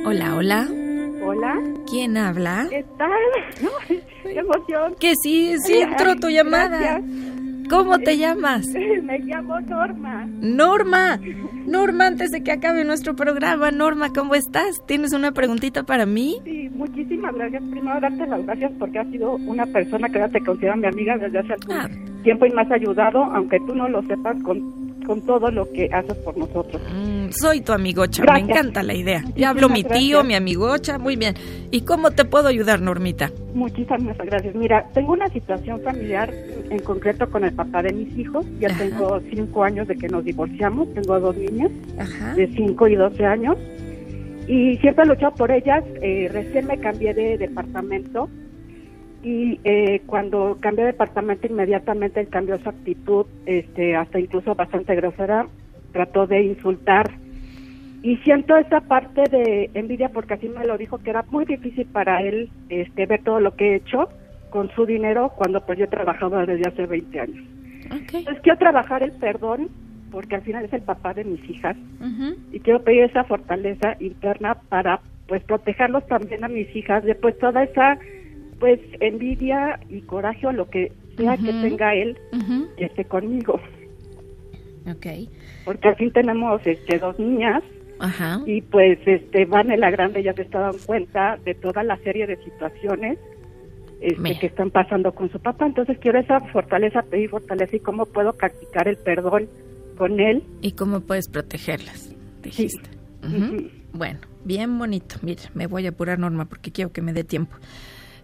Hola, 0.03 0.35
hola. 0.35 0.67
Hola. 1.23 1.61
¿Quién 1.87 2.17
habla? 2.17 2.65
¿Qué 2.69 2.83
tal? 2.97 3.11
¡Qué 4.23 4.39
emoción! 4.39 4.95
Que 4.99 5.13
sí, 5.15 5.55
sí 5.63 5.77
entró 5.77 6.15
tu 6.15 6.29
llamada. 6.29 7.01
¿Cómo 7.69 7.99
te 7.99 8.17
llamas? 8.17 8.67
Me 8.67 9.19
llamo 9.19 9.59
Norma. 9.61 10.25
Norma. 10.41 11.19
Norma, 11.67 12.07
antes 12.07 12.31
de 12.31 12.41
que 12.41 12.51
acabe 12.51 12.83
nuestro 12.83 13.15
programa, 13.15 13.69
Norma, 13.69 14.11
¿cómo 14.11 14.33
estás? 14.33 14.83
¿Tienes 14.87 15.13
una 15.13 15.33
preguntita 15.33 15.83
para 15.83 16.07
mí? 16.07 16.41
Sí, 16.45 16.67
muchísimas 16.73 17.35
gracias. 17.35 17.61
Primero, 17.69 17.99
darte 17.99 18.25
las 18.25 18.43
gracias 18.43 18.71
porque 18.79 18.97
has 18.97 19.07
sido 19.11 19.35
una 19.35 19.67
persona 19.67 20.09
que 20.09 20.17
ya 20.17 20.29
te 20.29 20.43
considera 20.43 20.75
mi 20.75 20.87
amiga 20.87 21.17
desde 21.17 21.39
hace 21.39 21.53
algún 21.53 21.75
ah. 21.77 21.89
tiempo 22.23 22.47
y 22.47 22.49
me 22.49 22.63
has 22.63 22.71
ayudado, 22.71 23.23
aunque 23.25 23.59
tú 23.67 23.75
no 23.75 23.87
lo 23.87 24.01
sepas, 24.07 24.41
con 24.41 24.80
con 25.11 25.21
todo 25.23 25.51
lo 25.51 25.69
que 25.69 25.89
haces 25.91 26.15
por 26.19 26.37
nosotros. 26.37 26.81
Mm, 26.95 27.31
soy 27.31 27.59
tu 27.59 27.73
amigocha, 27.73 28.23
me 28.31 28.39
encanta 28.39 28.81
la 28.81 28.93
idea. 28.93 29.21
Ya 29.35 29.49
hablo 29.49 29.67
mi 29.67 29.83
tío, 29.83 30.23
mi 30.23 30.35
amigocha, 30.35 30.97
muy 30.97 31.17
bien. 31.17 31.35
¿Y 31.69 31.81
cómo 31.81 32.11
te 32.11 32.23
puedo 32.23 32.47
ayudar, 32.47 32.79
Normita? 32.79 33.29
Muchísimas 33.53 34.17
gracias. 34.17 34.55
Mira, 34.55 34.87
tengo 34.93 35.11
una 35.11 35.27
situación 35.27 35.81
familiar 35.81 36.33
en 36.69 36.79
concreto 36.79 37.29
con 37.29 37.43
el 37.43 37.51
papá 37.51 37.83
de 37.83 37.91
mis 37.91 38.17
hijos. 38.17 38.45
Ya 38.61 38.69
tengo 38.77 39.19
cinco 39.29 39.65
años 39.65 39.85
de 39.89 39.97
que 39.97 40.07
nos 40.07 40.23
divorciamos. 40.23 40.93
Tengo 40.93 41.19
dos 41.19 41.35
niñas 41.35 41.71
de 42.37 42.47
cinco 42.55 42.87
y 42.87 42.95
doce 42.95 43.25
años. 43.25 43.57
Y 44.47 44.77
siempre 44.77 45.03
he 45.03 45.07
luchado 45.07 45.35
por 45.35 45.51
ellas. 45.51 45.83
Eh, 46.01 46.29
recién 46.31 46.67
me 46.67 46.77
cambié 46.77 47.13
de 47.13 47.37
departamento 47.37 48.29
y 49.23 49.59
eh, 49.63 50.01
cuando 50.05 50.57
cambió 50.59 50.85
de 50.85 50.93
departamento 50.93 51.47
inmediatamente 51.47 52.19
él 52.19 52.27
cambió 52.29 52.57
su 52.59 52.69
actitud, 52.69 53.25
este, 53.45 53.95
hasta 53.95 54.19
incluso 54.19 54.55
bastante 54.55 54.95
grosera, 54.95 55.47
trató 55.91 56.27
de 56.27 56.41
insultar. 56.41 57.11
Y 58.03 58.17
siento 58.17 58.57
esa 58.57 58.81
parte 58.81 59.21
de 59.29 59.69
envidia 59.75 60.09
porque 60.09 60.33
así 60.33 60.49
me 60.49 60.65
lo 60.65 60.77
dijo 60.77 60.97
que 60.97 61.11
era 61.11 61.23
muy 61.29 61.45
difícil 61.45 61.85
para 61.85 62.21
él 62.23 62.49
este 62.69 63.05
ver 63.05 63.23
todo 63.23 63.39
lo 63.39 63.55
que 63.55 63.73
he 63.73 63.75
hecho 63.75 64.09
con 64.49 64.71
su 64.71 64.87
dinero 64.87 65.31
cuando 65.35 65.63
pues 65.63 65.77
yo 65.77 65.87
trabajaba 65.87 66.45
desde 66.47 66.67
hace 66.67 66.87
20 66.87 67.19
años. 67.19 67.43
Entonces 67.91 68.39
quiero 68.41 68.57
trabajar 68.57 69.03
el 69.03 69.11
perdón 69.11 69.69
porque 70.11 70.35
al 70.35 70.41
final 70.41 70.65
es 70.65 70.73
el 70.73 70.81
papá 70.81 71.13
de 71.13 71.23
mis 71.23 71.47
hijas 71.47 71.77
y 72.51 72.59
quiero 72.59 72.83
pedir 72.83 73.03
esa 73.03 73.23
fortaleza 73.23 73.95
interna 73.99 74.55
para 74.69 74.99
pues 75.27 75.43
protegerlos 75.43 76.05
también 76.07 76.43
a 76.43 76.47
mis 76.47 76.75
hijas 76.75 77.03
de 77.03 77.15
pues 77.15 77.37
toda 77.37 77.63
esa 77.63 77.97
pues 78.61 78.79
envidia 78.99 79.79
y 79.89 80.01
coraje 80.01 80.45
o 80.45 80.51
lo 80.51 80.69
que 80.69 80.93
sea 81.17 81.35
que 81.35 81.51
tenga 81.51 81.95
él 81.95 82.15
este 82.77 83.03
conmigo. 83.03 83.59
Okay. 84.95 85.27
Porque 85.65 85.93
fin 85.95 86.11
tenemos 86.11 86.61
este 86.65 86.99
dos 86.99 87.17
niñas 87.19 87.63
y 88.45 88.61
pues 88.61 88.99
este 89.05 89.45
Van 89.45 89.67
la 89.67 89.89
grande 89.89 90.23
ya 90.23 90.33
se 90.33 90.43
está 90.43 90.59
dando 90.59 90.77
cuenta 90.85 91.37
de 91.43 91.55
toda 91.55 91.83
la 91.83 91.97
serie 91.97 92.27
de 92.27 92.37
situaciones 92.43 93.17
este, 93.99 94.39
que 94.39 94.45
están 94.45 94.69
pasando 94.69 95.11
con 95.11 95.31
su 95.31 95.39
papá. 95.39 95.65
Entonces 95.65 95.97
quiero 95.99 96.19
esa 96.19 96.39
fortaleza, 96.51 97.01
pedir 97.01 97.31
fortaleza 97.31 97.75
y 97.75 97.79
cómo 97.79 98.05
puedo 98.05 98.31
practicar 98.33 98.87
el 98.87 98.97
perdón 98.97 99.49
con 99.97 100.19
él. 100.19 100.43
Y 100.61 100.73
cómo 100.73 101.01
puedes 101.01 101.27
protegerlas, 101.27 102.15
dijiste. 102.43 102.89
Bueno, 103.93 104.19
bien 104.45 104.77
bonito. 104.77 105.15
Mira, 105.23 105.41
me 105.55 105.65
voy 105.65 105.87
a 105.87 105.89
apurar, 105.89 106.19
Norma, 106.19 106.45
porque 106.45 106.71
quiero 106.71 106.91
que 106.91 107.01
me 107.01 107.11
dé 107.11 107.23
tiempo. 107.23 107.57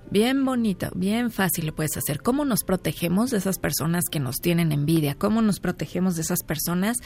Bien 0.09 0.45
bonito, 0.45 0.89
bien 0.95 1.31
fácil 1.31 1.65
lo 1.65 1.75
puedes 1.75 1.97
hacer. 1.97 2.21
¿Cómo 2.21 2.45
nos 2.45 2.63
protegemos 2.63 3.31
de 3.31 3.37
esas 3.37 3.59
personas 3.59 4.05
que 4.09 4.21
nos 4.21 4.37
tienen 4.37 4.71
envidia? 4.71 5.15
¿Cómo 5.15 5.41
nos 5.41 5.59
protegemos 5.59 6.15
de 6.15 6.21
esas 6.21 6.43
personas 6.43 6.97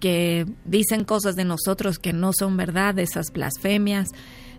que 0.00 0.46
dicen 0.64 1.04
cosas 1.04 1.36
de 1.36 1.44
nosotros 1.44 1.98
que 1.98 2.14
no 2.14 2.32
son 2.32 2.56
verdad, 2.56 2.94
de 2.94 3.02
esas 3.02 3.30
blasfemias? 3.30 4.08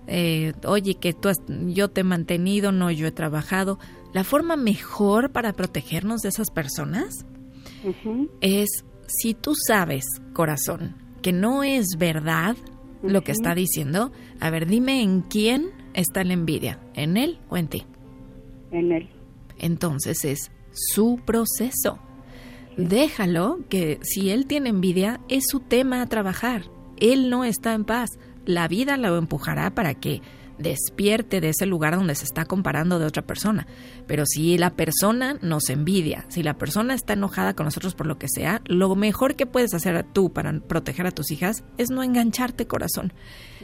Eh, 0.05 0.53
oye, 0.65 0.95
que 0.95 1.13
tú 1.13 1.29
yo 1.67 1.89
te 1.89 2.01
he 2.01 2.03
mantenido, 2.03 2.71
no 2.71 2.91
yo 2.91 3.07
he 3.07 3.11
trabajado. 3.11 3.79
La 4.13 4.23
forma 4.23 4.55
mejor 4.55 5.31
para 5.31 5.53
protegernos 5.53 6.21
de 6.21 6.29
esas 6.29 6.51
personas 6.51 7.25
es 8.41 8.69
si 9.07 9.33
tú 9.33 9.53
sabes, 9.55 10.05
corazón, 10.33 10.95
que 11.23 11.31
no 11.33 11.63
es 11.63 11.97
verdad 11.97 12.55
lo 13.01 13.23
que 13.23 13.31
está 13.31 13.55
diciendo, 13.55 14.11
a 14.39 14.49
ver, 14.49 14.67
dime 14.67 15.01
en 15.01 15.21
quién 15.21 15.71
está 15.97 16.23
la 16.23 16.33
envidia, 16.33 16.79
en 16.93 17.17
él 17.17 17.39
o 17.49 17.57
en 17.57 17.67
ti. 17.67 17.85
En 18.71 18.91
él. 18.91 19.09
Entonces 19.59 20.23
es 20.23 20.51
su 20.71 21.19
proceso. 21.25 21.99
Déjalo 22.77 23.59
que 23.69 23.99
si 24.03 24.29
él 24.29 24.45
tiene 24.45 24.69
envidia, 24.69 25.19
es 25.27 25.43
su 25.49 25.59
tema 25.59 26.01
a 26.01 26.07
trabajar. 26.07 26.63
Él 26.99 27.29
no 27.29 27.43
está 27.43 27.73
en 27.73 27.83
paz 27.85 28.17
la 28.47 28.67
vida 28.67 28.97
lo 28.97 29.17
empujará 29.17 29.75
para 29.75 29.93
que 29.93 30.21
despierte 30.57 31.39
de 31.41 31.49
ese 31.49 31.67
lugar 31.67 31.95
donde 31.95 32.15
se 32.15 32.23
está 32.23 32.45
comparando 32.45 32.97
de 32.97 33.05
otra 33.05 33.21
persona. 33.21 33.67
Pero 34.07 34.25
si 34.25 34.57
la 34.57 34.75
persona 34.75 35.37
nos 35.41 35.69
envidia, 35.69 36.25
si 36.29 36.41
la 36.41 36.57
persona 36.57 36.95
está 36.95 37.13
enojada 37.13 37.53
con 37.53 37.65
nosotros 37.65 37.93
por 37.93 38.07
lo 38.07 38.17
que 38.17 38.27
sea, 38.27 38.61
lo 38.65 38.95
mejor 38.95 39.35
que 39.35 39.45
puedes 39.45 39.73
hacer 39.75 40.03
tú 40.13 40.31
para 40.31 40.59
proteger 40.61 41.05
a 41.05 41.11
tus 41.11 41.29
hijas 41.29 41.63
es 41.77 41.89
no 41.91 42.01
engancharte 42.01 42.65
corazón. 42.65 43.13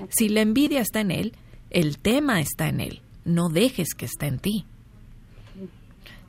Si 0.09 0.29
la 0.29 0.41
envidia 0.41 0.81
está 0.81 0.99
en 0.99 1.11
él, 1.11 1.34
el 1.74 1.97
tema 1.97 2.39
está 2.39 2.69
en 2.69 2.80
él. 2.80 3.01
No 3.26 3.49
dejes 3.49 3.93
que 3.95 4.05
esté 4.05 4.28
en 4.28 4.39
ti. 4.39 4.65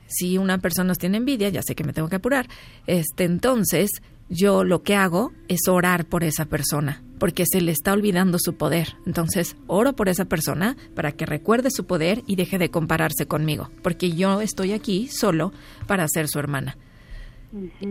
Si 0.07 0.37
una 0.37 0.57
persona 0.57 0.89
nos 0.89 0.97
tiene 0.97 1.17
envidia, 1.17 1.49
ya 1.49 1.61
sé 1.61 1.75
que 1.75 1.83
me 1.83 1.93
tengo 1.93 2.09
que 2.09 2.17
apurar, 2.17 2.47
este 2.85 3.23
entonces 3.23 3.89
yo 4.29 4.63
lo 4.63 4.81
que 4.81 4.95
hago 4.95 5.31
es 5.47 5.67
orar 5.67 6.05
por 6.05 6.23
esa 6.23 6.45
persona, 6.45 7.01
porque 7.19 7.43
se 7.45 7.61
le 7.61 7.71
está 7.71 7.93
olvidando 7.93 8.37
su 8.39 8.55
poder. 8.55 8.95
Entonces, 9.05 9.55
oro 9.67 9.93
por 9.93 10.09
esa 10.09 10.25
persona 10.25 10.77
para 10.95 11.11
que 11.11 11.25
recuerde 11.25 11.69
su 11.69 11.85
poder 11.85 12.23
y 12.27 12.35
deje 12.35 12.57
de 12.57 12.69
compararse 12.69 13.27
conmigo, 13.27 13.69
porque 13.81 14.11
yo 14.11 14.41
estoy 14.41 14.73
aquí 14.73 15.07
solo 15.09 15.53
para 15.87 16.07
ser 16.07 16.27
su 16.27 16.39
hermana 16.39 16.77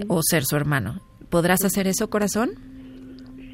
o 0.09 0.21
ser 0.23 0.45
su 0.45 0.57
hermano. 0.57 1.01
¿Podrás 1.31 1.65
hacer 1.65 1.87
eso, 1.87 2.11
corazón? 2.11 2.51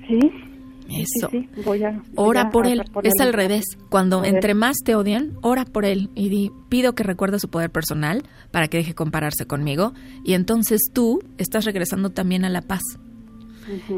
Sí. 0.08 0.49
Eso. 0.90 1.30
Voy 1.64 1.84
a, 1.84 2.02
ora 2.16 2.50
por 2.50 2.66
él. 2.66 2.82
Es 3.02 3.20
al 3.20 3.32
revés. 3.32 3.64
Cuando 3.88 4.24
entre 4.24 4.54
más 4.54 4.76
te 4.84 4.94
odian, 4.94 5.38
ora 5.40 5.64
por 5.64 5.84
él 5.84 6.10
y 6.14 6.28
di, 6.28 6.50
pido 6.68 6.94
que 6.94 7.02
recuerde 7.02 7.38
su 7.38 7.48
poder 7.48 7.70
personal 7.70 8.24
para 8.50 8.68
que 8.68 8.78
deje 8.78 8.94
compararse 8.94 9.46
conmigo. 9.46 9.94
Y 10.24 10.34
entonces 10.34 10.80
tú 10.92 11.20
estás 11.38 11.64
regresando 11.64 12.10
también 12.10 12.44
a 12.44 12.48
la 12.48 12.62
paz. 12.62 12.82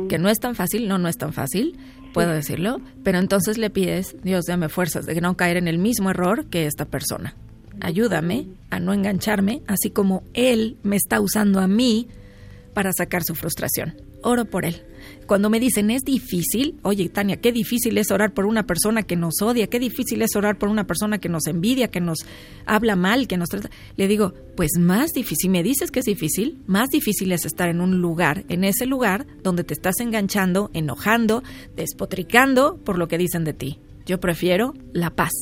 Que 0.08 0.18
no 0.18 0.28
es 0.28 0.38
tan 0.38 0.54
fácil, 0.54 0.86
no, 0.86 0.98
no 0.98 1.08
es 1.08 1.16
tan 1.16 1.32
fácil, 1.32 1.78
puedo 2.12 2.30
decirlo, 2.30 2.82
pero 3.02 3.18
entonces 3.18 3.56
le 3.56 3.70
pides, 3.70 4.16
Dios, 4.22 4.44
dame 4.46 4.68
fuerzas 4.68 5.06
de 5.06 5.18
no 5.20 5.34
caer 5.36 5.56
en 5.56 5.66
el 5.66 5.78
mismo 5.78 6.10
error 6.10 6.46
que 6.46 6.66
esta 6.66 6.84
persona. 6.84 7.34
Ayúdame 7.80 8.48
a 8.68 8.80
no 8.80 8.92
engancharme, 8.92 9.62
así 9.66 9.88
como 9.88 10.24
él 10.34 10.76
me 10.82 10.96
está 10.96 11.20
usando 11.20 11.60
a 11.60 11.68
mí 11.68 12.08
para 12.74 12.92
sacar 12.92 13.22
su 13.24 13.34
frustración. 13.34 13.94
Oro 14.22 14.44
por 14.44 14.66
él. 14.66 14.82
Cuando 15.26 15.50
me 15.50 15.60
dicen 15.60 15.90
es 15.90 16.02
difícil, 16.02 16.76
oye 16.82 17.08
Tania, 17.08 17.36
qué 17.36 17.52
difícil 17.52 17.96
es 17.98 18.10
orar 18.10 18.34
por 18.34 18.46
una 18.46 18.66
persona 18.66 19.02
que 19.02 19.16
nos 19.16 19.40
odia, 19.42 19.66
qué 19.66 19.78
difícil 19.78 20.22
es 20.22 20.36
orar 20.36 20.58
por 20.58 20.68
una 20.68 20.86
persona 20.86 21.18
que 21.18 21.28
nos 21.28 21.46
envidia, 21.46 21.88
que 21.88 22.00
nos 22.00 22.18
habla 22.66 22.96
mal, 22.96 23.26
que 23.28 23.36
nos 23.36 23.48
trata. 23.48 23.70
Le 23.96 24.08
digo, 24.08 24.34
pues 24.56 24.72
más 24.78 25.12
difícil, 25.12 25.38
si 25.42 25.48
me 25.48 25.62
dices 25.62 25.90
que 25.90 26.00
es 26.00 26.06
difícil, 26.06 26.58
más 26.66 26.90
difícil 26.90 27.32
es 27.32 27.44
estar 27.44 27.68
en 27.68 27.80
un 27.80 28.00
lugar, 28.00 28.44
en 28.48 28.64
ese 28.64 28.86
lugar 28.86 29.26
donde 29.42 29.64
te 29.64 29.74
estás 29.74 30.00
enganchando, 30.00 30.70
enojando, 30.74 31.42
despotricando 31.76 32.76
por 32.76 32.98
lo 32.98 33.08
que 33.08 33.18
dicen 33.18 33.44
de 33.44 33.52
ti. 33.52 33.78
Yo 34.06 34.20
prefiero 34.20 34.74
la 34.92 35.10
paz. 35.10 35.32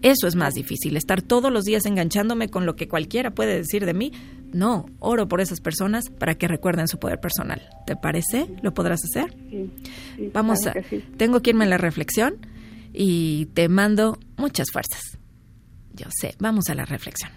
Eso 0.00 0.28
es 0.28 0.36
más 0.36 0.54
difícil, 0.54 0.96
estar 0.96 1.22
todos 1.22 1.52
los 1.52 1.64
días 1.64 1.84
enganchándome 1.84 2.48
con 2.48 2.66
lo 2.66 2.76
que 2.76 2.86
cualquiera 2.86 3.32
puede 3.32 3.56
decir 3.56 3.84
de 3.84 3.94
mí. 3.94 4.12
No, 4.52 4.86
oro 4.98 5.28
por 5.28 5.40
esas 5.40 5.60
personas 5.60 6.08
para 6.08 6.34
que 6.34 6.48
recuerden 6.48 6.88
su 6.88 6.98
poder 6.98 7.20
personal. 7.20 7.68
¿Te 7.86 7.96
parece? 7.96 8.48
¿Lo 8.62 8.72
podrás 8.72 9.00
hacer? 9.04 9.36
Sí. 9.50 10.30
Vamos 10.32 10.66
a... 10.66 10.72
Tengo 11.16 11.40
que 11.42 11.50
irme 11.50 11.64
a 11.64 11.68
la 11.68 11.78
reflexión 11.78 12.36
y 12.92 13.46
te 13.54 13.68
mando 13.68 14.18
muchas 14.36 14.70
fuerzas. 14.72 15.18
Yo 15.94 16.06
sé, 16.10 16.34
vamos 16.38 16.68
a 16.70 16.74
la 16.74 16.84
reflexión. 16.84 17.30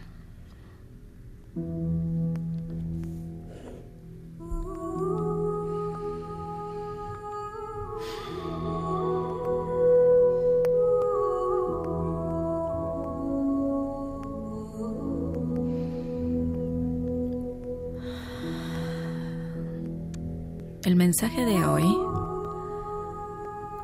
El 20.84 20.96
mensaje 20.96 21.46
de 21.46 21.64
hoy 21.64 21.96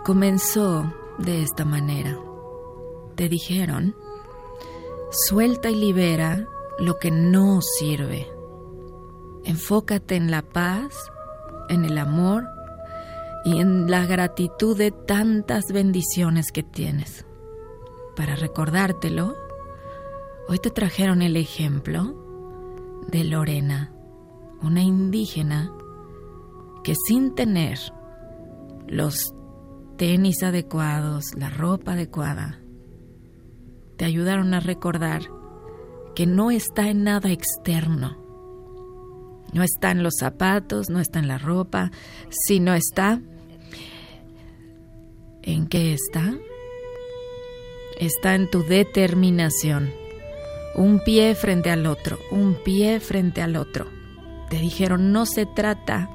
comenzó 0.03 0.91
de 1.19 1.43
esta 1.43 1.63
manera. 1.63 2.17
Te 3.13 3.29
dijeron, 3.29 3.95
suelta 5.11 5.69
y 5.69 5.75
libera 5.75 6.47
lo 6.79 6.97
que 6.97 7.11
no 7.11 7.61
sirve. 7.61 8.27
Enfócate 9.43 10.15
en 10.15 10.31
la 10.31 10.41
paz, 10.41 11.11
en 11.69 11.85
el 11.85 11.99
amor 11.99 12.45
y 13.45 13.59
en 13.59 13.91
la 13.91 14.07
gratitud 14.07 14.75
de 14.75 14.89
tantas 14.89 15.65
bendiciones 15.71 16.51
que 16.51 16.63
tienes. 16.63 17.25
Para 18.15 18.35
recordártelo, 18.35 19.35
hoy 20.47 20.57
te 20.57 20.71
trajeron 20.71 21.21
el 21.21 21.37
ejemplo 21.37 23.05
de 23.07 23.23
Lorena, 23.23 23.93
una 24.63 24.81
indígena 24.81 25.71
que 26.87 26.95
sin 26.95 27.35
tener 27.35 27.77
los 28.87 29.33
tenis 29.97 30.41
adecuados, 30.41 31.35
la 31.35 31.49
ropa 31.49 31.91
adecuada, 31.91 32.61
te 33.97 34.05
ayudaron 34.05 34.53
a 34.53 34.61
recordar 34.61 35.23
que 36.15 36.25
no 36.25 36.49
está 36.49 36.87
en 36.87 37.03
nada 37.03 37.29
externo. 37.29 38.15
No 39.51 39.63
está 39.63 39.91
en 39.91 40.01
los 40.01 40.13
zapatos, 40.17 40.89
no 40.89 41.01
está 41.01 41.19
en 41.19 41.27
la 41.27 41.37
ropa, 41.37 41.91
sino 42.29 42.73
está... 42.73 43.19
¿En 45.41 45.67
qué 45.67 45.93
está? 45.93 46.37
Está 47.99 48.33
en 48.33 48.49
tu 48.49 48.63
determinación. 48.63 49.91
Un 50.73 51.01
pie 51.03 51.35
frente 51.35 51.69
al 51.69 51.85
otro, 51.85 52.17
un 52.31 52.55
pie 52.63 53.01
frente 53.01 53.41
al 53.41 53.57
otro. 53.57 53.87
Te 54.49 54.57
dijeron, 54.57 55.11
no 55.11 55.25
se 55.25 55.45
trata 55.45 56.11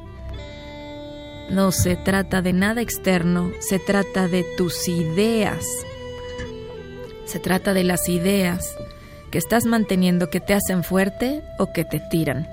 no 1.52 1.70
se 1.70 1.96
trata 1.96 2.42
de 2.42 2.52
nada 2.52 2.80
externo, 2.80 3.52
se 3.60 3.78
trata 3.78 4.26
de 4.26 4.44
tus 4.56 4.88
ideas. 4.88 5.64
Se 7.26 7.38
trata 7.38 7.74
de 7.74 7.84
las 7.84 8.08
ideas 8.08 8.76
que 9.30 9.38
estás 9.38 9.64
manteniendo 9.64 10.30
que 10.30 10.40
te 10.40 10.54
hacen 10.54 10.82
fuerte 10.82 11.42
o 11.58 11.72
que 11.72 11.84
te 11.84 12.00
tiran. 12.00 12.48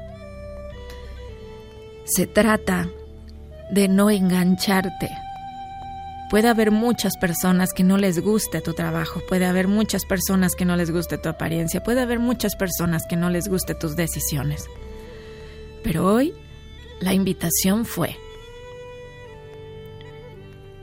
Se 2.05 2.27
trata 2.27 2.89
de 3.71 3.87
no 3.87 4.09
engancharte. 4.09 5.09
Puede 6.29 6.47
haber 6.47 6.71
muchas 6.71 7.17
personas 7.17 7.73
que 7.73 7.83
no 7.83 7.97
les 7.97 8.19
guste 8.19 8.61
tu 8.61 8.73
trabajo, 8.73 9.21
puede 9.27 9.45
haber 9.45 9.67
muchas 9.67 10.05
personas 10.05 10.55
que 10.55 10.65
no 10.65 10.75
les 10.75 10.91
guste 10.91 11.17
tu 11.17 11.27
apariencia, 11.27 11.81
puede 11.81 12.01
haber 12.01 12.19
muchas 12.19 12.55
personas 12.55 13.03
que 13.09 13.15
no 13.15 13.29
les 13.29 13.47
guste 13.47 13.73
tus 13.73 13.95
decisiones. 13.95 14.65
Pero 15.83 16.05
hoy 16.05 16.35
la 16.99 17.13
invitación 17.13 17.85
fue, 17.85 18.15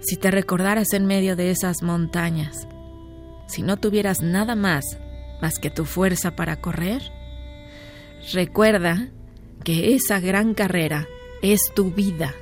si 0.07 0.16
te 0.16 0.30
recordaras 0.30 0.92
en 0.92 1.04
medio 1.04 1.34
de 1.34 1.50
esas 1.50 1.82
montañas, 1.82 2.68
si 3.48 3.62
no 3.62 3.76
tuvieras 3.76 4.20
nada 4.20 4.54
más 4.54 4.84
más 5.42 5.59
que 5.59 5.68
tu 5.68 5.84
fuerza 5.84 6.36
para 6.36 6.61
correr, 6.61 7.02
recuerda 8.32 9.09
que 9.64 9.94
esa 9.94 10.20
gran 10.20 10.54
carrera 10.54 11.09
es 11.42 11.61
tu 11.74 11.90
vida. 11.90 12.34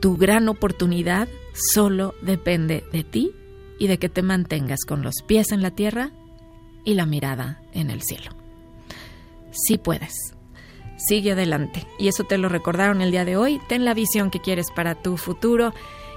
Tu 0.00 0.16
gran 0.16 0.48
oportunidad 0.48 1.28
solo 1.52 2.14
depende 2.22 2.82
de 2.92 3.04
ti 3.04 3.32
y 3.78 3.86
de 3.86 3.98
que 3.98 4.08
te 4.08 4.22
mantengas 4.22 4.80
con 4.86 5.02
los 5.02 5.16
pies 5.26 5.52
en 5.52 5.62
la 5.62 5.70
tierra 5.70 6.12
y 6.84 6.94
la 6.94 7.04
mirada 7.04 7.60
en 7.72 7.90
el 7.90 8.02
cielo. 8.02 8.30
Sí 9.50 9.76
puedes. 9.76 10.14
Sigue 10.96 11.32
adelante. 11.32 11.86
Y 11.98 12.08
eso 12.08 12.24
te 12.24 12.38
lo 12.38 12.48
recordaron 12.48 13.02
el 13.02 13.10
día 13.10 13.24
de 13.24 13.36
hoy. 13.36 13.60
Ten 13.68 13.84
la 13.84 13.94
visión 13.94 14.30
que 14.30 14.40
quieres 14.40 14.70
para 14.74 14.94
tu 14.96 15.16
futuro. 15.16 15.72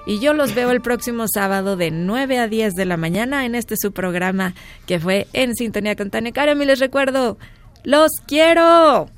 Y 0.06 0.20
yo 0.20 0.34
los 0.34 0.56
veo 0.56 0.72
el 0.72 0.82
próximo 0.82 1.26
sábado 1.32 1.78
de 1.78 1.91
9 1.91 2.39
a 2.39 2.47
10 2.47 2.74
de 2.74 2.86
la 2.86 2.97
mañana 2.97 3.45
en 3.45 3.56
este 3.56 3.76
su 3.78 3.91
programa 3.91 4.56
que 4.88 4.99
fue 4.99 5.28
En 5.34 5.56
Sintonía 5.56 5.95
con 5.95 6.10
Tania 6.10 6.32
Karam. 6.32 6.62
Y 6.62 6.66
les 6.66 6.80
recuerdo, 6.80 7.38
¡los 7.84 8.12
quiero! 8.28 9.10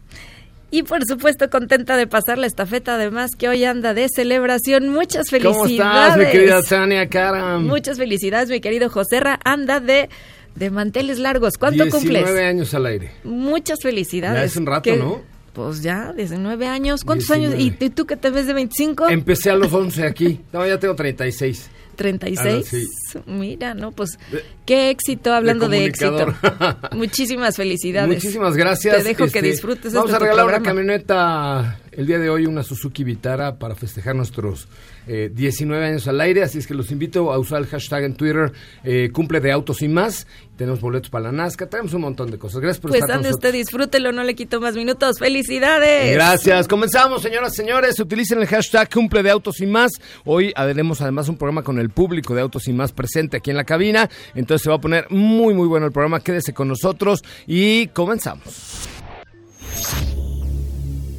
Y 0.72 0.82
por 0.84 1.06
supuesto, 1.06 1.52
contenta 1.52 1.98
de 1.98 2.08
pasar 2.08 2.40
la 2.40 2.48
estafeta, 2.48 2.96
además 2.96 3.30
que 3.38 3.48
hoy 3.48 3.64
anda 3.64 3.94
de 3.94 4.08
celebración. 4.10 4.90
Muchas 4.90 5.30
felicidades. 5.30 5.78
¿Cómo 5.78 6.02
estás, 6.04 6.18
mi 6.18 6.26
querida 6.26 6.64
Tania 6.64 7.08
Karam? 7.08 7.68
Muchas 7.68 7.98
felicidades, 8.00 8.50
mi 8.50 8.60
querido 8.60 8.90
Joserra. 8.90 9.40
Anda 9.46 9.80
de, 9.80 10.10
de 10.56 10.72
manteles 10.72 11.20
largos. 11.20 11.60
¿Cuánto 11.60 11.84
cumples? 11.84 12.24
19 12.26 12.46
años 12.46 12.74
al 12.74 12.88
aire. 12.88 13.12
Muchas 13.24 13.80
felicidades. 13.84 14.40
Ya 14.40 14.46
es 14.46 14.58
un 14.58 14.66
rato, 14.66 14.96
¿no? 14.96 15.22
Pues 15.54 15.82
ya, 15.82 16.14
19 16.14 16.68
años. 16.68 17.04
¿Cuántos 17.04 17.30
años? 17.32 17.54
¿Y 17.58 17.72
tú 17.72 18.06
que 18.06 18.18
te 18.18 18.30
ves 18.30 18.48
de 18.48 18.54
25? 18.54 19.10
Empecé 19.10 19.52
a 19.52 19.56
los 19.56 19.72
11 19.72 20.06
aquí. 20.06 20.42
No, 20.52 20.66
ya 20.66 20.80
tengo 20.80 20.96
36. 20.96 21.70
36. 21.96 23.16
Ah, 23.16 23.20
Mira, 23.28 23.74
no, 23.74 23.92
pues 23.92 24.18
qué 24.66 24.90
éxito 24.90 25.34
hablando 25.34 25.70
de, 25.70 25.86
éxito. 25.86 26.34
Muchísimas 26.94 27.56
felicidades. 27.56 28.10
Muchísimas 28.16 28.56
gracias. 28.56 28.98
Te 28.98 29.04
dejo 29.04 29.20
que 29.20 29.40
este, 29.40 29.42
disfrutes. 29.42 29.94
Vamos 29.94 30.14
a 30.14 30.20
regalar 30.20 30.46
una 30.46 30.62
camioneta 30.62 31.80
el 31.92 32.08
día 32.08 32.20
de 32.20 32.30
hoy, 32.30 32.46
una 32.46 32.64
Suzuki 32.64 33.04
Vitara 33.04 33.58
para 33.60 33.76
festejar 33.76 34.16
nuestros 34.16 34.68
19 35.06 35.84
eh, 35.84 35.90
años 35.90 36.08
al 36.08 36.20
aire, 36.22 36.44
así 36.44 36.58
es 36.58 36.68
que 36.68 36.74
los 36.74 36.92
invito 36.92 37.32
a 37.32 37.38
usar 37.38 37.60
el 37.62 37.68
hashtag 37.68 38.04
en 38.04 38.16
Twitter, 38.16 38.52
eh, 38.84 39.10
cumple 39.12 39.40
de 39.42 39.52
autos 39.52 39.82
y 39.82 39.88
más. 39.88 40.28
Tenemos 40.58 40.82
boletos 40.82 41.10
para 41.10 41.26
la 41.26 41.32
Nazca, 41.32 41.68
tenemos 41.68 41.94
un 41.94 42.02
montón 42.02 42.30
de 42.30 42.38
cosas. 42.38 42.62
Gracias 42.62 42.80
por 42.80 42.92
pues 42.92 43.02
estar 43.02 43.18
con 43.18 43.24
nosotros. 43.24 43.38
usted, 43.38 43.58
disfrútelo, 43.58 44.12
no 44.12 44.24
le 44.24 44.36
quito 44.36 44.62
más 44.62 44.76
minutos. 44.76 45.18
¡Felicidades! 45.18 46.14
Gracias. 46.14 46.68
Comenzamos, 46.68 47.24
señoras 47.24 47.54
y 47.54 47.56
señores. 47.58 48.00
Utilicen 48.00 48.40
el 48.40 48.48
hashtag 48.48 48.88
cumple 48.90 49.24
de 49.24 49.32
autos 49.32 49.62
y 49.62 49.66
más. 49.66 49.92
Hoy 50.26 50.54
haremos 50.56 51.02
además 51.02 51.28
un 51.28 51.38
programa 51.38 51.64
con 51.64 51.80
el 51.80 51.90
público 51.90 52.36
de 52.36 52.42
autos 52.42 52.68
y 52.68 52.74
más 52.74 52.92
presente 52.92 53.38
aquí 53.38 53.50
en 53.50 53.58
la 53.58 53.64
cabina. 53.64 54.08
Entonces 54.36 54.64
se 54.64 54.70
va 54.70 54.76
a 54.76 54.82
poner 54.82 55.08
muy, 55.10 55.56
muy 55.56 55.68
bueno 55.68 55.88
el 55.88 55.92
programa. 55.92 56.20
Quédese 56.20 56.54
con 56.54 56.68
nosotros 56.68 57.24
y 57.48 57.88
comenzamos. 57.88 58.90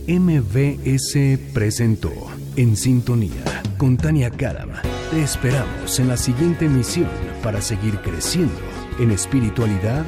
MVS 0.07 1.39
presentó 1.53 2.13
En 2.57 2.77
Sintonía 2.77 3.63
con 3.79 3.97
Tania 3.97 4.31
Karam. 4.31 4.71
Te 5.11 5.23
esperamos 5.23 5.99
en 5.99 6.09
la 6.09 6.17
siguiente 6.17 6.67
emisión 6.67 7.09
para 7.43 7.61
seguir 7.61 7.99
creciendo 7.99 8.74
en 8.99 9.11
espiritualidad 9.11 10.05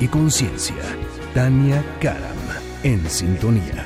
y 0.00 0.08
conciencia. 0.08 0.82
Tania 1.34 1.84
Karam 2.00 2.36
en 2.82 3.08
Sintonía. 3.08 3.84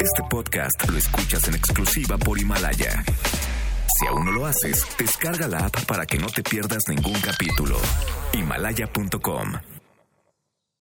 Este 0.00 0.22
podcast 0.30 0.88
lo 0.88 0.98
escuchas 0.98 1.48
en 1.48 1.54
exclusiva 1.54 2.18
por 2.18 2.38
Himalaya. 2.38 3.04
Si 3.98 4.06
aún 4.06 4.26
no 4.26 4.32
lo 4.32 4.46
haces, 4.46 4.86
descarga 4.98 5.48
la 5.48 5.58
app 5.66 5.84
para 5.86 6.06
que 6.06 6.18
no 6.18 6.28
te 6.28 6.42
pierdas 6.42 6.84
ningún 6.88 7.20
capítulo. 7.20 7.76
Himalaya.com 8.32 9.77